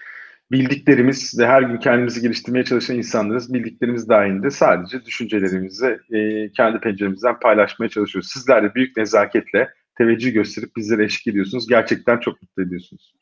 bildiklerimiz 0.53 1.39
ve 1.39 1.47
her 1.47 1.63
gün 1.63 1.77
kendimizi 1.77 2.21
geliştirmeye 2.21 2.65
çalışan 2.65 2.97
insanlarız. 2.97 3.55
Bildiklerimiz 3.55 4.09
dahilinde 4.09 4.51
sadece 4.51 5.05
düşüncelerimizi 5.05 5.99
e, 6.11 6.51
kendi 6.53 6.81
penceremizden 6.81 7.41
paylaşmaya 7.41 7.89
çalışıyoruz. 7.89 8.31
Sizler 8.31 8.63
de 8.63 8.75
büyük 8.75 8.97
nezaketle 8.97 9.69
teveccüh 9.99 10.35
gösterip 10.35 10.77
bizlere 10.77 11.05
eşlik 11.05 11.27
ediyorsunuz. 11.27 11.69
Gerçekten 11.69 12.19
çok 12.19 12.43
mutlu 12.43 12.63
ediyorsunuz. 12.63 13.15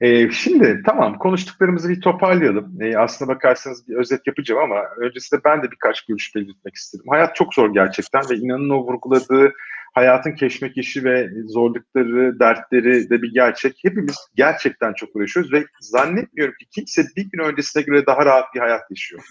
E, 0.00 0.30
şimdi 0.30 0.82
tamam 0.86 1.18
konuştuklarımızı 1.18 1.88
bir 1.88 2.00
toparlayalım. 2.00 2.82
E, 2.82 2.96
aslına 2.96 3.28
bakarsanız 3.28 3.88
bir 3.88 3.96
özet 3.96 4.26
yapacağım 4.26 4.62
ama 4.62 4.82
öncesinde 4.96 5.40
ben 5.44 5.62
de 5.62 5.70
birkaç 5.70 6.06
görüş 6.06 6.34
belirtmek 6.34 6.74
istedim. 6.74 7.04
Hayat 7.08 7.36
çok 7.36 7.54
zor 7.54 7.74
gerçekten 7.74 8.22
ve 8.30 8.36
inanın 8.36 8.70
o 8.70 8.78
vurguladığı 8.78 9.52
hayatın 9.94 10.32
keşmekeşi 10.32 11.04
ve 11.04 11.30
zorlukları, 11.46 12.40
dertleri 12.40 13.10
de 13.10 13.22
bir 13.22 13.34
gerçek. 13.34 13.78
Hepimiz 13.84 14.16
gerçekten 14.34 14.92
çok 14.92 15.16
uğraşıyoruz 15.16 15.52
ve 15.52 15.64
zannetmiyorum 15.80 16.54
ki 16.60 16.66
kimse 16.74 17.02
bir 17.16 17.30
gün 17.30 17.44
öncesine 17.44 17.82
göre 17.82 18.06
daha 18.06 18.26
rahat 18.26 18.54
bir 18.54 18.60
hayat 18.60 18.90
yaşıyor. 18.90 19.22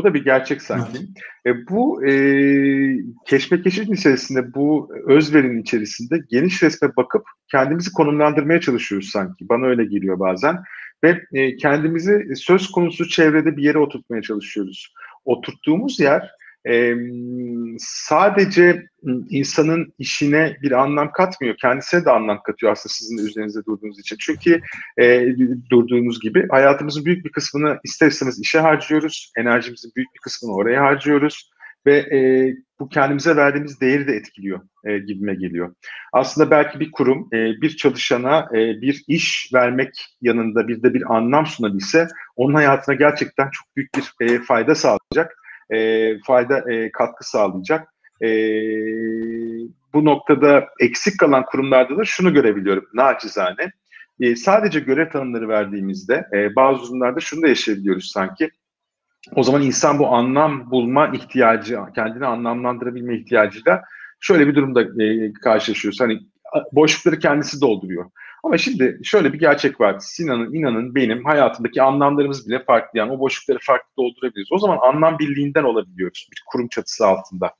Bu 0.00 0.04
da 0.04 0.14
bir 0.14 0.24
gerçek 0.24 0.62
sanki. 0.62 0.98
E, 1.46 1.66
bu 1.66 2.06
e, 2.06 2.12
keşmekeşin 3.26 3.92
içerisinde, 3.92 4.54
bu 4.54 4.90
özverinin 5.06 5.62
içerisinde 5.62 6.18
geniş 6.30 6.62
resme 6.62 6.96
bakıp 6.96 7.22
kendimizi 7.50 7.92
konumlandırmaya 7.92 8.60
çalışıyoruz 8.60 9.10
sanki. 9.10 9.48
Bana 9.48 9.66
öyle 9.66 9.84
geliyor 9.84 10.18
bazen. 10.18 10.56
Ve 11.04 11.22
e, 11.32 11.56
kendimizi 11.56 12.36
söz 12.36 12.70
konusu 12.70 13.08
çevrede 13.08 13.56
bir 13.56 13.62
yere 13.62 13.78
oturtmaya 13.78 14.22
çalışıyoruz. 14.22 14.94
Oturttuğumuz 15.24 16.00
yer 16.00 16.30
e, 16.68 16.94
sadece 17.78 18.82
insanın 19.30 19.94
işine 19.98 20.56
bir 20.62 20.72
anlam 20.72 21.12
katmıyor. 21.12 21.56
Kendisine 21.56 22.04
de 22.04 22.10
anlam 22.10 22.42
katıyor 22.42 22.72
aslında 22.72 22.92
sizin 22.92 23.18
de 23.18 23.22
üzerinizde 23.22 23.64
durduğunuz 23.64 24.00
için. 24.00 24.16
Çünkü 24.20 24.60
e, 24.98 25.26
durduğunuz 25.70 26.20
gibi 26.20 26.48
hayatımızın 26.48 27.04
büyük 27.04 27.24
bir 27.24 27.32
kısmını 27.32 27.78
ister 27.84 28.06
istemez 28.06 28.40
işe 28.40 28.58
harcıyoruz. 28.58 29.32
Enerjimizin 29.38 29.92
büyük 29.96 30.14
bir 30.14 30.20
kısmını 30.20 30.54
oraya 30.54 30.82
harcıyoruz. 30.82 31.50
ve 31.86 31.96
e, 31.96 32.20
bu 32.80 32.88
kendimize 32.88 33.36
verdiğimiz 33.36 33.80
değeri 33.80 34.06
de 34.06 34.12
etkiliyor 34.12 34.60
e, 34.84 34.98
gibime 34.98 35.34
geliyor. 35.34 35.74
Aslında 36.12 36.50
belki 36.50 36.80
bir 36.80 36.90
kurum 36.90 37.28
e, 37.32 37.36
bir 37.36 37.76
çalışana 37.76 38.48
e, 38.54 38.80
bir 38.80 39.04
iş 39.08 39.50
vermek 39.54 40.16
yanında 40.20 40.68
bir 40.68 40.82
de 40.82 40.94
bir 40.94 41.16
anlam 41.16 41.46
sunabilse 41.46 42.08
onun 42.36 42.54
hayatına 42.54 42.94
gerçekten 42.94 43.50
çok 43.50 43.76
büyük 43.76 43.90
bir 43.94 44.26
e, 44.26 44.42
fayda 44.42 44.74
sağlayacak, 44.74 45.36
e, 45.72 46.18
fayda 46.26 46.72
e, 46.72 46.92
katkı 46.92 47.30
sağlayacak. 47.30 47.88
E, 48.22 48.28
bu 49.94 50.04
noktada 50.04 50.66
eksik 50.80 51.18
kalan 51.18 51.44
kurumlarda 51.44 51.96
da 51.96 52.04
şunu 52.04 52.34
görebiliyorum 52.34 52.86
naçizane. 52.94 53.72
E, 54.20 54.36
sadece 54.36 54.80
görev 54.80 55.10
tanımları 55.10 55.48
verdiğimizde 55.48 56.26
e, 56.32 56.56
bazı 56.56 56.82
durumlarda 56.82 57.20
şunu 57.20 57.42
da 57.42 57.48
yaşayabiliyoruz 57.48 58.10
sanki. 58.10 58.50
O 59.34 59.42
zaman 59.42 59.62
insan 59.62 59.98
bu 59.98 60.08
anlam 60.08 60.70
bulma 60.70 61.08
ihtiyacı, 61.08 61.78
kendini 61.94 62.26
anlamlandırabilme 62.26 63.16
ihtiyacıyla 63.16 63.82
şöyle 64.20 64.46
bir 64.46 64.54
durumda 64.54 65.02
e, 65.02 65.32
karşılaşıyoruz. 65.32 66.00
Hani 66.00 66.20
boşlukları 66.72 67.18
kendisi 67.18 67.60
dolduruyor. 67.60 68.10
Ama 68.44 68.58
şimdi 68.58 69.00
şöyle 69.04 69.32
bir 69.32 69.38
gerçek 69.38 69.80
var. 69.80 69.96
Sinan'ın, 70.00 70.54
İnan'ın, 70.54 70.94
benim 70.94 71.24
hayatındaki 71.24 71.82
anlamlarımız 71.82 72.48
bile 72.48 72.64
farklı. 72.64 72.98
Yani 72.98 73.12
o 73.12 73.18
boşlukları 73.18 73.58
farklı 73.62 73.90
doldurabiliriz. 73.98 74.48
O 74.52 74.58
zaman 74.58 74.78
anlam 74.82 75.18
birliğinden 75.18 75.64
olabiliyoruz 75.64 76.28
bir 76.32 76.42
kurum 76.46 76.68
çatısı 76.68 77.06
altında. 77.06 77.52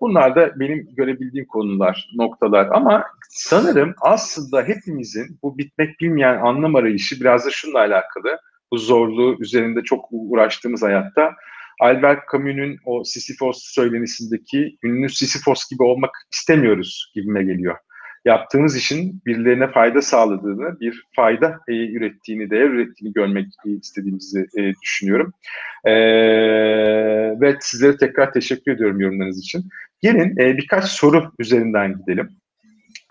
Bunlar 0.00 0.36
da 0.36 0.60
benim 0.60 0.88
görebildiğim 0.96 1.46
konular, 1.46 2.08
noktalar. 2.14 2.68
Ama 2.72 3.04
sanırım 3.30 3.94
aslında 4.00 4.62
hepimizin 4.62 5.38
bu 5.42 5.58
bitmek 5.58 6.00
bilmeyen 6.00 6.36
anlam 6.36 6.74
arayışı 6.74 7.20
biraz 7.20 7.46
da 7.46 7.50
şununla 7.50 7.78
alakalı. 7.78 8.38
Bu 8.72 8.78
zorluğu 8.78 9.36
üzerinde 9.40 9.82
çok 9.82 10.04
uğraştığımız 10.10 10.82
hayatta. 10.82 11.34
Albert 11.80 12.20
Camus'un 12.32 12.78
o 12.84 13.04
Sisyphos 13.04 13.62
söylenisindeki 13.62 14.78
ünlü 14.82 15.08
Sisyphos 15.08 15.70
gibi 15.70 15.82
olmak 15.82 16.10
istemiyoruz 16.32 17.12
gibime 17.14 17.44
geliyor. 17.44 17.76
Yaptığımız 18.24 18.76
işin 18.76 19.22
birilerine 19.26 19.70
fayda 19.70 20.02
sağladığını, 20.02 20.80
bir 20.80 21.04
fayda 21.16 21.60
e, 21.68 21.72
ürettiğini, 21.72 22.50
değer 22.50 22.68
ürettiğini 22.70 23.14
görmek 23.14 23.46
istediğimizi 23.64 24.46
e, 24.58 24.72
düşünüyorum. 24.82 25.32
E, 25.84 25.94
ve 27.40 27.56
sizlere 27.60 27.96
tekrar 27.96 28.32
teşekkür 28.32 28.72
ediyorum 28.72 29.00
yorumlarınız 29.00 29.38
için. 29.38 29.64
Gelin 30.00 30.36
birkaç 30.36 30.84
soru 30.84 31.32
üzerinden 31.38 31.98
gidelim. 31.98 32.28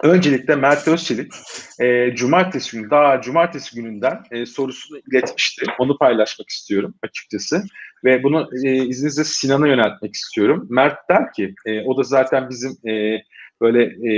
Öncelikle 0.03 0.55
Mert 0.55 0.88
Özçelik 0.88 1.34
e, 1.80 2.16
cumartesi 2.16 2.78
günü, 2.78 2.89
daha 2.89 3.22
cumartesi 3.22 3.76
gününden 3.76 4.20
e, 4.32 4.45
sorusunu 4.45 4.99
iletmişti. 5.11 5.66
Onu 5.80 5.97
paylaşmak 5.97 6.49
istiyorum 6.49 6.93
açıkçası. 7.03 7.64
Ve 8.03 8.24
bunu 8.24 8.49
e, 8.64 8.76
izninizle 8.76 9.24
Sinan'a 9.24 9.68
yöneltmek 9.68 10.14
istiyorum. 10.14 10.68
Mert 10.70 11.09
der 11.09 11.34
ki, 11.34 11.55
e, 11.66 11.82
o 11.82 11.97
da 11.97 12.03
zaten 12.03 12.49
bizim 12.49 12.89
e, 12.89 13.24
böyle 13.62 13.84
e, 13.84 14.14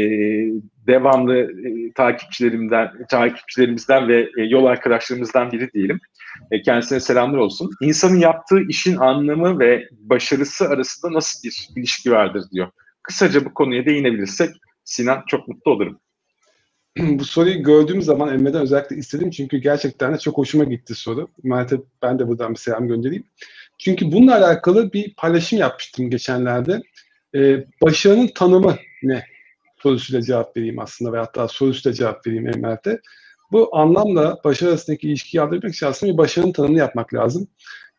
devamlı 0.88 1.38
e, 1.38 1.94
takipçilerimden, 1.96 2.92
takipçilerimizden 3.10 4.08
ve 4.08 4.30
e, 4.38 4.44
yol 4.44 4.66
arkadaşlarımızdan 4.66 5.52
biri 5.52 5.72
diyelim. 5.74 6.00
E, 6.52 6.62
kendisine 6.62 7.00
selamlar 7.00 7.38
olsun. 7.38 7.70
İnsanın 7.82 8.20
yaptığı 8.20 8.62
işin 8.70 8.98
anlamı 8.98 9.60
ve 9.60 9.88
başarısı 9.92 10.70
arasında 10.70 11.14
nasıl 11.14 11.44
bir 11.44 11.68
ilişki 11.76 12.12
vardır 12.12 12.44
diyor. 12.52 12.68
Kısaca 13.04 13.46
bu 13.46 13.54
konuya 13.54 13.86
değinebilirsek 13.86 14.50
Sinan 14.84 15.24
çok 15.28 15.48
mutlu 15.48 15.72
olurum. 15.72 16.00
bu 16.98 17.26
soruyu 17.26 17.64
gördüğüm 17.64 18.02
zaman 18.02 18.34
Emre'den 18.34 18.62
özellikle 18.62 18.96
istedim 18.96 19.30
çünkü 19.30 19.58
gerçekten 19.58 20.14
de 20.14 20.18
çok 20.18 20.38
hoşuma 20.38 20.64
gitti 20.64 20.96
soru. 20.96 21.28
Mert'e 21.44 21.76
ben 22.02 22.20
de 22.20 22.28
buradan 22.28 22.54
bir 22.54 22.60
selam 22.60 22.88
göndereyim. 22.88 23.24
Çünkü 23.78 24.12
bununla 24.12 24.36
alakalı 24.36 24.94
bir 24.94 25.14
paylaşım 25.14 25.60
yapmıştım 25.60 26.10
geçenlerde. 26.10 26.82
Ee, 27.36 27.66
başarının 27.82 28.30
tanımı 28.36 28.76
ne? 29.04 29.24
Sorusuyla 29.78 30.22
cevap 30.22 30.58
vereyim 30.58 30.80
aslında 30.80 31.14
ve 31.14 31.18
hatta 31.18 31.48
sorusuyla 31.48 31.96
cevap 31.96 32.28
vereyim 32.28 32.62
Mert'e. 32.62 33.02
Bu 33.52 33.78
anlamla 33.78 34.40
başarı 34.44 34.70
arasındaki 34.70 35.08
ilişkiyi 35.08 35.42
anlayabilmek 35.42 35.76
için 35.76 35.86
aslında 35.86 36.14
bir 36.14 36.18
başarının 36.18 36.52
tanımını 36.52 36.78
yapmak 36.78 37.14
lazım. 37.14 37.48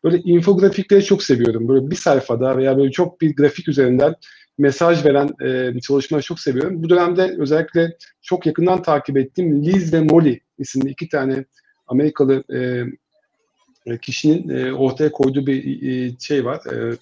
Böyle 0.03 0.17
infografikleri 0.17 1.05
çok 1.05 1.23
seviyorum. 1.23 1.67
Böyle 1.67 1.91
bir 1.91 1.95
sayfada 1.95 2.57
veya 2.57 2.77
böyle 2.77 2.91
çok 2.91 3.21
bir 3.21 3.35
grafik 3.35 3.67
üzerinden 3.67 4.15
mesaj 4.57 5.05
veren 5.05 5.29
e, 5.45 5.79
çalışmaları 5.79 6.25
çok 6.25 6.39
seviyorum. 6.39 6.83
Bu 6.83 6.89
dönemde 6.89 7.35
özellikle 7.39 7.97
çok 8.21 8.45
yakından 8.45 8.81
takip 8.81 9.17
ettiğim 9.17 9.63
Liz 9.63 9.93
ve 9.93 10.01
Molly 10.01 10.39
isimli 10.59 10.89
iki 10.89 11.09
tane 11.09 11.45
Amerikalı 11.87 12.43
e, 12.53 12.83
e 13.85 13.97
kişinin 13.97 14.49
e, 14.49 14.73
ortaya 14.73 15.11
koyduğu 15.11 15.47
bir 15.47 15.81
e, 15.89 16.19
şey 16.19 16.45
var. 16.45 16.59
E, 16.73 16.97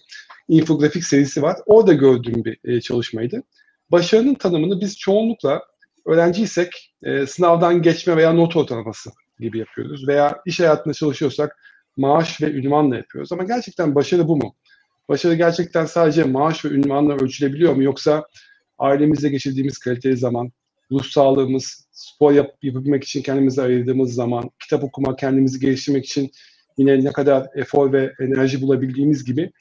infografik 0.48 1.04
serisi 1.04 1.41
var. 1.41 1.58
Orada 1.66 1.93
gördüğüm 1.93 2.46
bir 2.46 2.58
e, 2.64 2.82
çalışmaydı. 2.82 3.43
Başarının 3.92 4.34
tanımını 4.34 4.82
biz 4.82 4.98
çoğunlukla 4.98 5.62
öğrenciysek 6.06 6.94
e, 7.04 7.28
sınavdan 7.28 7.82
geçme 7.82 8.18
veya 8.18 8.34
not 8.34 8.56
ortalaması 8.56 9.10
gibi 9.40 9.58
yapıyoruz. 9.58 10.08
Veya 10.08 10.42
iş 10.46 10.60
hayatında 10.60 10.94
çalışıyorsak 10.94 11.58
maaş 11.98 12.42
ve 12.42 12.52
ünvanla 12.52 12.96
yapıyoruz. 12.96 13.32
Ama 13.32 13.44
gerçekten 13.44 13.96
başarı 13.96 14.28
bu 14.28 14.38
mu? 14.38 14.56
Başarı 15.10 15.36
gerçekten 15.36 15.86
sadece 15.86 16.24
maaş 16.24 16.66
ve 16.66 16.70
ünvanla 16.70 17.14
ölçülebiliyor 17.14 17.74
mu? 17.74 17.84
Yoksa 17.84 18.26
ailemizle 18.78 19.30
geçirdiğimiz 19.30 19.78
kaliteli 19.78 20.18
zaman, 20.18 20.52
ruh 20.92 21.04
sağlığımız, 21.04 21.88
spor 21.92 22.32
yap 22.32 22.52
yapabilmek 22.62 23.04
için 23.04 23.22
kendimize 23.22 23.62
ayırdığımız 23.62 24.14
zaman, 24.14 24.52
kitap 24.60 24.84
okuma, 24.84 25.16
kendimizi 25.16 25.60
geliştirmek 25.60 26.06
için 26.06 26.32
yine 26.78 27.04
ne 27.04 27.12
kadar 27.12 27.48
efor 27.56 27.94
ve 27.94 28.14
enerji 28.20 28.62
bulabildiğimiz 28.62 29.26
gibi 29.26 29.52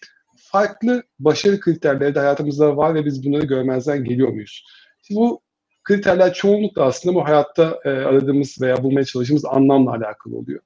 farklı 0.55 1.03
başarı 1.19 1.61
kriterleri 1.61 2.15
de 2.15 2.19
hayatımızda 2.19 2.77
var 2.77 2.95
ve 2.95 3.05
biz 3.05 3.25
bunları 3.25 3.47
görmezden 3.47 4.05
geliyor 4.05 4.29
muyuz? 4.29 4.65
Şimdi 5.03 5.21
bu 5.21 5.43
kriterler 5.85 6.35
çoğunlukla 6.35 6.83
aslında 6.83 7.15
bu 7.15 7.25
hayatta 7.25 7.79
e, 7.85 7.89
aradığımız 7.89 8.61
veya 8.61 8.83
bulmaya 8.83 9.05
çalıştığımız 9.05 9.45
anlamla 9.45 9.91
alakalı 9.91 10.37
oluyor. 10.37 10.61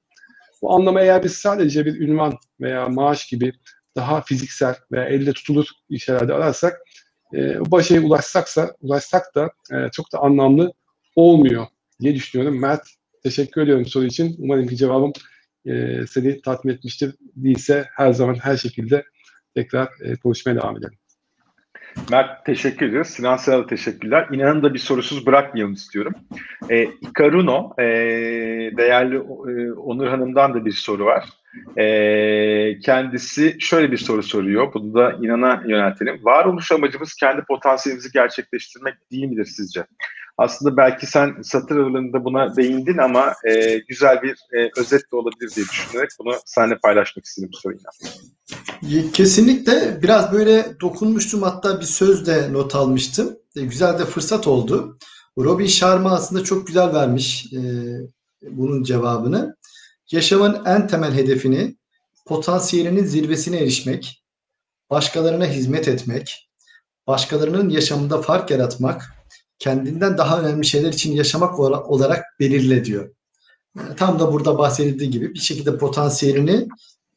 Bu 0.61 0.73
anlamı 0.73 0.99
eğer 1.01 1.23
biz 1.23 1.33
sadece 1.33 1.85
bir 1.85 1.99
ünvan 1.99 2.33
veya 2.61 2.89
maaş 2.89 3.27
gibi 3.27 3.53
daha 3.95 4.21
fiziksel 4.21 4.75
veya 4.91 5.05
elde 5.05 5.33
tutulur 5.33 5.65
işlerde 5.89 6.33
ararsak 6.33 6.81
e, 7.33 7.71
başarıya 7.71 8.07
ulaşsaksa, 8.07 8.75
ulaşsak 8.81 9.35
da 9.35 9.51
e, 9.71 9.91
çok 9.91 10.13
da 10.13 10.19
anlamlı 10.19 10.73
olmuyor 11.15 11.67
diye 12.01 12.15
düşünüyorum. 12.15 12.59
Mert 12.59 12.87
teşekkür 13.23 13.61
ediyorum 13.61 13.85
soru 13.85 14.05
için. 14.05 14.35
Umarım 14.39 14.67
ki 14.67 14.77
cevabım 14.77 15.13
e, 15.65 15.99
seni 16.09 16.41
tatmin 16.41 16.73
etmiştir. 16.73 17.15
Değilse 17.35 17.85
her 17.95 18.13
zaman 18.13 18.35
her 18.35 18.57
şekilde 18.57 19.03
tekrar 19.55 19.89
e, 20.01 20.15
konuşmaya 20.15 20.55
devam 20.55 20.77
edelim. 20.77 20.97
Mert 22.11 22.45
teşekkür 22.45 22.85
ediyoruz. 22.85 23.09
Sinan 23.09 23.37
sana 23.37 23.67
teşekkürler. 23.67 24.27
İnanın 24.31 24.63
da 24.63 24.73
bir 24.73 24.79
sorusuz 24.79 25.25
bırakmayalım 25.25 25.73
istiyorum. 25.73 26.13
E, 26.69 26.83
Ikaruno, 26.83 27.73
e, 27.79 27.83
değerli 28.77 29.15
e, 29.15 29.71
Onur 29.71 30.07
Hanım'dan 30.07 30.53
da 30.53 30.65
bir 30.65 30.71
soru 30.71 31.05
var. 31.05 31.29
E, 31.77 32.79
kendisi 32.79 33.57
şöyle 33.59 33.91
bir 33.91 33.97
soru 33.97 34.23
soruyor. 34.23 34.73
Bunu 34.73 34.93
da 34.93 35.11
inana 35.11 35.63
yöneltelim. 35.67 36.19
Varoluş 36.23 36.71
amacımız 36.71 37.13
kendi 37.13 37.41
potansiyelimizi 37.41 38.11
gerçekleştirmek 38.11 38.93
değil 39.11 39.25
midir 39.25 39.45
sizce? 39.45 39.85
Aslında 40.39 40.77
belki 40.77 41.05
sen 41.05 41.41
satır 41.41 41.75
aralığında 41.75 42.23
buna 42.23 42.55
değindin 42.55 42.97
ama 42.97 43.33
e, 43.49 43.77
güzel 43.77 44.21
bir 44.21 44.31
e, 44.31 44.71
özet 44.77 45.11
de 45.11 45.15
olabilir 45.15 45.51
diye 45.55 45.65
düşünerek 45.65 46.09
bunu 46.19 46.35
seninle 46.45 46.77
paylaşmak 46.77 47.25
istedim 47.25 47.49
bu 47.53 47.57
soruyu. 47.57 47.79
Kesinlikle 49.13 50.01
biraz 50.03 50.31
böyle 50.33 50.65
dokunmuştum 50.81 51.41
hatta 51.41 51.79
bir 51.79 51.85
söz 51.85 52.27
de 52.27 52.53
not 52.53 52.75
almıştım. 52.75 53.37
E, 53.55 53.61
güzel 53.61 53.99
de 53.99 54.05
fırsat 54.05 54.47
oldu. 54.47 54.97
Robin 55.37 55.65
Sharma 55.65 56.11
aslında 56.11 56.43
çok 56.43 56.67
güzel 56.67 56.93
vermiş 56.93 57.53
e, 57.53 57.61
bunun 58.41 58.83
cevabını. 58.83 59.55
Yaşamın 60.11 60.65
en 60.65 60.87
temel 60.87 61.13
hedefini 61.13 61.75
potansiyelinin 62.25 63.03
zirvesine 63.03 63.57
erişmek, 63.57 64.23
başkalarına 64.89 65.45
hizmet 65.45 65.87
etmek, 65.87 66.49
başkalarının 67.07 67.69
yaşamında 67.69 68.21
fark 68.21 68.51
yaratmak, 68.51 69.18
kendinden 69.59 70.17
daha 70.17 70.41
önemli 70.41 70.65
şeyler 70.65 70.93
için 70.93 71.13
yaşamak 71.13 71.59
olarak 71.59 72.25
belirle 72.39 72.85
diyor. 72.85 73.09
Tam 73.97 74.19
da 74.19 74.33
burada 74.33 74.57
bahsedildiği 74.57 75.09
gibi 75.09 75.33
bir 75.33 75.39
şekilde 75.39 75.77
potansiyelini 75.77 76.67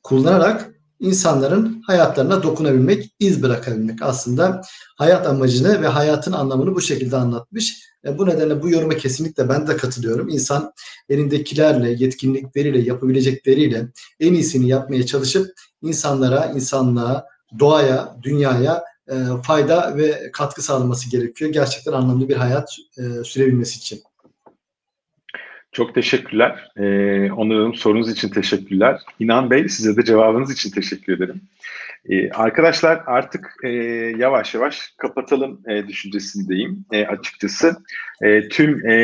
kullanarak 0.03 0.75
insanların 1.01 1.83
hayatlarına 1.87 2.43
dokunabilmek, 2.43 3.15
iz 3.21 3.43
bırakabilmek. 3.43 4.03
Aslında 4.03 4.63
hayat 4.97 5.27
amacını 5.27 5.83
ve 5.83 5.87
hayatın 5.87 6.33
anlamını 6.33 6.75
bu 6.75 6.81
şekilde 6.81 7.17
anlatmış. 7.17 7.83
E, 8.05 8.19
bu 8.19 8.27
nedenle 8.27 8.63
bu 8.63 8.71
yoruma 8.71 8.97
kesinlikle 8.97 9.49
ben 9.49 9.67
de 9.67 9.77
katılıyorum. 9.77 10.29
İnsan 10.29 10.73
elindekilerle, 11.09 11.91
yetkinlikleriyle, 11.91 12.79
yapabilecekleriyle 12.79 13.89
en 14.21 14.33
iyisini 14.33 14.69
yapmaya 14.69 15.07
çalışıp 15.07 15.53
insanlara, 15.83 16.47
insanlığa, 16.47 17.27
doğaya, 17.59 18.17
dünyaya 18.23 18.85
e, 19.09 19.15
fayda 19.43 19.97
ve 19.97 20.31
katkı 20.33 20.63
sağlaması 20.63 21.11
gerekiyor. 21.11 21.53
Gerçekten 21.53 21.93
anlamlı 21.93 22.29
bir 22.29 22.37
hayat 22.37 22.77
e, 22.99 23.25
sürebilmesi 23.25 23.79
için. 23.79 24.03
Çok 25.73 25.95
teşekkürler. 25.95 26.69
Ee, 26.77 27.33
Onur 27.33 27.75
sorunuz 27.75 28.11
için 28.11 28.29
teşekkürler. 28.29 29.01
İnan 29.19 29.51
Bey 29.51 29.69
size 29.69 29.97
de 29.97 30.05
cevabınız 30.05 30.53
için 30.53 30.71
teşekkür 30.71 31.17
ederim. 31.17 31.41
Ee, 32.11 32.31
arkadaşlar 32.31 33.03
artık 33.07 33.55
e, 33.65 33.69
yavaş 34.19 34.55
yavaş 34.55 34.95
kapatalım 34.99 35.61
e, 35.69 35.89
düşüncesindeyim 35.89 36.85
e, 36.93 37.07
açıkçası. 37.07 37.77
E, 38.23 38.49
tüm 38.49 38.87
e, 38.87 38.97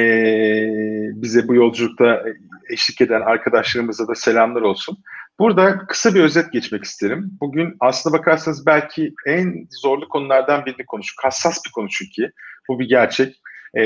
bize 1.14 1.48
bu 1.48 1.54
yolculukta 1.54 2.24
eşlik 2.70 3.00
eden 3.00 3.20
arkadaşlarımıza 3.20 4.08
da 4.08 4.14
selamlar 4.14 4.62
olsun. 4.62 4.98
Burada 5.38 5.78
kısa 5.78 6.14
bir 6.14 6.20
özet 6.20 6.52
geçmek 6.52 6.84
isterim. 6.84 7.30
Bugün 7.40 7.76
aslına 7.80 8.18
bakarsanız 8.18 8.66
belki 8.66 9.14
en 9.26 9.68
zorlu 9.82 10.08
konulardan 10.08 10.66
birini 10.66 10.86
konuştuk. 10.86 11.24
Hassas 11.24 11.60
bir 11.66 11.70
konu 11.70 11.88
çünkü. 11.88 12.32
Bu 12.68 12.80
bir 12.80 12.88
gerçek. 12.88 13.40
E, 13.74 13.82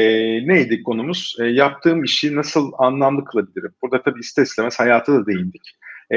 neydi 0.48 0.82
konumuz? 0.82 1.36
E, 1.40 1.44
yaptığım 1.44 2.04
işi 2.04 2.36
nasıl 2.36 2.72
anlamlı 2.78 3.24
kılabilirim? 3.24 3.72
Burada 3.82 4.02
tabii 4.02 4.20
ister 4.20 4.42
istemez 4.42 4.80
hayata 4.80 5.12
da 5.12 5.26
değindik. 5.26 5.62
E, 6.12 6.16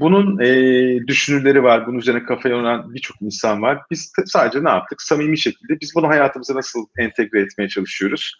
bunun 0.00 0.40
e, 0.40 1.06
düşünürleri 1.06 1.62
var, 1.62 1.86
bunun 1.86 1.98
üzerine 1.98 2.24
kafa 2.24 2.48
yoran 2.48 2.94
birçok 2.94 3.22
insan 3.22 3.62
var. 3.62 3.78
Biz 3.90 4.12
sadece 4.26 4.64
ne 4.64 4.68
yaptık? 4.68 5.02
Samimi 5.02 5.38
şekilde 5.38 5.80
biz 5.80 5.92
bunu 5.94 6.08
hayatımıza 6.08 6.54
nasıl 6.54 6.86
entegre 6.98 7.40
etmeye 7.40 7.68
çalışıyoruz? 7.68 8.38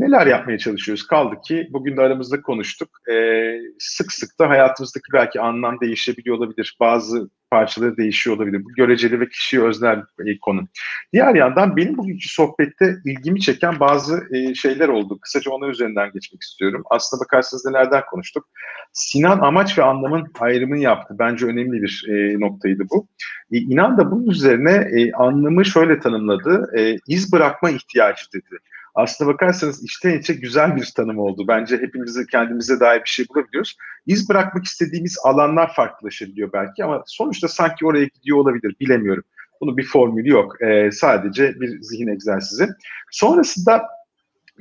Neler 0.00 0.26
yapmaya 0.26 0.58
çalışıyoruz? 0.58 1.06
Kaldı 1.06 1.36
ki 1.44 1.68
bugün 1.70 1.96
de 1.96 2.00
aramızda 2.00 2.42
konuştuk. 2.42 2.88
Ee, 3.12 3.60
sık 3.78 4.12
sık 4.12 4.38
da 4.38 4.48
hayatımızdaki 4.48 5.04
belki 5.12 5.40
anlam 5.40 5.80
değişebiliyor 5.80 6.36
olabilir. 6.36 6.76
Bazı 6.80 7.30
parçaları 7.50 7.96
değişiyor 7.96 8.36
olabilir. 8.36 8.64
Bu 8.64 8.68
göreceli 8.76 9.20
ve 9.20 9.28
kişiye 9.28 9.62
öznel 9.62 10.02
konu. 10.40 10.68
Diğer 11.12 11.34
yandan 11.34 11.76
benim 11.76 11.96
bugünkü 11.96 12.28
sohbette 12.28 12.96
ilgimi 13.04 13.40
çeken 13.40 13.80
bazı 13.80 14.22
e, 14.34 14.54
şeyler 14.54 14.88
oldu. 14.88 15.18
Kısaca 15.20 15.50
onun 15.50 15.70
üzerinden 15.70 16.12
geçmek 16.12 16.42
istiyorum. 16.42 16.82
Aslında 16.90 17.24
bakarsanız 17.24 17.64
nelerden 17.64 18.02
konuştuk. 18.10 18.48
Sinan 18.92 19.38
amaç 19.38 19.78
ve 19.78 19.82
anlamın 19.82 20.32
ayrımını 20.40 20.78
yaptı. 20.78 21.14
Bence 21.18 21.46
önemli 21.46 21.82
bir 21.82 22.06
e, 22.08 22.40
noktaydı 22.40 22.82
bu. 22.90 23.06
E, 23.52 23.58
İnan 23.58 23.98
da 23.98 24.10
bunun 24.10 24.26
üzerine 24.26 24.90
anlamı 25.14 25.64
şöyle 25.64 26.00
tanımladı. 26.00 26.70
İz 27.06 27.32
bırakma 27.32 27.70
ihtiyacı 27.70 28.24
dedi 28.34 28.58
aslına 28.94 29.28
bakarsanız 29.32 29.84
içten 29.84 30.18
içe 30.18 30.34
güzel 30.34 30.76
bir 30.76 30.92
tanım 30.96 31.18
oldu. 31.18 31.44
Bence 31.48 31.76
hepimizi 31.76 32.26
kendimize 32.26 32.80
dair 32.80 33.00
bir 33.00 33.08
şey 33.08 33.26
bulabiliyoruz. 33.28 33.76
İz 34.06 34.28
bırakmak 34.28 34.64
istediğimiz 34.64 35.18
alanlar 35.24 35.74
farklılaşabiliyor 35.74 36.52
belki 36.52 36.84
ama 36.84 37.02
sonuçta 37.06 37.48
sanki 37.48 37.86
oraya 37.86 38.04
gidiyor 38.04 38.38
olabilir 38.38 38.76
bilemiyorum. 38.80 39.24
Bunun 39.60 39.76
bir 39.76 39.86
formülü 39.86 40.28
yok. 40.28 40.62
Ee, 40.62 40.90
sadece 40.92 41.60
bir 41.60 41.80
zihin 41.82 42.08
egzersizi. 42.08 42.68
Sonrasında 43.10 43.82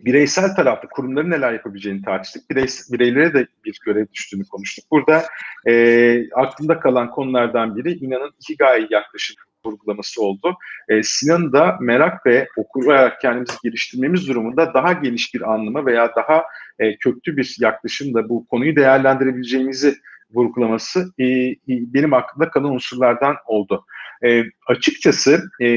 bireysel 0.05 0.55
tarafta 0.55 0.87
kurumların 0.87 1.31
neler 1.31 1.53
yapabileceğini 1.53 2.01
tartıştık. 2.01 2.49
Birey, 2.49 2.65
bireylere 2.91 3.33
de 3.33 3.47
bir 3.65 3.79
görev 3.85 4.05
düştüğünü 4.13 4.47
konuştuk. 4.47 4.85
Burada 4.91 5.25
e, 5.67 6.31
aklımda 6.31 6.79
kalan 6.79 7.11
konulardan 7.11 7.75
biri 7.75 7.93
inanın 7.93 8.31
Ikigai 8.39 8.87
yaklaşımı 8.89 9.48
vurgulaması 9.65 10.21
oldu. 10.21 10.57
E, 10.89 11.03
Sinan'ın 11.03 11.53
da 11.53 11.77
merak 11.81 12.25
ve 12.25 12.47
okurarak 12.57 13.21
kendimizi 13.21 13.53
geliştirmemiz 13.63 14.27
durumunda 14.27 14.73
daha 14.73 14.93
geniş 14.93 15.33
bir 15.33 15.53
anlamı 15.53 15.85
veya 15.85 16.15
daha 16.15 16.43
e, 16.79 16.97
köklü 16.97 17.37
bir 17.37 17.55
yaklaşımda 17.59 18.29
bu 18.29 18.47
konuyu 18.47 18.75
değerlendirebileceğimizi 18.75 19.95
vurgulaması 20.33 21.13
e, 21.17 21.25
e, 21.25 21.55
benim 21.67 22.13
aklımda 22.13 22.49
kalan 22.49 22.73
unsurlardan 22.73 23.35
oldu. 23.45 23.85
E, 24.25 24.43
açıkçası 24.67 25.43
e, 25.61 25.67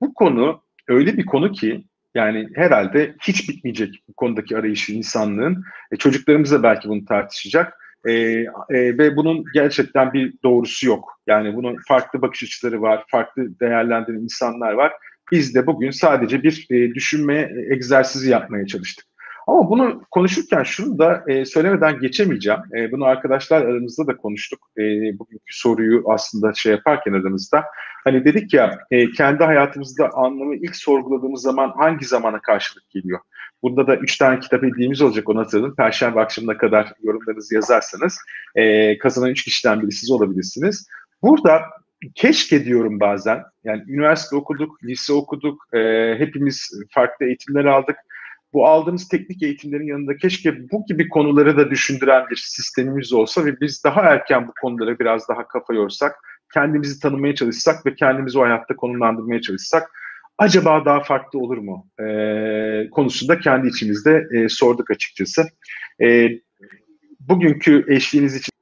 bu 0.00 0.14
konu 0.14 0.62
öyle 0.88 1.16
bir 1.16 1.26
konu 1.26 1.52
ki 1.52 1.84
yani 2.14 2.48
herhalde 2.54 3.14
hiç 3.22 3.48
bitmeyecek 3.48 3.94
bu 4.08 4.12
konudaki 4.14 4.56
arayışı 4.56 4.92
insanlığın. 4.92 5.64
E, 5.92 5.96
çocuklarımız 5.96 6.52
da 6.52 6.62
belki 6.62 6.88
bunu 6.88 7.04
tartışacak. 7.04 7.79
E, 8.08 8.12
e, 8.12 8.46
ve 8.70 9.16
bunun 9.16 9.44
gerçekten 9.54 10.12
bir 10.12 10.34
doğrusu 10.44 10.86
yok. 10.86 11.20
Yani 11.26 11.56
bunun 11.56 11.76
farklı 11.88 12.22
bakış 12.22 12.42
açıları 12.42 12.82
var, 12.82 13.04
farklı 13.10 13.60
değerlendiren 13.60 14.18
insanlar 14.18 14.72
var. 14.72 14.92
Biz 15.32 15.54
de 15.54 15.66
bugün 15.66 15.90
sadece 15.90 16.42
bir 16.42 16.66
e, 16.70 16.94
düşünme 16.94 17.50
egzersizi 17.70 18.30
yapmaya 18.30 18.66
çalıştık. 18.66 19.09
Ama 19.46 19.70
bunu 19.70 20.02
konuşurken 20.10 20.62
şunu 20.62 20.98
da 20.98 21.24
e, 21.28 21.44
söylemeden 21.44 22.00
geçemeyeceğim. 22.00 22.60
E, 22.76 22.92
bunu 22.92 23.04
arkadaşlar 23.04 23.62
aramızda 23.62 24.06
da 24.06 24.16
konuştuk. 24.16 24.60
E, 24.78 24.82
bugünkü 25.18 25.56
soruyu 25.56 26.04
aslında 26.06 26.54
şey 26.54 26.72
yaparken 26.72 27.12
aramızda. 27.12 27.64
Hani 28.04 28.24
dedik 28.24 28.54
ya 28.54 28.78
e, 28.90 29.10
kendi 29.10 29.44
hayatımızda 29.44 30.10
anlamı 30.14 30.56
ilk 30.56 30.76
sorguladığımız 30.76 31.42
zaman 31.42 31.72
hangi 31.76 32.04
zamana 32.04 32.40
karşılık 32.40 32.90
geliyor? 32.90 33.20
Burada 33.62 33.86
da 33.86 33.96
üç 33.96 34.18
tane 34.18 34.40
kitap 34.40 34.62
hediyemiz 34.62 35.02
olacak 35.02 35.28
onu 35.28 35.40
hatırladım. 35.40 35.74
Perşembe 35.76 36.20
akşamına 36.20 36.58
kadar 36.58 36.92
yorumlarınızı 37.02 37.54
yazarsanız 37.54 38.18
e, 38.54 38.98
kazanan 38.98 39.30
üç 39.30 39.44
kişiden 39.44 39.82
biri 39.82 39.92
siz 39.92 40.10
olabilirsiniz. 40.10 40.88
Burada 41.22 41.62
keşke 42.14 42.64
diyorum 42.64 43.00
bazen. 43.00 43.42
Yani 43.64 43.82
üniversite 43.88 44.36
okuduk, 44.36 44.84
lise 44.84 45.12
okuduk, 45.12 45.74
e, 45.74 45.78
hepimiz 46.18 46.70
farklı 46.90 47.26
eğitimler 47.26 47.64
aldık. 47.64 47.96
Bu 48.52 48.66
aldığımız 48.66 49.08
teknik 49.08 49.42
eğitimlerin 49.42 49.86
yanında 49.86 50.16
keşke 50.16 50.70
bu 50.70 50.86
gibi 50.86 51.08
konuları 51.08 51.56
da 51.56 51.70
düşündüren 51.70 52.26
bir 52.30 52.36
sistemimiz 52.36 53.12
olsa 53.12 53.44
ve 53.44 53.60
biz 53.60 53.84
daha 53.84 54.00
erken 54.00 54.48
bu 54.48 54.52
konulara 54.62 54.98
biraz 54.98 55.28
daha 55.28 55.48
kafa 55.48 55.74
yorsak, 55.74 56.16
kendimizi 56.54 57.00
tanımaya 57.00 57.34
çalışsak 57.34 57.86
ve 57.86 57.94
kendimizi 57.94 58.38
o 58.38 58.42
hayatta 58.42 58.76
konumlandırmaya 58.76 59.40
çalışsak 59.40 59.90
acaba 60.38 60.84
daha 60.84 61.00
farklı 61.00 61.38
olur 61.38 61.58
mu 61.58 61.86
e, 62.00 62.90
konusunda 62.90 63.40
kendi 63.40 63.68
içimizde 63.68 64.28
e, 64.34 64.48
sorduk 64.48 64.90
açıkçası. 64.90 65.46
E, 66.02 66.30
bugünkü 67.20 67.84
eşliğiniz 67.88 68.36
için 68.36 68.52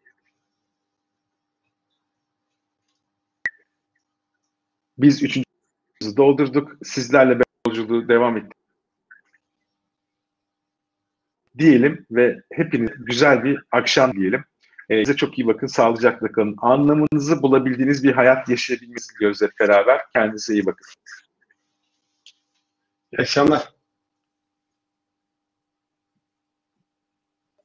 biz 4.99 5.23
üçüncü 5.23 5.47
doldurduk. 6.17 6.73
Sizlerle 6.85 7.39
yolculuğu 7.67 8.09
devam 8.09 8.37
ettik. 8.37 8.58
Diyelim 11.59 12.07
ve 12.11 12.43
hepiniz 12.53 12.91
güzel 12.99 13.45
bir 13.45 13.59
akşam 13.73 14.13
diyelim. 14.13 14.45
E, 14.89 15.05
size 15.05 15.17
çok 15.17 15.39
iyi 15.39 15.47
bakın, 15.47 15.67
sağlıcakla 15.67 16.33
kalın. 16.33 16.57
Anlamınızı 16.59 17.43
bulabildiğiniz 17.43 18.05
bir 18.05 18.13
hayat 18.13 18.49
yaşayabilmenizi 18.49 19.15
diliyoruz 19.15 19.43
hep 19.43 19.51
beraber. 19.61 20.01
Kendinize 20.13 20.53
iyi 20.53 20.67
bakın. 20.67 20.87
İyi 23.13 23.21
akşamlar. 23.21 23.78